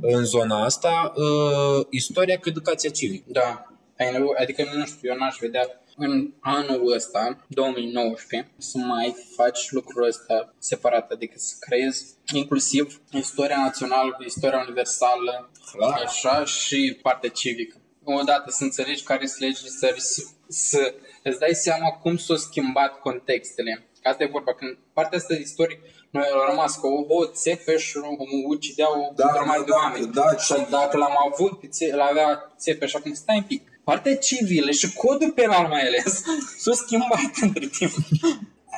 în 0.00 0.24
zona 0.24 0.64
asta, 0.64 1.12
uh, 1.16 1.86
istoria 1.90 2.38
cu 2.38 2.48
educația 2.48 2.90
civică. 2.90 3.24
Da. 3.26 3.66
Ai 3.98 4.12
nevoie, 4.12 4.38
adică 4.40 4.64
nu 4.74 4.84
știu, 4.84 5.10
eu 5.10 5.16
n-aș 5.16 5.36
vedea 5.40 5.81
în 5.96 6.32
anul 6.40 6.92
ăsta, 6.92 7.44
2019, 7.48 8.50
să 8.58 8.78
mai 8.78 9.16
faci 9.36 9.70
lucrul 9.70 10.06
ăsta 10.06 10.54
separat, 10.58 11.10
adică 11.10 11.34
să 11.36 11.54
creezi 11.60 12.04
inclusiv 12.32 13.00
istoria 13.12 13.56
națională 13.56 14.12
cu 14.12 14.22
istoria 14.22 14.58
universală, 14.66 15.50
Clar. 15.72 16.02
așa, 16.04 16.44
și 16.44 16.98
partea 17.02 17.30
civică. 17.30 17.76
Odată 18.04 18.50
să 18.50 18.64
înțelegi 18.64 19.02
care 19.02 19.26
sunt 19.26 19.40
legile 19.40 19.68
țării, 19.78 20.00
să, 20.00 20.22
să 20.48 20.94
îți 21.22 21.38
dai 21.38 21.54
seama 21.54 21.88
cum 21.90 22.16
s-au 22.16 22.36
schimbat 22.36 22.98
contextele. 23.00 23.86
Că 24.02 24.08
Asta 24.08 24.22
e 24.22 24.26
vorba, 24.26 24.54
când 24.54 24.78
partea 24.92 25.18
asta 25.18 25.34
de 25.34 25.40
istorie, 25.40 25.80
noi 26.10 26.24
am 26.32 26.48
rămas 26.50 26.76
cu 26.76 26.86
o 27.08 27.26
țepeș, 27.26 27.92
ucideau 28.46 29.12
Da, 29.16 29.26
o 29.28 29.32
grămadă 29.32 29.58
da, 29.58 29.64
de 29.64 29.70
da, 29.70 29.76
oameni. 29.76 30.12
da, 30.12 30.36
și 30.36 30.52
și- 30.52 30.66
dacă 30.70 30.96
l-am 30.96 31.16
avut, 31.32 31.60
pe 31.60 31.66
țe- 31.66 31.94
l-avea 31.94 32.54
țepeș, 32.58 32.94
acum 32.94 33.12
stai 33.14 33.36
un 33.36 33.42
pic. 33.42 33.71
Partea 33.84 34.16
civilă 34.16 34.70
și 34.70 34.92
codul 34.92 35.30
penal 35.30 35.66
mai 35.68 35.80
ales 35.80 36.22
s-a 36.58 36.72
schimbat 36.72 37.32
între 37.40 37.66
timp. 37.66 37.92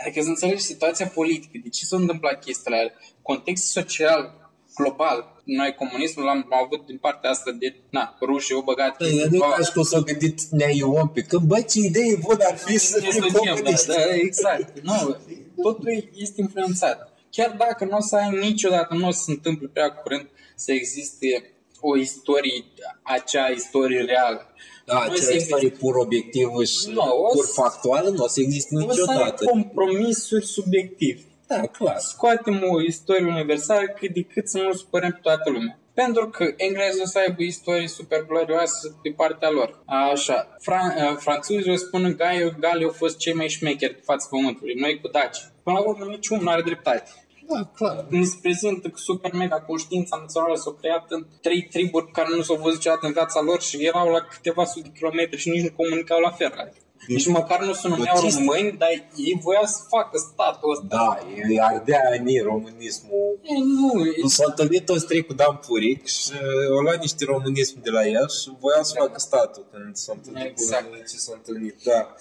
Adică 0.01 0.23
să 0.23 0.29
înțelegi 0.29 0.62
situația 0.62 1.07
politică, 1.07 1.59
de 1.62 1.69
ce 1.69 1.85
s-a 1.85 1.97
întâmplat 1.97 2.45
chestiile 2.45 2.77
alea, 2.77 2.93
context 3.23 3.71
social, 3.71 4.45
global. 4.77 5.43
Noi 5.45 5.75
comunismul 5.75 6.25
l-am 6.25 6.47
avut 6.64 6.87
din 6.87 6.99
partea 6.99 7.31
asta 7.31 7.51
de, 7.59 7.77
na, 7.90 8.17
rușii 8.21 8.55
au 8.55 8.61
băgat 8.61 8.97
Păi, 8.97 9.11
chestii, 9.11 9.29
nu 9.31 9.38
bă, 9.38 9.55
ca 9.57 9.62
și 9.64 9.73
cum 9.73 9.83
s-a 9.83 10.01
gândit 10.01 10.40
Nea 10.51 10.71
Ion 10.71 11.09
pe 11.09 11.23
când, 11.23 11.43
bă, 11.43 11.61
ce 11.61 11.79
idee 11.79 12.17
bună 12.21 12.45
ar 12.51 12.57
fi 12.57 12.79
să 12.79 13.03
este 13.07 13.11
fim 13.11 13.21
timp, 13.21 13.33
da, 13.33 13.38
comuniști. 13.38 13.87
da, 13.87 14.14
exact. 14.14 14.81
Nu, 14.81 15.17
totul 15.62 16.11
este 16.14 16.40
influențat. 16.40 17.12
Chiar 17.31 17.55
dacă 17.59 17.85
nu 17.85 17.97
o 17.97 18.01
să 18.01 18.17
ai 18.17 18.38
niciodată, 18.40 18.95
nu 18.95 19.07
o 19.07 19.11
să 19.11 19.23
se 19.25 19.31
întâmple 19.31 19.69
prea 19.73 19.90
curând 19.90 20.29
să 20.57 20.73
existe 20.73 21.53
o 21.81 21.97
istorie, 21.97 22.64
acea 23.03 23.49
istorie 23.49 24.01
reală. 24.01 24.55
Da, 24.85 24.94
Nu 24.94 25.01
acea 25.01 25.14
se- 25.14 25.37
istorie 25.37 25.68
pur 25.70 25.94
obiectivă 25.94 26.64
și 26.64 26.88
Nu, 26.88 27.01
o 27.01 27.33
pur 27.35 27.44
să- 27.44 27.53
factuală 27.53 28.09
nu 28.09 28.25
o 28.25 28.29
să 28.29 28.40
existe 28.40 28.75
O 28.75 28.79
să 28.79 28.85
ai 28.85 28.90
niciodată. 28.90 29.44
compromisuri 29.44 30.47
subiective. 30.47 31.20
Da, 31.47 31.61
clar. 31.61 31.99
Scoatem 31.99 32.62
o 32.70 32.83
istorie 32.83 33.27
universală 33.27 33.87
cât 33.99 34.11
de 34.14 34.23
cât 34.23 34.49
să 34.49 34.59
nu 34.59 34.73
supărăm 34.73 35.11
pe 35.11 35.18
toată 35.23 35.51
lumea. 35.51 35.79
Pentru 35.94 36.29
că 36.29 36.44
englezii 36.57 37.01
o 37.03 37.07
să 37.07 37.18
aibă 37.18 37.42
istorie 37.42 37.88
super 37.88 38.25
glorioasă 38.29 38.99
pe 39.03 39.11
partea 39.16 39.51
lor. 39.51 39.83
Așa, 39.87 40.57
Fran- 40.61 41.11
uh, 41.11 41.17
franțuzii 41.19 41.73
o 41.73 41.77
spun 41.77 42.02
că 42.02 42.25
Gai- 42.25 42.56
Galii 42.61 42.85
au 42.85 42.90
fost 42.92 43.17
cei 43.17 43.33
mai 43.33 43.48
șmecheri 43.48 43.94
pe 43.94 44.00
fața 44.04 44.27
pământului, 44.31 44.75
noi 44.75 45.00
cu 45.02 45.08
daci. 45.08 45.38
Până 45.63 45.79
la 45.79 45.88
urmă, 45.88 46.04
niciun 46.04 46.38
nu 46.42 46.48
are 46.50 46.63
dreptate. 46.63 47.11
Da, 47.49 47.71
clar. 47.75 48.07
Când 48.11 48.27
se 48.27 48.37
prezintă 48.42 48.88
cu 48.90 48.99
super 48.99 49.33
mega 49.33 49.61
conștiința 49.61 50.17
națională 50.21 50.55
s-au 50.55 50.73
creat 50.73 51.05
în 51.11 51.27
trei 51.40 51.63
triburi 51.73 52.11
care 52.11 52.29
nu 52.37 52.42
s-au 52.42 52.57
văzut 52.57 52.75
niciodată 52.79 53.07
în 53.07 53.13
viața 53.13 53.40
lor 53.40 53.61
și 53.63 53.87
erau 53.87 54.09
la 54.11 54.21
câteva 54.21 54.65
sute 54.65 54.88
de 54.88 54.92
kilometri 54.99 55.38
și 55.40 55.49
nici 55.49 55.63
nu 55.63 55.71
comunicau 55.77 56.21
la 56.21 56.31
fel. 56.31 56.53
Adică, 56.57 56.83
nici 57.07 57.27
măcar 57.27 57.65
nu 57.65 57.73
se 57.73 57.88
numeau 57.88 58.17
Bătist. 58.21 58.37
români, 58.38 58.73
dar 58.79 58.88
ei 59.17 59.38
voiau 59.42 59.65
să 59.65 59.81
facă 59.88 60.19
statul 60.19 60.71
ăsta. 60.71 60.87
Da, 60.88 61.19
e 61.55 61.61
ardea 61.61 62.01
ani 62.13 62.38
românismul. 62.38 63.38
E, 63.42 63.55
nu, 63.59 64.05
e, 64.05 64.29
S-au 64.29 64.47
întâlnit 64.49 64.85
toți 64.87 65.07
trei 65.07 65.25
cu 65.25 65.33
Dan 65.33 65.61
Puric 65.67 66.07
și 66.07 66.31
au 66.71 66.79
luat 66.79 67.01
niște 67.01 67.25
românism 67.25 67.83
de 67.83 67.90
la 67.90 68.07
el 68.07 68.29
și 68.29 68.51
voiau 68.61 68.83
să 68.83 68.95
facă 68.99 69.19
statul 69.19 69.67
când 69.73 69.97
s-au 69.97 70.15
întâlnit 70.19 70.45
Exact. 70.51 70.88
cu 70.90 70.97
ce 70.97 71.17
s-au 71.17 71.35
întâlnit. 71.35 71.77
Da. 71.85 72.15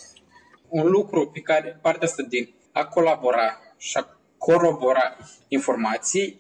un 0.70 0.86
lucru 0.88 1.28
pe 1.34 1.40
care 1.40 1.80
partea 1.82 2.08
asta 2.08 2.24
din 2.24 2.54
a 2.72 2.86
colabora 2.86 3.58
și 3.78 3.98
a 3.98 4.18
corobora 4.46 5.18
informații 5.48 6.39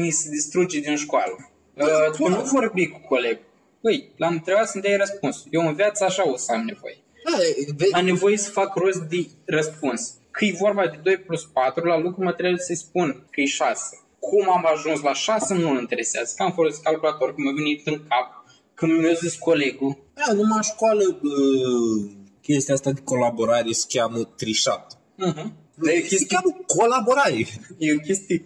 ni 0.00 0.10
se 0.10 0.28
distruge 0.30 0.80
din 0.80 0.96
școală. 0.96 1.36
Uh, 1.74 2.10
tu 2.16 2.28
nu 2.28 2.40
vorbi 2.40 2.88
cu 2.88 3.00
colegul. 3.08 3.46
Păi, 3.80 4.12
l-am 4.16 4.32
întrebat 4.32 4.68
să-mi 4.68 4.82
dai 4.82 4.96
răspuns. 4.96 5.44
Eu 5.50 5.66
în 5.66 5.74
viață 5.74 6.04
așa 6.04 6.28
o 6.28 6.36
să 6.36 6.52
am 6.52 6.64
nevoie. 6.64 6.98
Da, 7.24 7.36
vezi, 7.76 7.92
Am 7.92 8.04
nevoie 8.04 8.36
să 8.36 8.50
fac 8.50 8.74
rost 8.74 9.00
de 9.00 9.26
răspuns. 9.44 10.14
Că 10.30 10.44
e 10.44 10.52
vorba 10.58 10.86
de 10.86 10.98
2 11.02 11.16
plus 11.16 11.44
4, 11.44 11.86
la 11.86 11.98
lucru 11.98 12.24
mă 12.24 12.32
trebuie 12.32 12.58
să-i 12.58 12.76
spun 12.76 13.26
că 13.30 13.40
e 13.40 13.44
6. 13.44 13.80
Cum 14.18 14.50
am 14.50 14.66
ajuns 14.74 15.00
la 15.00 15.12
6 15.12 15.54
nu-l 15.54 15.78
interesează. 15.78 16.32
Că 16.36 16.42
am 16.42 16.52
folosit 16.52 16.82
calculator, 16.82 17.28
că 17.28 17.34
mi-a 17.36 17.52
venit 17.52 17.86
în 17.86 18.00
cap, 18.08 18.44
că 18.74 18.86
mi-a 18.86 19.12
zis 19.12 19.34
colegul. 19.34 19.96
da, 20.14 20.32
numai 20.32 20.62
școală 20.62 21.04
uh, 21.22 22.10
chestia 22.42 22.74
asta 22.74 22.90
de 22.90 23.00
colaborare 23.04 23.72
se 23.72 23.86
cheamă 23.88 24.18
trișat. 24.36 24.98
Uh-huh. 25.26 25.67
Dar 25.82 25.92
e 25.94 26.06
se 26.08 26.26
cheamă 26.26 26.56
colaborare. 26.66 27.34
E 27.78 27.94
o 27.94 27.98
chestie 27.98 28.44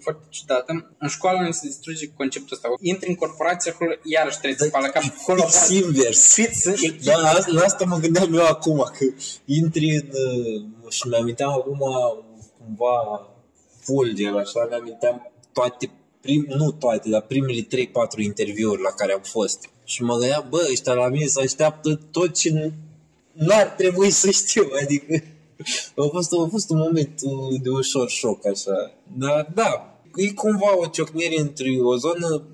foarte 0.00 0.22
ciudată. 0.28 0.94
În 0.98 1.08
școală 1.08 1.40
ne 1.40 1.50
se 1.50 1.66
distruge 1.66 2.06
conceptul 2.16 2.52
ăsta. 2.56 2.68
Intri 2.80 3.08
în 3.08 3.14
corporație, 3.14 3.70
acolo 3.70 3.90
iarăși 4.02 4.38
trebuie 4.38 4.58
să 4.58 4.76
faci 4.78 4.90
ca 4.90 5.00
Fix 5.00 5.14
colaborație. 5.24 5.76
invers. 5.84 6.32
Fiți 6.32 6.66
în 6.66 6.72
echipă. 6.72 7.02
Da, 7.04 7.20
la, 7.20 7.38
la 7.46 7.62
asta 7.62 7.84
mă 7.84 7.96
gândeam 7.98 8.34
eu 8.34 8.44
acum, 8.46 8.90
că 8.98 9.04
intri 9.44 9.90
în... 9.94 10.08
uh, 10.84 10.92
Și 10.92 11.08
mi-aminteam 11.08 11.50
acum 11.50 11.78
cumva 12.58 13.26
fulger, 13.80 14.32
așa, 14.32 14.66
mi-aminteam 14.70 15.32
toate, 15.52 15.90
prim, 16.20 16.44
nu 16.48 16.70
toate, 16.72 17.08
dar 17.08 17.20
primele 17.22 17.60
3-4 17.60 17.66
interviuri 18.18 18.82
la 18.82 18.90
care 18.90 19.12
am 19.12 19.20
fost. 19.24 19.68
Și 19.84 20.02
mă 20.02 20.16
gândeam, 20.18 20.46
bă, 20.48 20.66
ăștia 20.70 20.92
la 20.92 21.08
mine 21.08 21.26
se 21.26 21.40
așteaptă 21.40 22.00
tot 22.10 22.34
ce 22.34 22.50
n- 22.50 22.72
n-ar 23.32 23.66
trebui 23.66 24.10
să 24.10 24.30
știu, 24.30 24.68
adică 24.82 25.22
a 25.96 26.08
fost, 26.10 26.32
a 26.32 26.48
fost 26.50 26.70
un 26.70 26.78
moment 26.78 27.20
uh, 27.22 27.60
de 27.62 27.70
ușor 27.70 28.08
șoc, 28.08 28.46
așa. 28.46 28.92
Dar, 29.18 29.52
da, 29.54 30.00
e 30.16 30.32
cumva 30.32 30.78
o 30.78 30.86
ciocnire 30.86 31.40
între 31.40 31.70
o 31.82 31.96
zonă 31.96 32.48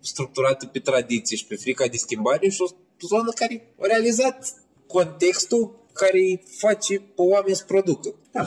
structurată 0.00 0.66
pe 0.66 0.78
tradiție 0.78 1.36
și 1.36 1.46
pe 1.46 1.56
frica 1.56 1.86
de 1.86 1.96
schimbare 1.96 2.48
și 2.48 2.62
o 2.62 2.66
zonă 3.06 3.30
care 3.30 3.74
a 3.80 3.86
realizat 3.86 4.54
contextul 4.86 5.86
care 5.92 6.18
îi 6.18 6.42
face 6.46 6.98
pe 6.98 7.22
oameni 7.22 7.56
să 7.56 7.64
producă. 7.66 8.14
Da. 8.32 8.44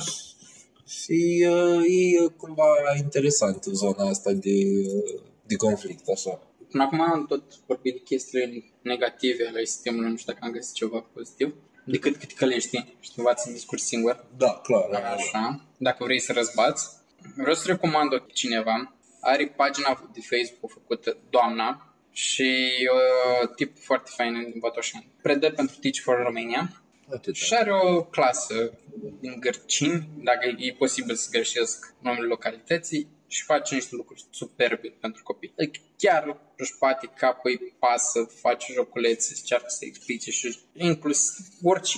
Și 0.86 1.46
uh, 1.50 1.84
e 1.88 2.24
uh, 2.24 2.32
cumva 2.38 2.68
interesant 2.98 3.64
zona 3.64 4.08
asta 4.08 4.32
de, 4.32 4.56
uh, 4.86 5.22
de 5.46 5.56
conflict, 5.56 6.08
așa. 6.10 6.42
Până 6.72 6.84
acum 6.84 7.02
am 7.02 7.26
tot 7.26 7.44
vorbit 7.68 7.94
de 7.94 8.00
chestiile 8.00 8.64
negative 8.82 9.48
ale 9.48 9.64
sistemului, 9.64 10.10
nu 10.10 10.18
știu 10.18 10.34
dacă 10.34 10.46
am 10.46 10.52
găsit 10.52 10.74
ceva 10.74 11.00
pozitiv. 11.14 11.56
Decât 11.84 12.18
cât 12.18 12.32
călești 12.32 12.78
și 12.78 13.12
te 13.12 13.16
învați 13.18 13.48
în 13.48 13.54
discurs 13.54 13.84
singur. 13.84 14.26
Da, 14.38 14.62
clar. 14.64 15.04
Așa. 15.04 15.66
Dacă 15.78 16.04
vrei 16.04 16.20
să 16.20 16.34
răzbați. 16.34 16.88
Vreau 17.36 17.56
să 17.56 17.64
recomand 17.68 18.14
o 18.14 18.18
cineva. 18.18 18.96
Are 19.22 19.48
pagina 19.48 20.10
de 20.14 20.20
Facebook 20.22 20.72
făcută 20.72 21.18
Doamna 21.30 21.94
și 22.12 22.44
e 22.44 22.90
o 23.44 23.46
tip 23.46 23.78
foarte 23.78 24.12
fain 24.16 24.34
din 24.34 24.60
Botoșani. 24.60 25.12
Predă 25.22 25.52
pentru 25.52 25.76
Teach 25.80 25.98
for 25.98 26.22
Romania 26.24 26.82
Atât. 27.14 27.36
și 27.36 27.54
are 27.54 27.74
o 27.74 28.04
clasă 28.04 28.80
din 29.20 29.40
Gărcini, 29.40 30.10
dacă 30.24 30.56
e 30.58 30.74
posibil 30.74 31.16
să 31.16 31.28
greșesc 31.32 31.94
numele 32.02 32.28
localității, 32.28 33.18
și 33.30 33.44
face 33.44 33.76
niște 33.76 33.96
lucruri 33.96 34.26
superbe 34.30 34.88
pentru 35.00 35.24
copii. 35.24 35.54
Adică 35.58 35.80
chiar 36.04 36.24
își 36.58 36.76
bate 36.80 37.10
capul, 37.18 37.50
îi 37.52 37.76
pasă, 37.80 38.20
face 38.42 38.74
joculețe, 38.74 39.34
încearcă 39.36 39.70
să 39.70 39.86
explice 39.86 40.32
și 40.32 40.60
inclusiv 40.74 41.46
orice 41.64 41.98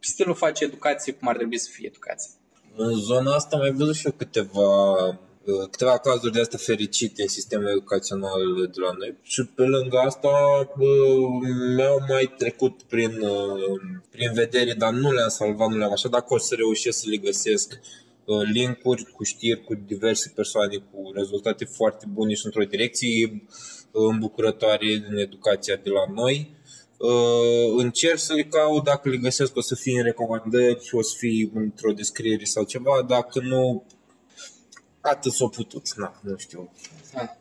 stilul 0.00 0.34
face 0.34 0.64
educație 0.64 1.12
cum 1.12 1.28
ar 1.28 1.36
trebui 1.36 1.58
să 1.58 1.68
fie 1.72 1.86
educație. 1.86 2.30
În 2.76 2.94
zona 2.94 3.34
asta 3.34 3.56
am 3.56 3.62
mai 3.62 3.72
văzut 3.72 3.94
și 3.94 4.06
eu 4.06 4.12
câteva, 4.12 4.92
uh, 5.44 5.68
câteva 5.70 5.98
cazuri 5.98 6.32
de 6.32 6.40
astea 6.40 6.58
fericite 6.58 7.22
în 7.22 7.28
sistemul 7.28 7.68
educațional 7.68 8.66
de 8.74 8.80
la 8.80 8.92
noi. 8.98 9.14
Și 9.22 9.44
pe 9.44 9.62
lângă 9.62 9.98
asta 9.98 10.28
uh, 10.76 10.88
mi-au 11.76 11.98
mai 12.08 12.34
trecut 12.38 12.82
prin, 12.82 13.20
uh, 13.20 13.80
prin 14.10 14.32
vedere, 14.32 14.72
dar 14.72 14.92
nu 14.92 15.12
le-am 15.12 15.28
salvat, 15.28 15.68
nu 15.68 15.76
le-am 15.76 15.92
așa, 15.92 16.08
dacă 16.08 16.34
o 16.34 16.38
să 16.38 16.54
reușesc 16.54 16.98
să 16.98 17.04
le 17.08 17.16
găsesc 17.16 17.72
uh, 17.72 18.05
linkuri 18.52 19.04
cu 19.04 19.24
știri 19.24 19.64
cu 19.64 19.74
diverse 19.74 20.32
persoane 20.34 20.76
cu 20.76 21.10
rezultate 21.14 21.64
foarte 21.64 22.06
bune 22.08 22.34
și 22.34 22.46
într-o 22.46 22.64
direcție 22.64 23.42
uh, 23.90 24.08
îmbucurătoare 24.10 25.04
în 25.08 25.18
educația 25.18 25.76
de 25.76 25.90
la 25.90 26.12
noi. 26.14 26.54
Uh, 26.98 27.82
încerc 27.82 28.18
să 28.18 28.34
le 28.34 28.44
caut, 28.44 28.84
dacă 28.84 29.08
le 29.08 29.16
găsesc 29.16 29.56
o 29.56 29.60
să 29.60 29.74
fie 29.74 29.98
în 29.98 30.04
recomandări 30.04 30.84
și 30.84 30.94
o 30.94 31.02
să 31.02 31.14
fie 31.18 31.50
într-o 31.54 31.92
descriere 31.92 32.44
sau 32.44 32.64
ceva, 32.64 33.04
dacă 33.08 33.40
nu, 33.40 33.84
atât 35.00 35.32
s-a 35.32 35.46
putut, 35.46 35.94
na, 35.94 36.20
nu 36.22 36.36
știu. 36.36 36.72
Da. 37.14 37.36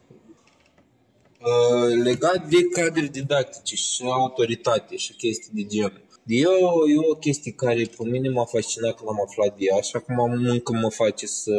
Uh, 1.39 2.03
legat 2.03 2.49
de 2.49 2.61
cadre 2.63 3.07
didactice 3.07 3.75
și 3.75 4.03
autoritate 4.03 4.95
și 4.95 5.13
chestii 5.13 5.51
de 5.53 5.63
genul. 5.63 6.05
E 6.27 6.45
o, 6.47 6.89
e 6.89 6.97
o 6.97 7.15
chestie 7.15 7.51
care 7.51 7.89
pe 7.97 8.03
mine 8.03 8.29
m-a 8.29 8.45
fascinat 8.45 8.95
când 8.95 9.09
am 9.09 9.21
aflat 9.25 9.57
de 9.57 9.65
ea 9.69 9.81
și 9.81 9.95
acum 9.95 10.19
încă 10.31 10.73
mă 10.73 10.89
face 10.89 11.25
să 11.25 11.51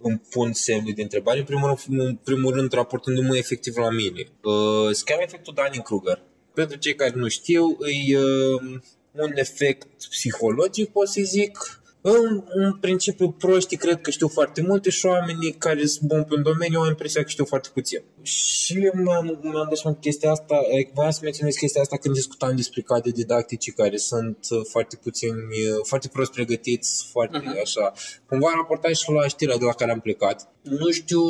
îmi 0.00 0.22
pun 0.30 0.52
semne 0.52 0.92
de 0.92 1.02
întrebare. 1.02 1.38
În 1.38 1.44
primul 1.44 1.66
rând, 1.86 2.00
în 2.00 2.14
primul 2.14 2.54
rând 2.54 2.72
raportându-mă 2.72 3.36
efectiv 3.36 3.76
la 3.76 3.90
mine. 3.90 4.20
Uh, 4.42 4.92
se 4.92 5.02
cheamă 5.04 5.22
efectul 5.22 5.54
Dunning-Kruger. 5.56 6.22
Pentru 6.54 6.76
cei 6.76 6.94
care 6.94 7.12
nu 7.14 7.28
știu, 7.28 7.76
e 8.10 8.18
uh, 8.18 8.80
un 9.12 9.32
efect 9.34 9.86
psihologic, 10.08 10.90
pot 10.90 11.08
să 11.08 11.20
zic. 11.24 11.82
În, 12.10 12.42
în 12.48 12.76
principiu, 12.80 13.30
proștii 13.30 13.76
cred 13.76 14.00
că 14.00 14.10
știu 14.10 14.28
foarte 14.28 14.62
multe 14.62 14.90
și 14.90 15.06
oamenii 15.06 15.52
care 15.52 15.86
sunt 15.86 16.08
buni 16.08 16.24
pe 16.24 16.34
un 16.34 16.42
domeniu 16.42 16.78
au 16.80 16.86
impresia 16.86 17.22
că 17.22 17.28
știu 17.28 17.44
foarte 17.44 17.68
puțin. 17.72 18.02
Și 18.22 18.74
mi-am, 18.74 19.38
mi-am 19.42 19.66
dat 19.68 19.76
seama 19.76 19.96
că 19.96 20.00
chestia 20.00 20.30
asta, 20.30 20.54
eh, 20.70 20.88
voiam 20.94 21.10
să 21.10 21.20
menționez 21.22 21.54
chestia 21.54 21.80
asta 21.80 21.96
când 21.96 22.14
discutam 22.14 22.56
despre 22.56 22.80
cadre 22.80 23.10
didactice 23.10 23.70
care 23.70 23.96
sunt 23.96 24.38
uh, 24.50 24.60
foarte 24.70 24.96
puțin, 25.02 25.34
uh, 25.34 25.80
foarte 25.82 26.08
prost 26.12 26.32
pregătiți, 26.32 27.06
foarte 27.10 27.38
Mhm. 27.38 27.58
așa. 27.62 27.92
Cumva 28.28 28.48
raportam 28.56 28.92
și 28.92 29.10
la 29.10 29.28
știrea 29.28 29.56
de 29.56 29.64
la 29.64 29.72
care 29.72 29.90
am 29.90 30.00
plecat. 30.00 30.48
Nu 30.62 30.90
știu, 30.90 31.20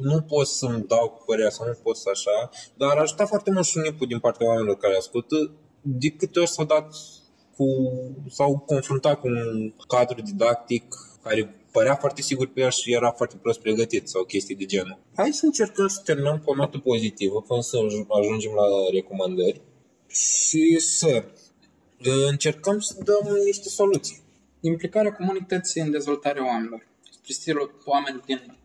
nu 0.00 0.20
pot 0.20 0.46
să-mi 0.46 0.84
dau 0.86 1.08
cu 1.08 1.22
părerea 1.26 1.50
sau 1.50 1.66
nu 1.66 1.78
pot 1.82 1.96
să 1.96 2.08
așa, 2.12 2.50
dar 2.76 2.90
ar 2.90 2.96
ajuta 2.98 3.26
foarte 3.26 3.50
mult 3.50 3.66
și 3.66 3.78
un 3.78 3.84
input 3.84 4.08
din 4.08 4.18
partea 4.18 4.46
oamenilor 4.46 4.76
care 4.76 4.96
ascultă. 4.96 5.50
De 5.80 6.08
câte 6.10 6.38
ori 6.38 6.48
s-au 6.48 6.64
dat 6.64 6.94
cu, 7.56 7.92
s-au 8.30 8.58
confruntat 8.58 9.20
cu 9.20 9.28
un 9.28 9.72
cadru 9.88 10.20
didactic 10.20 10.84
care 11.22 11.54
părea 11.72 11.94
foarte 11.94 12.22
sigur 12.22 12.46
pe 12.46 12.60
el 12.60 12.70
și 12.70 12.92
era 12.92 13.10
foarte 13.10 13.36
prost 13.42 13.60
pregătit 13.60 14.08
sau 14.08 14.24
chestii 14.24 14.54
de 14.54 14.64
genul. 14.64 14.98
Hai 15.16 15.32
să 15.32 15.46
încercăm 15.46 15.86
să 15.86 16.00
terminăm 16.04 16.38
cu 16.38 16.50
o 16.50 16.54
notă 16.54 16.78
pozitivă 16.78 17.42
până 17.42 17.60
să 17.60 17.76
ajungem 18.20 18.52
la 18.54 18.66
recomandări 18.92 19.60
și 20.06 20.78
să 20.78 21.24
uh, 22.06 22.26
încercăm 22.28 22.78
să 22.78 22.94
dăm 23.04 23.34
niște 23.44 23.68
soluții. 23.68 24.20
Implicarea 24.60 25.12
comunității 25.12 25.80
în 25.80 25.90
dezvoltarea 25.90 26.46
oamenilor. 26.46 26.86
Spre 27.10 27.32
stilul 27.32 27.78
oameni 27.84 28.22
din 28.26 28.56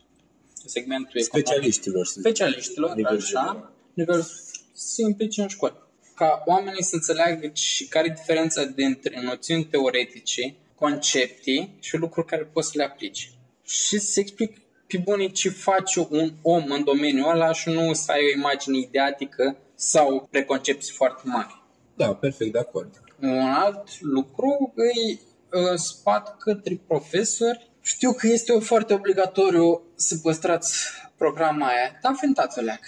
segmentul 0.66 1.20
economic. 1.20 1.48
Specialiștilor. 1.48 2.06
să 2.06 2.12
zic. 2.14 2.22
specialiștilor, 2.22 2.96
Nivel 2.96 3.16
așa, 3.16 3.26
general. 3.26 3.74
nivel 3.94 4.26
se 4.74 5.02
implice 5.02 5.42
în 5.42 5.48
școli. 5.48 5.87
Ca 6.18 6.44
oamenii 6.46 6.84
să 6.84 6.96
înțeleagă 6.96 7.50
și 7.54 7.88
care 7.88 8.08
e 8.08 8.14
diferența 8.14 8.64
dintre 8.64 9.22
noțiuni 9.22 9.66
teoretice, 9.66 10.56
concepte 10.76 11.70
și 11.80 11.98
lucruri 11.98 12.28
care 12.28 12.44
poți 12.44 12.68
să 12.68 12.74
le 12.76 12.84
aplici. 12.84 13.32
Și 13.64 14.00
să 14.00 14.20
explic 14.20 14.58
pe 14.88 14.98
bune 14.98 15.28
ce 15.28 15.50
face 15.50 16.08
un 16.10 16.34
om 16.42 16.64
în 16.72 16.84
domeniul 16.84 17.30
ăla 17.30 17.52
și 17.52 17.70
nu 17.70 17.94
să 17.94 18.12
ai 18.12 18.20
o 18.20 18.38
imagine 18.38 18.78
ideatică 18.78 19.58
sau 19.76 20.28
preconcepții 20.32 20.94
foarte 20.94 21.22
mari. 21.26 21.62
Da, 21.96 22.14
perfect, 22.14 22.52
de 22.52 22.60
acord. 22.60 23.02
Un 23.22 23.40
alt 23.40 24.02
lucru 24.02 24.74
e 24.76 25.12
uh, 25.12 25.76
sfat 25.76 26.38
către 26.38 26.80
profesori. 26.88 27.70
Știu 27.82 28.14
că 28.14 28.28
este 28.28 28.52
o 28.52 28.60
foarte 28.60 28.94
obligatoriu 28.94 29.82
să 29.96 30.18
păstrați 30.22 30.76
programa 31.18 31.68
aia, 31.68 32.00
dar 32.02 32.16
fentați-o 32.20 32.62
leacă. 32.62 32.88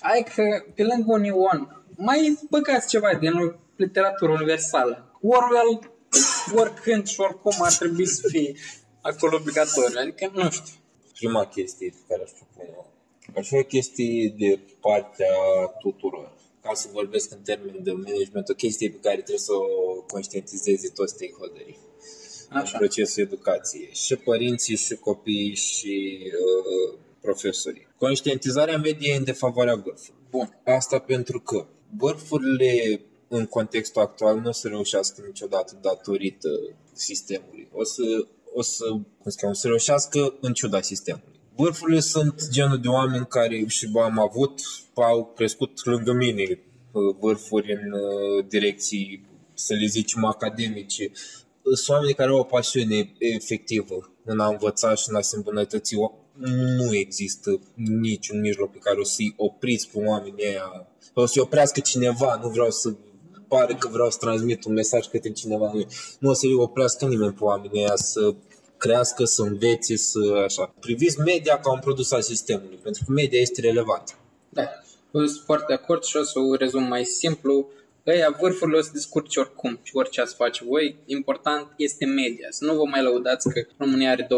Hai 0.00 0.26
că 0.34 0.42
pe 0.74 0.82
lângă 0.82 1.12
un 1.12 1.24
ion 1.24 1.84
mai 1.96 2.38
băgați 2.50 2.88
ceva 2.88 3.14
din 3.14 3.32
literatură 3.76 4.32
universală. 4.32 5.18
Orwell, 5.22 5.92
oricând 6.54 7.06
și 7.06 7.20
oricum 7.20 7.54
ar 7.58 7.72
trebui 7.72 8.06
să 8.06 8.28
fie 8.28 8.54
acolo 9.00 9.36
obligatoriu. 9.36 9.98
Adică 10.00 10.30
nu 10.34 10.50
știu. 10.50 10.74
Prima 11.14 11.46
chestie 11.46 11.88
pe 11.88 11.98
care 12.08 12.22
aș 12.22 12.30
propune 12.30 12.76
Ar 13.36 13.44
fi 13.44 13.54
o 13.54 13.62
chestie 13.62 14.34
de 14.38 14.60
partea 14.80 15.34
tuturor. 15.80 16.32
Ca 16.62 16.74
să 16.74 16.88
vorbesc 16.92 17.30
în 17.30 17.42
termeni 17.42 17.82
de 17.82 17.92
management, 17.92 18.48
o 18.48 18.54
chestie 18.54 18.90
pe 18.90 18.98
care 19.02 19.14
trebuie 19.14 19.38
să 19.38 19.52
o 19.52 20.02
conștientizeze 20.02 20.88
toți 20.88 21.14
stakeholderii 21.14 21.78
în 22.50 22.56
Așa. 22.56 22.78
procesul 22.78 23.22
educației. 23.22 23.90
Și 23.92 24.16
părinții, 24.16 24.76
și 24.76 24.94
copiii, 24.94 25.54
și 25.54 26.18
uh, 26.24 26.98
profesorii. 27.20 27.88
Conștientizarea 28.06 28.78
medie 28.78 29.12
e 29.12 29.16
în 29.16 29.24
defavoarea 29.24 29.74
vârfului. 29.74 30.20
Bun. 30.30 30.60
Asta 30.64 30.98
pentru 30.98 31.40
că 31.40 31.66
vârfurile 31.96 33.00
în 33.28 33.46
contextul 33.46 34.02
actual 34.02 34.40
nu 34.40 34.48
o 34.48 34.52
să 34.52 34.68
reușească 34.68 35.22
niciodată 35.26 35.78
datorită 35.80 36.48
sistemului. 36.92 37.68
O 37.72 37.84
să, 37.84 38.02
o 38.54 38.62
să, 38.62 38.84
cum 38.88 39.30
să, 39.30 39.36
cheamă, 39.40 39.52
o 39.52 39.56
să 39.56 39.66
reușească 39.66 40.34
în 40.40 40.52
ciuda 40.52 40.80
sistemului. 40.80 41.40
Vârfurile 41.56 42.00
sunt 42.00 42.48
genul 42.50 42.80
de 42.80 42.88
oameni 42.88 43.26
care 43.26 43.64
și 43.66 43.90
am 44.02 44.18
avut, 44.18 44.60
au 44.94 45.32
crescut 45.36 45.84
lângă 45.84 46.12
mine 46.12 46.42
uh, 46.92 47.16
vârfuri 47.18 47.72
în 47.72 47.92
uh, 47.92 48.44
direcții, 48.48 49.28
să 49.54 49.74
le 49.74 49.86
zicem, 49.86 50.24
academice. 50.24 51.10
Sunt 51.62 51.88
oameni 51.88 52.14
care 52.14 52.30
au 52.30 52.38
o 52.38 52.42
pasiune 52.42 53.12
efectivă 53.18 54.12
în 54.24 54.40
a 54.40 54.48
învăța 54.48 54.94
și 54.94 55.04
în 55.08 55.16
a 55.16 55.20
se 55.20 55.36
îmbunătăți. 55.36 55.94
Nu 56.40 56.94
există 56.94 57.60
niciun 57.74 58.40
mijloc 58.40 58.70
pe 58.72 58.78
care 58.78 59.00
o 59.00 59.04
să-i 59.04 59.34
opriți 59.36 59.88
pe 59.88 59.98
oamenii 59.98 60.46
ăia, 60.46 60.86
o 61.14 61.26
să-i 61.26 61.42
oprească 61.42 61.80
cineva, 61.80 62.38
nu 62.42 62.48
vreau 62.48 62.70
să 62.70 62.94
pare 63.48 63.74
că 63.74 63.88
vreau 63.88 64.10
să 64.10 64.18
transmit 64.20 64.64
un 64.64 64.72
mesaj 64.72 65.06
către 65.06 65.30
cineva. 65.30 65.70
Nu, 65.72 65.86
nu 66.18 66.30
o 66.30 66.32
să-i 66.32 66.54
oprească 66.54 67.06
nimeni 67.06 67.32
pe 67.32 67.44
oamenii 67.44 67.80
ăia 67.80 67.96
să 67.96 68.34
crească, 68.76 69.24
să 69.24 69.42
învețe, 69.42 69.96
să 69.96 70.18
așa. 70.44 70.74
Priviți 70.80 71.18
media 71.18 71.60
ca 71.60 71.72
un 71.72 71.78
produs 71.78 72.10
al 72.10 72.22
sistemului, 72.22 72.78
pentru 72.82 73.02
că 73.06 73.12
media 73.12 73.40
este 73.40 73.60
relevantă. 73.60 74.12
Da, 74.48 74.68
sunt 75.10 75.42
foarte 75.44 75.64
de 75.68 75.74
acord 75.74 76.02
și 76.02 76.16
o 76.16 76.22
să 76.22 76.38
o 76.38 76.54
rezum 76.54 76.82
mai 76.82 77.04
simplu. 77.04 77.68
Ăia 78.06 78.36
vârfurile 78.40 78.78
o 78.78 78.82
să 78.82 78.90
descurce 78.92 79.40
oricum 79.40 79.80
și 79.82 79.96
orice 79.96 80.20
ați 80.20 80.34
face 80.34 80.64
voi. 80.64 80.96
Important 81.06 81.66
este 81.76 82.04
media. 82.04 82.46
Să 82.50 82.64
nu 82.64 82.74
vă 82.74 82.84
mai 82.84 83.02
lăudați 83.02 83.48
că 83.48 83.66
România 83.78 84.10
are 84.10 84.22
20.000 84.22 84.28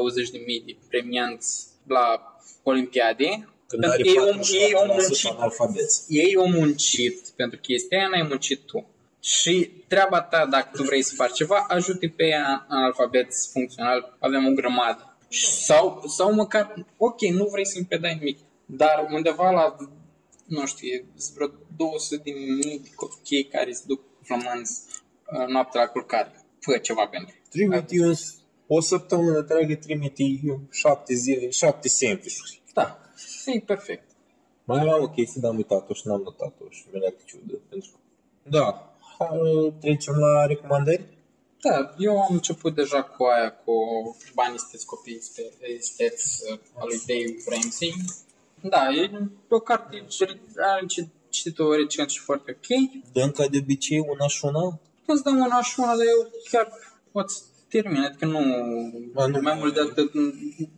de 0.67 0.77
premianți 0.89 1.72
la 1.87 2.37
Olimpiade. 2.63 3.49
Când 3.67 3.85
are 3.85 4.03
ei, 4.05 4.19
au, 4.19 4.27
47% 4.27 4.51
ei, 4.53 4.75
au 4.75 4.87
muncit, 4.87 5.31
analfabeți. 5.31 6.05
ei 6.09 6.37
au 6.37 6.49
muncit 6.49 7.29
pentru 7.37 7.59
chestia 7.59 7.99
aia, 7.99 8.09
n-ai 8.09 8.27
muncit 8.29 8.61
tu. 8.61 8.87
Și 9.21 9.71
treaba 9.89 10.21
ta, 10.21 10.47
dacă 10.47 10.69
tu 10.73 10.83
vrei 10.83 11.03
să 11.03 11.15
faci 11.15 11.33
ceva, 11.33 11.65
ajute 11.69 12.13
pe 12.17 12.25
ea 12.27 12.67
în 12.69 12.83
alfabet 12.83 13.29
funcțional. 13.53 14.17
Avem 14.19 14.47
o 14.47 14.51
grămadă. 14.51 15.17
Sau, 15.39 16.03
sau 16.07 16.35
măcar, 16.35 16.87
ok, 16.97 17.21
nu 17.21 17.45
vrei 17.45 17.67
să-mi 17.67 17.85
predai 17.85 18.15
nimic, 18.15 18.39
dar 18.67 19.09
undeva 19.11 19.51
la, 19.51 19.77
nu 20.47 20.67
știu, 20.67 21.05
sunt 21.17 21.35
vreo 21.35 21.51
200 21.77 22.21
de 22.25 22.31
mii 22.31 22.79
de 22.79 22.91
copii 22.95 23.45
care 23.45 23.73
se 23.73 23.83
duc 23.87 24.01
flămânzi 24.23 24.81
uh, 25.33 25.47
noaptea 25.47 25.81
la 25.81 25.87
culcare. 25.87 26.45
Fă 26.61 26.79
ceva 26.79 27.07
pentru. 27.07 27.35
Trimite 27.51 28.01
un, 28.01 28.15
o 28.67 28.81
săptămână 28.81 29.39
întreagă, 29.39 29.75
trimite 29.75 30.23
șapte 30.71 31.15
zile, 31.15 31.51
șapte 31.51 31.89
sandvișuri. 31.89 32.63
Da, 32.75 32.99
e 33.47 33.61
perfect. 33.61 34.11
Mai 34.65 34.81
aveam 34.81 35.03
o 35.03 35.09
chestie, 35.09 35.41
dar 35.41 35.51
am 35.51 35.57
uitat-o 35.57 35.95
și 35.95 36.07
n-am 36.07 36.21
notat-o 36.23 36.65
și 36.71 36.85
mi-a 36.91 37.01
dat 37.01 37.25
ciudă. 37.25 37.61
Pentru 37.69 37.91
că... 37.93 37.99
Da, 38.43 38.97
hai, 39.19 39.75
trecem 39.81 40.15
la 40.15 40.47
recomandări. 40.47 41.05
Da, 41.63 41.95
eu 41.99 42.21
am 42.21 42.35
început 42.35 42.75
deja 42.75 43.03
cu 43.03 43.25
aia, 43.25 43.53
cu 43.65 43.73
banii 44.35 44.59
sunteți 44.59 44.87
copii, 44.87 45.21
sunteți 45.81 46.43
uh, 46.51 46.59
al 46.75 46.87
lui 46.89 47.03
Dave 47.07 47.43
Ramsey. 47.51 47.95
Da, 48.61 48.89
e 48.89 49.11
o 49.49 49.59
carte 49.59 50.05
ce 50.09 50.41
are 50.57 50.87
ce 50.87 51.07
citit-o 51.29 51.75
recent 51.75 52.11
și 52.11 52.21
foarte 52.21 52.59
ok. 52.59 52.69
Dăm 53.13 53.31
ca 53.31 53.47
de 53.47 53.59
obicei 53.59 53.99
una 53.99 54.27
și 54.27 54.45
una. 54.45 54.81
Putem 54.99 55.17
să 55.17 55.23
dăm 55.25 55.37
una 55.37 55.63
și 55.63 55.81
una, 55.81 55.97
dar 55.97 56.07
eu 56.07 56.31
chiar 56.51 56.69
pot 57.13 57.31
să 57.31 57.43
termin, 57.73 58.03
adică 58.03 58.27
nu, 58.27 58.41
Ba, 59.13 59.27
nu. 59.27 59.39
mai 59.41 59.57
mult 59.59 59.75
de 59.75 59.81
atât. 59.81 60.13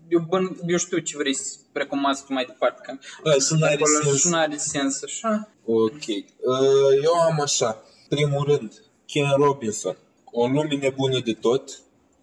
Eu, 0.08 0.20
băn, 0.28 0.56
eu 0.66 0.76
știu 0.76 0.98
ce 0.98 1.16
vrei 1.16 1.34
să 1.34 1.56
recomanzi 1.72 2.24
tu 2.24 2.32
mai 2.32 2.44
departe, 2.44 2.80
că 2.84 2.98
Da, 3.24 3.34
să 3.38 3.54
nu 3.54 3.64
are 3.64 3.74
acolo 3.74 4.02
sens. 4.02 4.20
și 4.20 4.28
nu 4.28 4.36
are 4.36 4.56
sens 4.56 5.02
așa. 5.02 5.48
Ok. 5.64 6.06
Uh, 6.06 7.02
Eu 7.02 7.14
am 7.30 7.40
așa. 7.40 7.82
Primul 8.08 8.44
rând, 8.44 8.72
Ken 9.06 9.30
Robinson. 9.36 9.96
O 10.24 10.46
lume 10.46 10.74
nebună 10.80 11.20
de 11.24 11.32
tot. 11.32 11.78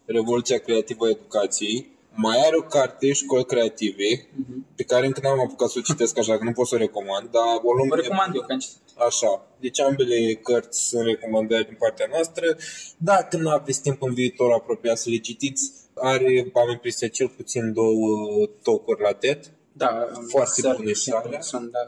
Revoluția 0.05 0.57
creativă 0.57 1.05
a 1.05 1.09
educației. 1.09 1.89
Mai 2.13 2.37
are 2.45 2.55
o 2.57 2.61
carte, 2.61 3.13
Școli 3.13 3.45
Creative, 3.45 4.27
pe 4.75 4.83
care 4.83 5.05
încă 5.05 5.19
n-am 5.23 5.39
apucat 5.39 5.69
să 5.69 5.75
o 5.79 5.81
citesc 5.81 6.17
așa, 6.17 6.37
că 6.37 6.43
nu 6.43 6.51
pot 6.51 6.67
să 6.67 6.75
o 6.75 6.77
recomand, 6.77 7.29
dar 7.29 7.43
o 7.63 7.73
lume 7.73 7.89
Vă 7.89 7.95
recomand 7.95 8.35
eu, 8.35 8.41
că 8.41 8.51
am 8.53 8.59
citit. 8.59 8.77
Așa. 9.07 9.45
Deci 9.59 9.79
ambele 9.79 10.33
cărți 10.33 10.87
sunt 10.87 11.05
recomandări 11.05 11.65
din 11.65 11.75
partea 11.79 12.07
noastră. 12.09 12.45
Dacă 12.97 13.37
nu 13.37 13.49
aveți 13.49 13.81
timp 13.81 14.01
în 14.01 14.13
viitor 14.13 14.51
apropiat 14.51 14.97
să 14.97 15.09
le 15.09 15.17
citiți, 15.17 15.71
are, 15.93 16.51
am 16.53 16.69
impresia, 16.69 17.07
cel 17.07 17.27
puțin 17.27 17.73
două 17.73 18.45
tocuri 18.63 19.01
la 19.01 19.11
TED. 19.11 19.51
Da, 19.73 20.07
Foarte 20.29 20.61
Sir 20.61 20.75
bune 20.75 20.93
și 20.93 21.09
alea. 21.09 21.41
Sunt, 21.41 21.71
da, 21.71 21.79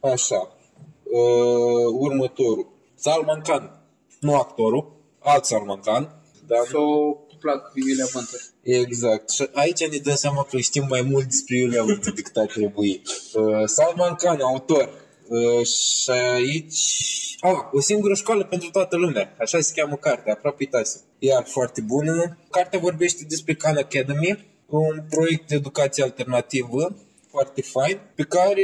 da. 0.00 0.10
Așa. 0.10 0.56
Uh, 1.02 1.92
următorul. 1.92 2.68
Salman 2.94 3.40
Khan. 3.40 3.80
Nu 4.20 4.34
actorul, 4.34 4.92
alt 5.18 5.44
Salman 5.44 5.80
Khan. 5.80 6.22
Dar 6.46 6.66
S-o 6.66 7.12
puplat 7.28 7.70
cu 7.70 7.78
Iulia 7.78 8.06
Vântur. 8.12 8.40
Exact. 8.62 9.30
Și 9.30 9.48
aici 9.52 9.86
ne 9.88 9.96
dăm 9.96 10.14
seama 10.14 10.44
că 10.50 10.58
știm 10.58 10.86
mai 10.88 11.02
mult 11.02 11.24
despre 11.24 11.56
Iulia 11.56 11.82
Vântur 11.82 12.12
decât 12.12 12.36
ar 12.36 12.46
trebui. 12.46 13.02
Uh, 13.32 13.64
Salman 13.64 14.14
Khan, 14.14 14.40
autor. 14.40 15.05
Uh, 15.28 15.66
și 15.66 16.10
aici... 16.10 17.36
Ah, 17.40 17.58
o 17.72 17.80
singură 17.80 18.14
școală 18.14 18.44
pentru 18.44 18.70
toată 18.70 18.96
lumea. 18.96 19.34
Așa 19.38 19.60
se 19.60 19.72
cheamă 19.74 19.96
cartea, 19.96 20.32
aproape 20.32 20.56
uitasem. 20.60 21.00
Iar 21.18 21.44
foarte 21.46 21.80
bună. 21.80 22.38
Cartea 22.50 22.78
vorbește 22.78 23.24
despre 23.28 23.54
Khan 23.54 23.76
Academy, 23.76 24.46
un 24.66 25.02
proiect 25.10 25.48
de 25.48 25.54
educație 25.54 26.02
alternativă 26.02 26.96
foarte 27.30 27.62
fain, 27.62 28.00
pe 28.14 28.22
care 28.22 28.62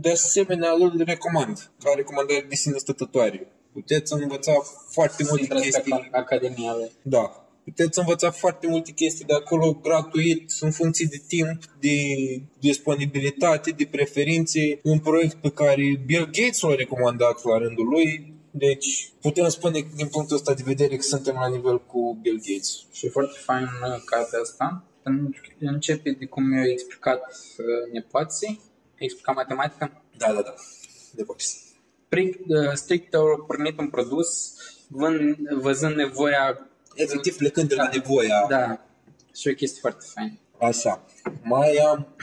de 0.00 0.10
asemenea 0.10 0.70
îl 0.78 1.02
recomand, 1.06 1.70
ca 1.82 1.92
recomandare 1.96 2.46
de 2.48 2.54
sine 2.54 2.78
stătătoare. 2.78 3.46
Puteți 3.72 4.12
învăța 4.12 4.52
foarte 4.90 5.24
multe 5.28 5.42
Intrați 5.42 5.62
pe 5.62 5.70
chestii 5.70 6.08
Academia 6.12 6.74
lui. 6.74 6.90
da. 7.02 7.44
Puteți 7.74 7.98
învăța 7.98 8.30
foarte 8.30 8.66
multe 8.66 8.90
chestii 8.92 9.24
de 9.24 9.34
acolo 9.34 9.78
gratuit, 9.82 10.52
în 10.60 10.70
funcție 10.70 11.06
de 11.10 11.22
timp, 11.28 11.64
de 11.80 11.96
disponibilitate, 12.58 13.70
de 13.70 13.88
preferințe. 13.90 14.80
Un 14.82 14.98
proiect 14.98 15.34
pe 15.34 15.50
care 15.50 16.02
Bill 16.06 16.24
Gates 16.24 16.60
l-a 16.60 16.74
recomandat 16.74 17.44
la 17.44 17.58
rândul 17.58 17.88
lui. 17.88 18.34
Deci 18.50 19.12
putem 19.20 19.48
spune 19.48 19.86
din 19.96 20.08
punctul 20.08 20.36
ăsta 20.36 20.54
de 20.54 20.62
vedere 20.64 20.96
că 20.96 21.02
suntem 21.02 21.34
la 21.34 21.48
nivel 21.48 21.86
cu 21.86 22.18
Bill 22.22 22.40
Gates. 22.46 22.84
Și 22.92 23.06
e 23.06 23.08
foarte 23.08 23.38
fain 23.44 23.64
uh, 23.64 24.02
cartea 24.04 24.40
asta. 24.40 24.84
Pentru 25.02 25.40
că 25.42 25.48
Începe 25.58 26.10
de 26.10 26.26
cum 26.26 26.44
mi-a 26.44 26.64
explicat 26.64 27.20
uh, 27.20 27.92
nepoții, 27.92 28.60
a 28.92 28.98
explicat 28.98 29.34
matematica. 29.34 30.02
Da, 30.16 30.32
da, 30.32 30.42
da. 30.42 30.54
De 31.14 31.22
box. 31.22 31.56
Strict, 32.06 32.40
uh, 32.48 32.72
strict 32.72 33.14
au 33.14 33.44
pornit 33.46 33.78
un 33.78 33.88
produs 33.88 34.54
vând, 34.88 35.36
văzând 35.60 35.94
nevoia 35.94 36.69
Efectiv 36.94 37.36
plecând 37.36 37.68
de 37.68 37.74
la 37.74 37.88
nevoia. 37.92 38.46
Da, 38.48 38.86
și 39.34 39.48
o 39.48 39.54
chestie 39.54 39.80
foarte 39.80 40.04
faină. 40.14 40.38
Așa. 40.58 41.06
Mai 41.42 41.74
am 41.74 42.16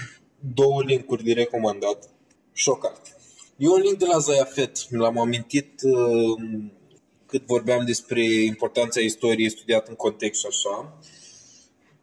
două 0.53 0.83
linkuri 0.83 1.23
de 1.23 1.33
recomandat 1.33 2.09
și 2.53 2.69
o 2.69 2.75
carte. 2.75 3.09
E 3.57 3.67
un 3.67 3.81
link 3.81 3.97
de 3.97 4.05
la 4.05 4.17
Zoya 4.17 4.43
Fet. 4.43 4.91
L-am 4.91 5.19
amintit 5.19 5.81
uh, 5.83 6.41
cât 7.25 7.45
vorbeam 7.45 7.85
despre 7.85 8.23
importanța 8.23 8.99
istoriei 8.99 9.49
studiat 9.49 9.87
în 9.87 9.95
context 9.95 10.39
și 10.39 10.45
așa. 10.49 10.97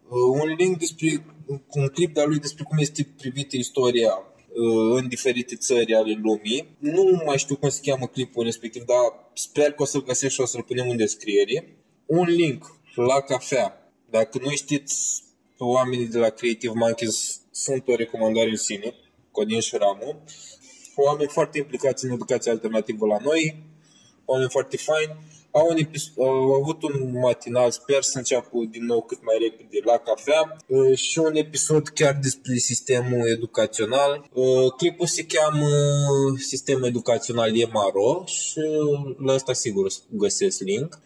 Uh, 0.08 0.40
un 0.42 0.54
link 0.58 0.78
despre 0.78 1.24
un 1.70 1.88
clip 1.88 2.14
de-a 2.14 2.24
lui 2.24 2.38
despre 2.38 2.64
cum 2.64 2.78
este 2.78 3.08
privită 3.16 3.56
istoria 3.56 4.10
uh, 4.10 5.00
în 5.00 5.08
diferite 5.08 5.56
țări 5.56 5.94
ale 5.94 6.20
lumii. 6.22 6.76
Nu 6.78 7.22
mai 7.26 7.38
știu 7.38 7.56
cum 7.56 7.68
se 7.68 7.80
cheamă 7.82 8.06
clipul 8.06 8.44
respectiv, 8.44 8.84
dar 8.84 9.30
sper 9.34 9.72
că 9.72 9.82
o 9.82 9.84
să-l 9.84 10.04
găsesc 10.04 10.34
și 10.34 10.40
o 10.40 10.46
să-l 10.46 10.62
punem 10.62 10.88
în 10.88 10.96
descriere. 10.96 11.76
Un 12.06 12.24
link 12.28 12.78
la 12.94 13.20
cafea. 13.20 13.92
Dacă 14.10 14.38
nu 14.42 14.50
știți, 14.50 15.22
oamenii 15.58 16.06
de 16.06 16.18
la 16.18 16.28
Creative 16.28 16.72
Monkeys 16.76 17.40
sunt 17.50 17.88
o 17.88 17.94
recomandare 17.94 18.48
în 18.48 18.56
sine, 18.56 18.94
Codin 19.30 19.60
și 19.60 19.76
Ramu. 19.76 20.22
Oameni 20.96 21.28
foarte 21.28 21.58
implicați 21.58 22.04
în 22.04 22.10
educația 22.10 22.52
alternativă 22.52 23.06
la 23.06 23.16
noi, 23.22 23.62
oameni 24.24 24.50
foarte 24.50 24.76
faini. 24.76 25.16
Au, 25.50 25.66
un 25.70 25.76
epis- 25.76 26.12
au 26.18 26.52
avut 26.52 26.82
un 26.82 27.18
matinal, 27.18 27.70
sper 27.70 28.02
să 28.02 28.18
înceapă 28.18 28.58
din 28.70 28.84
nou 28.84 29.02
cât 29.02 29.18
mai 29.22 29.36
repede 29.40 29.78
la 29.84 29.96
cafea 29.96 30.56
uh, 30.66 30.96
și 30.98 31.18
un 31.18 31.34
episod 31.34 31.88
chiar 31.88 32.18
despre 32.22 32.54
sistemul 32.54 33.28
educațional. 33.28 34.28
Uh, 34.32 34.72
Clipul 34.76 35.06
se 35.06 35.26
cheamă 35.26 35.68
Sistemul 36.38 36.84
Educațional 36.84 37.60
EMARO 37.60 38.24
și 38.26 38.58
uh, 38.58 39.16
la 39.18 39.32
asta 39.32 39.52
sigur 39.52 39.84
o 39.84 39.88
să 39.88 40.00
găsesc 40.10 40.60
link. 40.60 40.98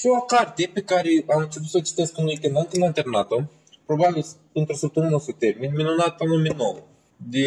Și 0.00 0.06
o 0.06 0.20
carte 0.20 0.70
pe 0.72 0.80
care 0.80 1.24
am 1.34 1.40
început 1.40 1.68
să 1.68 1.76
o 1.76 1.80
citesc 1.80 2.18
în 2.18 2.24
weekend, 2.24 2.56
încă 2.56 2.78
n-am 2.78 2.92
terminat-o. 2.92 3.40
Probabil 3.86 4.24
într-o 4.52 4.74
săptămână 4.74 5.14
o 5.14 5.18
să 5.18 5.32
termin. 5.38 5.70
Minunată 5.76 6.24
nume 6.24 6.50
nou. 6.56 6.88
De 7.16 7.46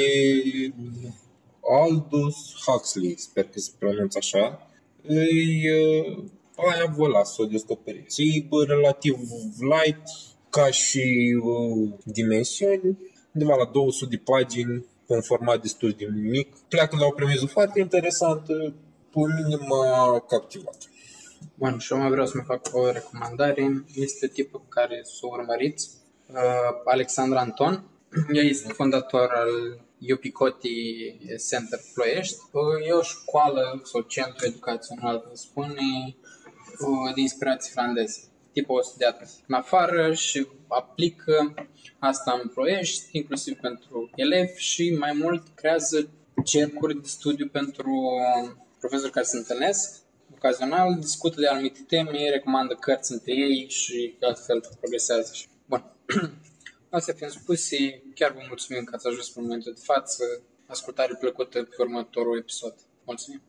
Aldous 1.82 2.36
Huxley, 2.66 3.16
sper 3.18 3.44
că 3.44 3.60
se 3.60 3.72
pronunță 3.80 4.18
așa. 4.18 4.68
Îi, 5.02 5.70
uh, 5.70 6.24
aia 6.56 6.94
vă 6.98 7.08
las 7.08 7.34
să 7.34 7.42
o 7.42 7.46
descoperiți. 7.46 8.22
E 8.22 8.46
bă, 8.50 8.64
relativ 8.64 9.18
light, 9.60 10.04
ca 10.50 10.72
și 10.72 11.36
uh, 11.44 11.90
dimensiuni, 12.04 12.98
undeva 13.34 13.56
la 13.56 13.70
200 13.72 14.16
de 14.16 14.22
pagini, 14.26 14.86
cu 15.08 15.14
un 15.14 15.22
format 15.22 15.62
destul 15.62 15.96
de 15.98 16.08
mic. 16.14 16.58
Pleacă 16.68 16.96
la 17.00 17.06
o 17.06 17.10
premisă 17.10 17.46
foarte 17.46 17.80
interesantă, 17.80 18.74
pe 19.12 19.20
mine 19.20 19.56
m-a 19.68 20.20
captivat. 20.20 20.88
Bun, 21.56 21.78
și 21.78 21.94
eu 21.94 22.00
mai 22.00 22.10
vreau 22.10 22.26
să 22.26 22.34
mai 22.36 22.46
fac 22.46 22.76
o 22.76 22.92
recomandare. 22.92 23.86
Este 23.96 24.28
tipul 24.28 24.62
care 24.70 25.02
să 25.04 25.20
o 25.22 25.28
urmăriți. 25.32 25.90
Uh, 26.28 26.38
Alexandra 26.86 27.40
Anton. 27.40 27.84
El 28.32 28.46
este 28.46 28.74
fondator 28.74 29.30
al 29.34 29.80
Iupicoti 29.98 30.76
Center 31.50 31.80
Ploiești. 31.94 32.38
E 32.88 32.92
o 32.92 33.02
școală 33.02 33.82
sau 33.84 34.02
centru 34.02 34.46
educațional, 34.46 35.32
spune, 35.34 36.16
de 37.16 37.22
inspirație 37.22 37.72
finlandeză. 37.74 38.20
Tipul 38.52 38.80
a 38.80 38.82
studiat 38.82 39.30
în 39.48 39.56
afară 39.56 40.14
și 40.14 40.48
aplică 40.68 41.54
asta 42.00 42.40
în 42.44 42.50
Ploiești, 42.50 43.06
inclusiv 43.12 43.58
pentru 43.60 44.10
elevi 44.16 44.60
și 44.60 44.96
mai 45.00 45.14
mult 45.14 45.44
creează 45.56 46.10
cercuri 46.44 47.02
de 47.02 47.08
studiu 47.08 47.48
pentru 47.48 48.02
profesori 48.80 49.12
care 49.12 49.26
se 49.26 49.38
întâlnesc 49.38 50.03
ocazional, 50.44 51.00
discută 51.00 51.40
de 51.40 51.48
anumite 51.48 51.80
teme, 51.88 52.30
recomandă 52.30 52.74
cărți 52.74 53.12
între 53.12 53.34
ei 53.34 53.70
și 53.70 54.18
altfel 54.22 54.64
progresează. 54.80 55.32
Bun. 55.66 55.92
Astea 56.90 57.14
fiind 57.14 57.34
spuse, 57.34 58.04
chiar 58.16 58.32
vă 58.32 58.40
mulțumim 58.48 58.84
că 58.84 58.96
ați 58.96 59.08
ajuns 59.08 59.36
în 59.36 59.42
momentul 59.44 59.74
de 59.74 59.82
față. 59.84 60.24
Ascultare 60.66 61.16
plăcută 61.20 61.64
pe 61.64 61.76
următorul 61.80 62.38
episod. 62.38 62.76
Mulțumim! 63.06 63.42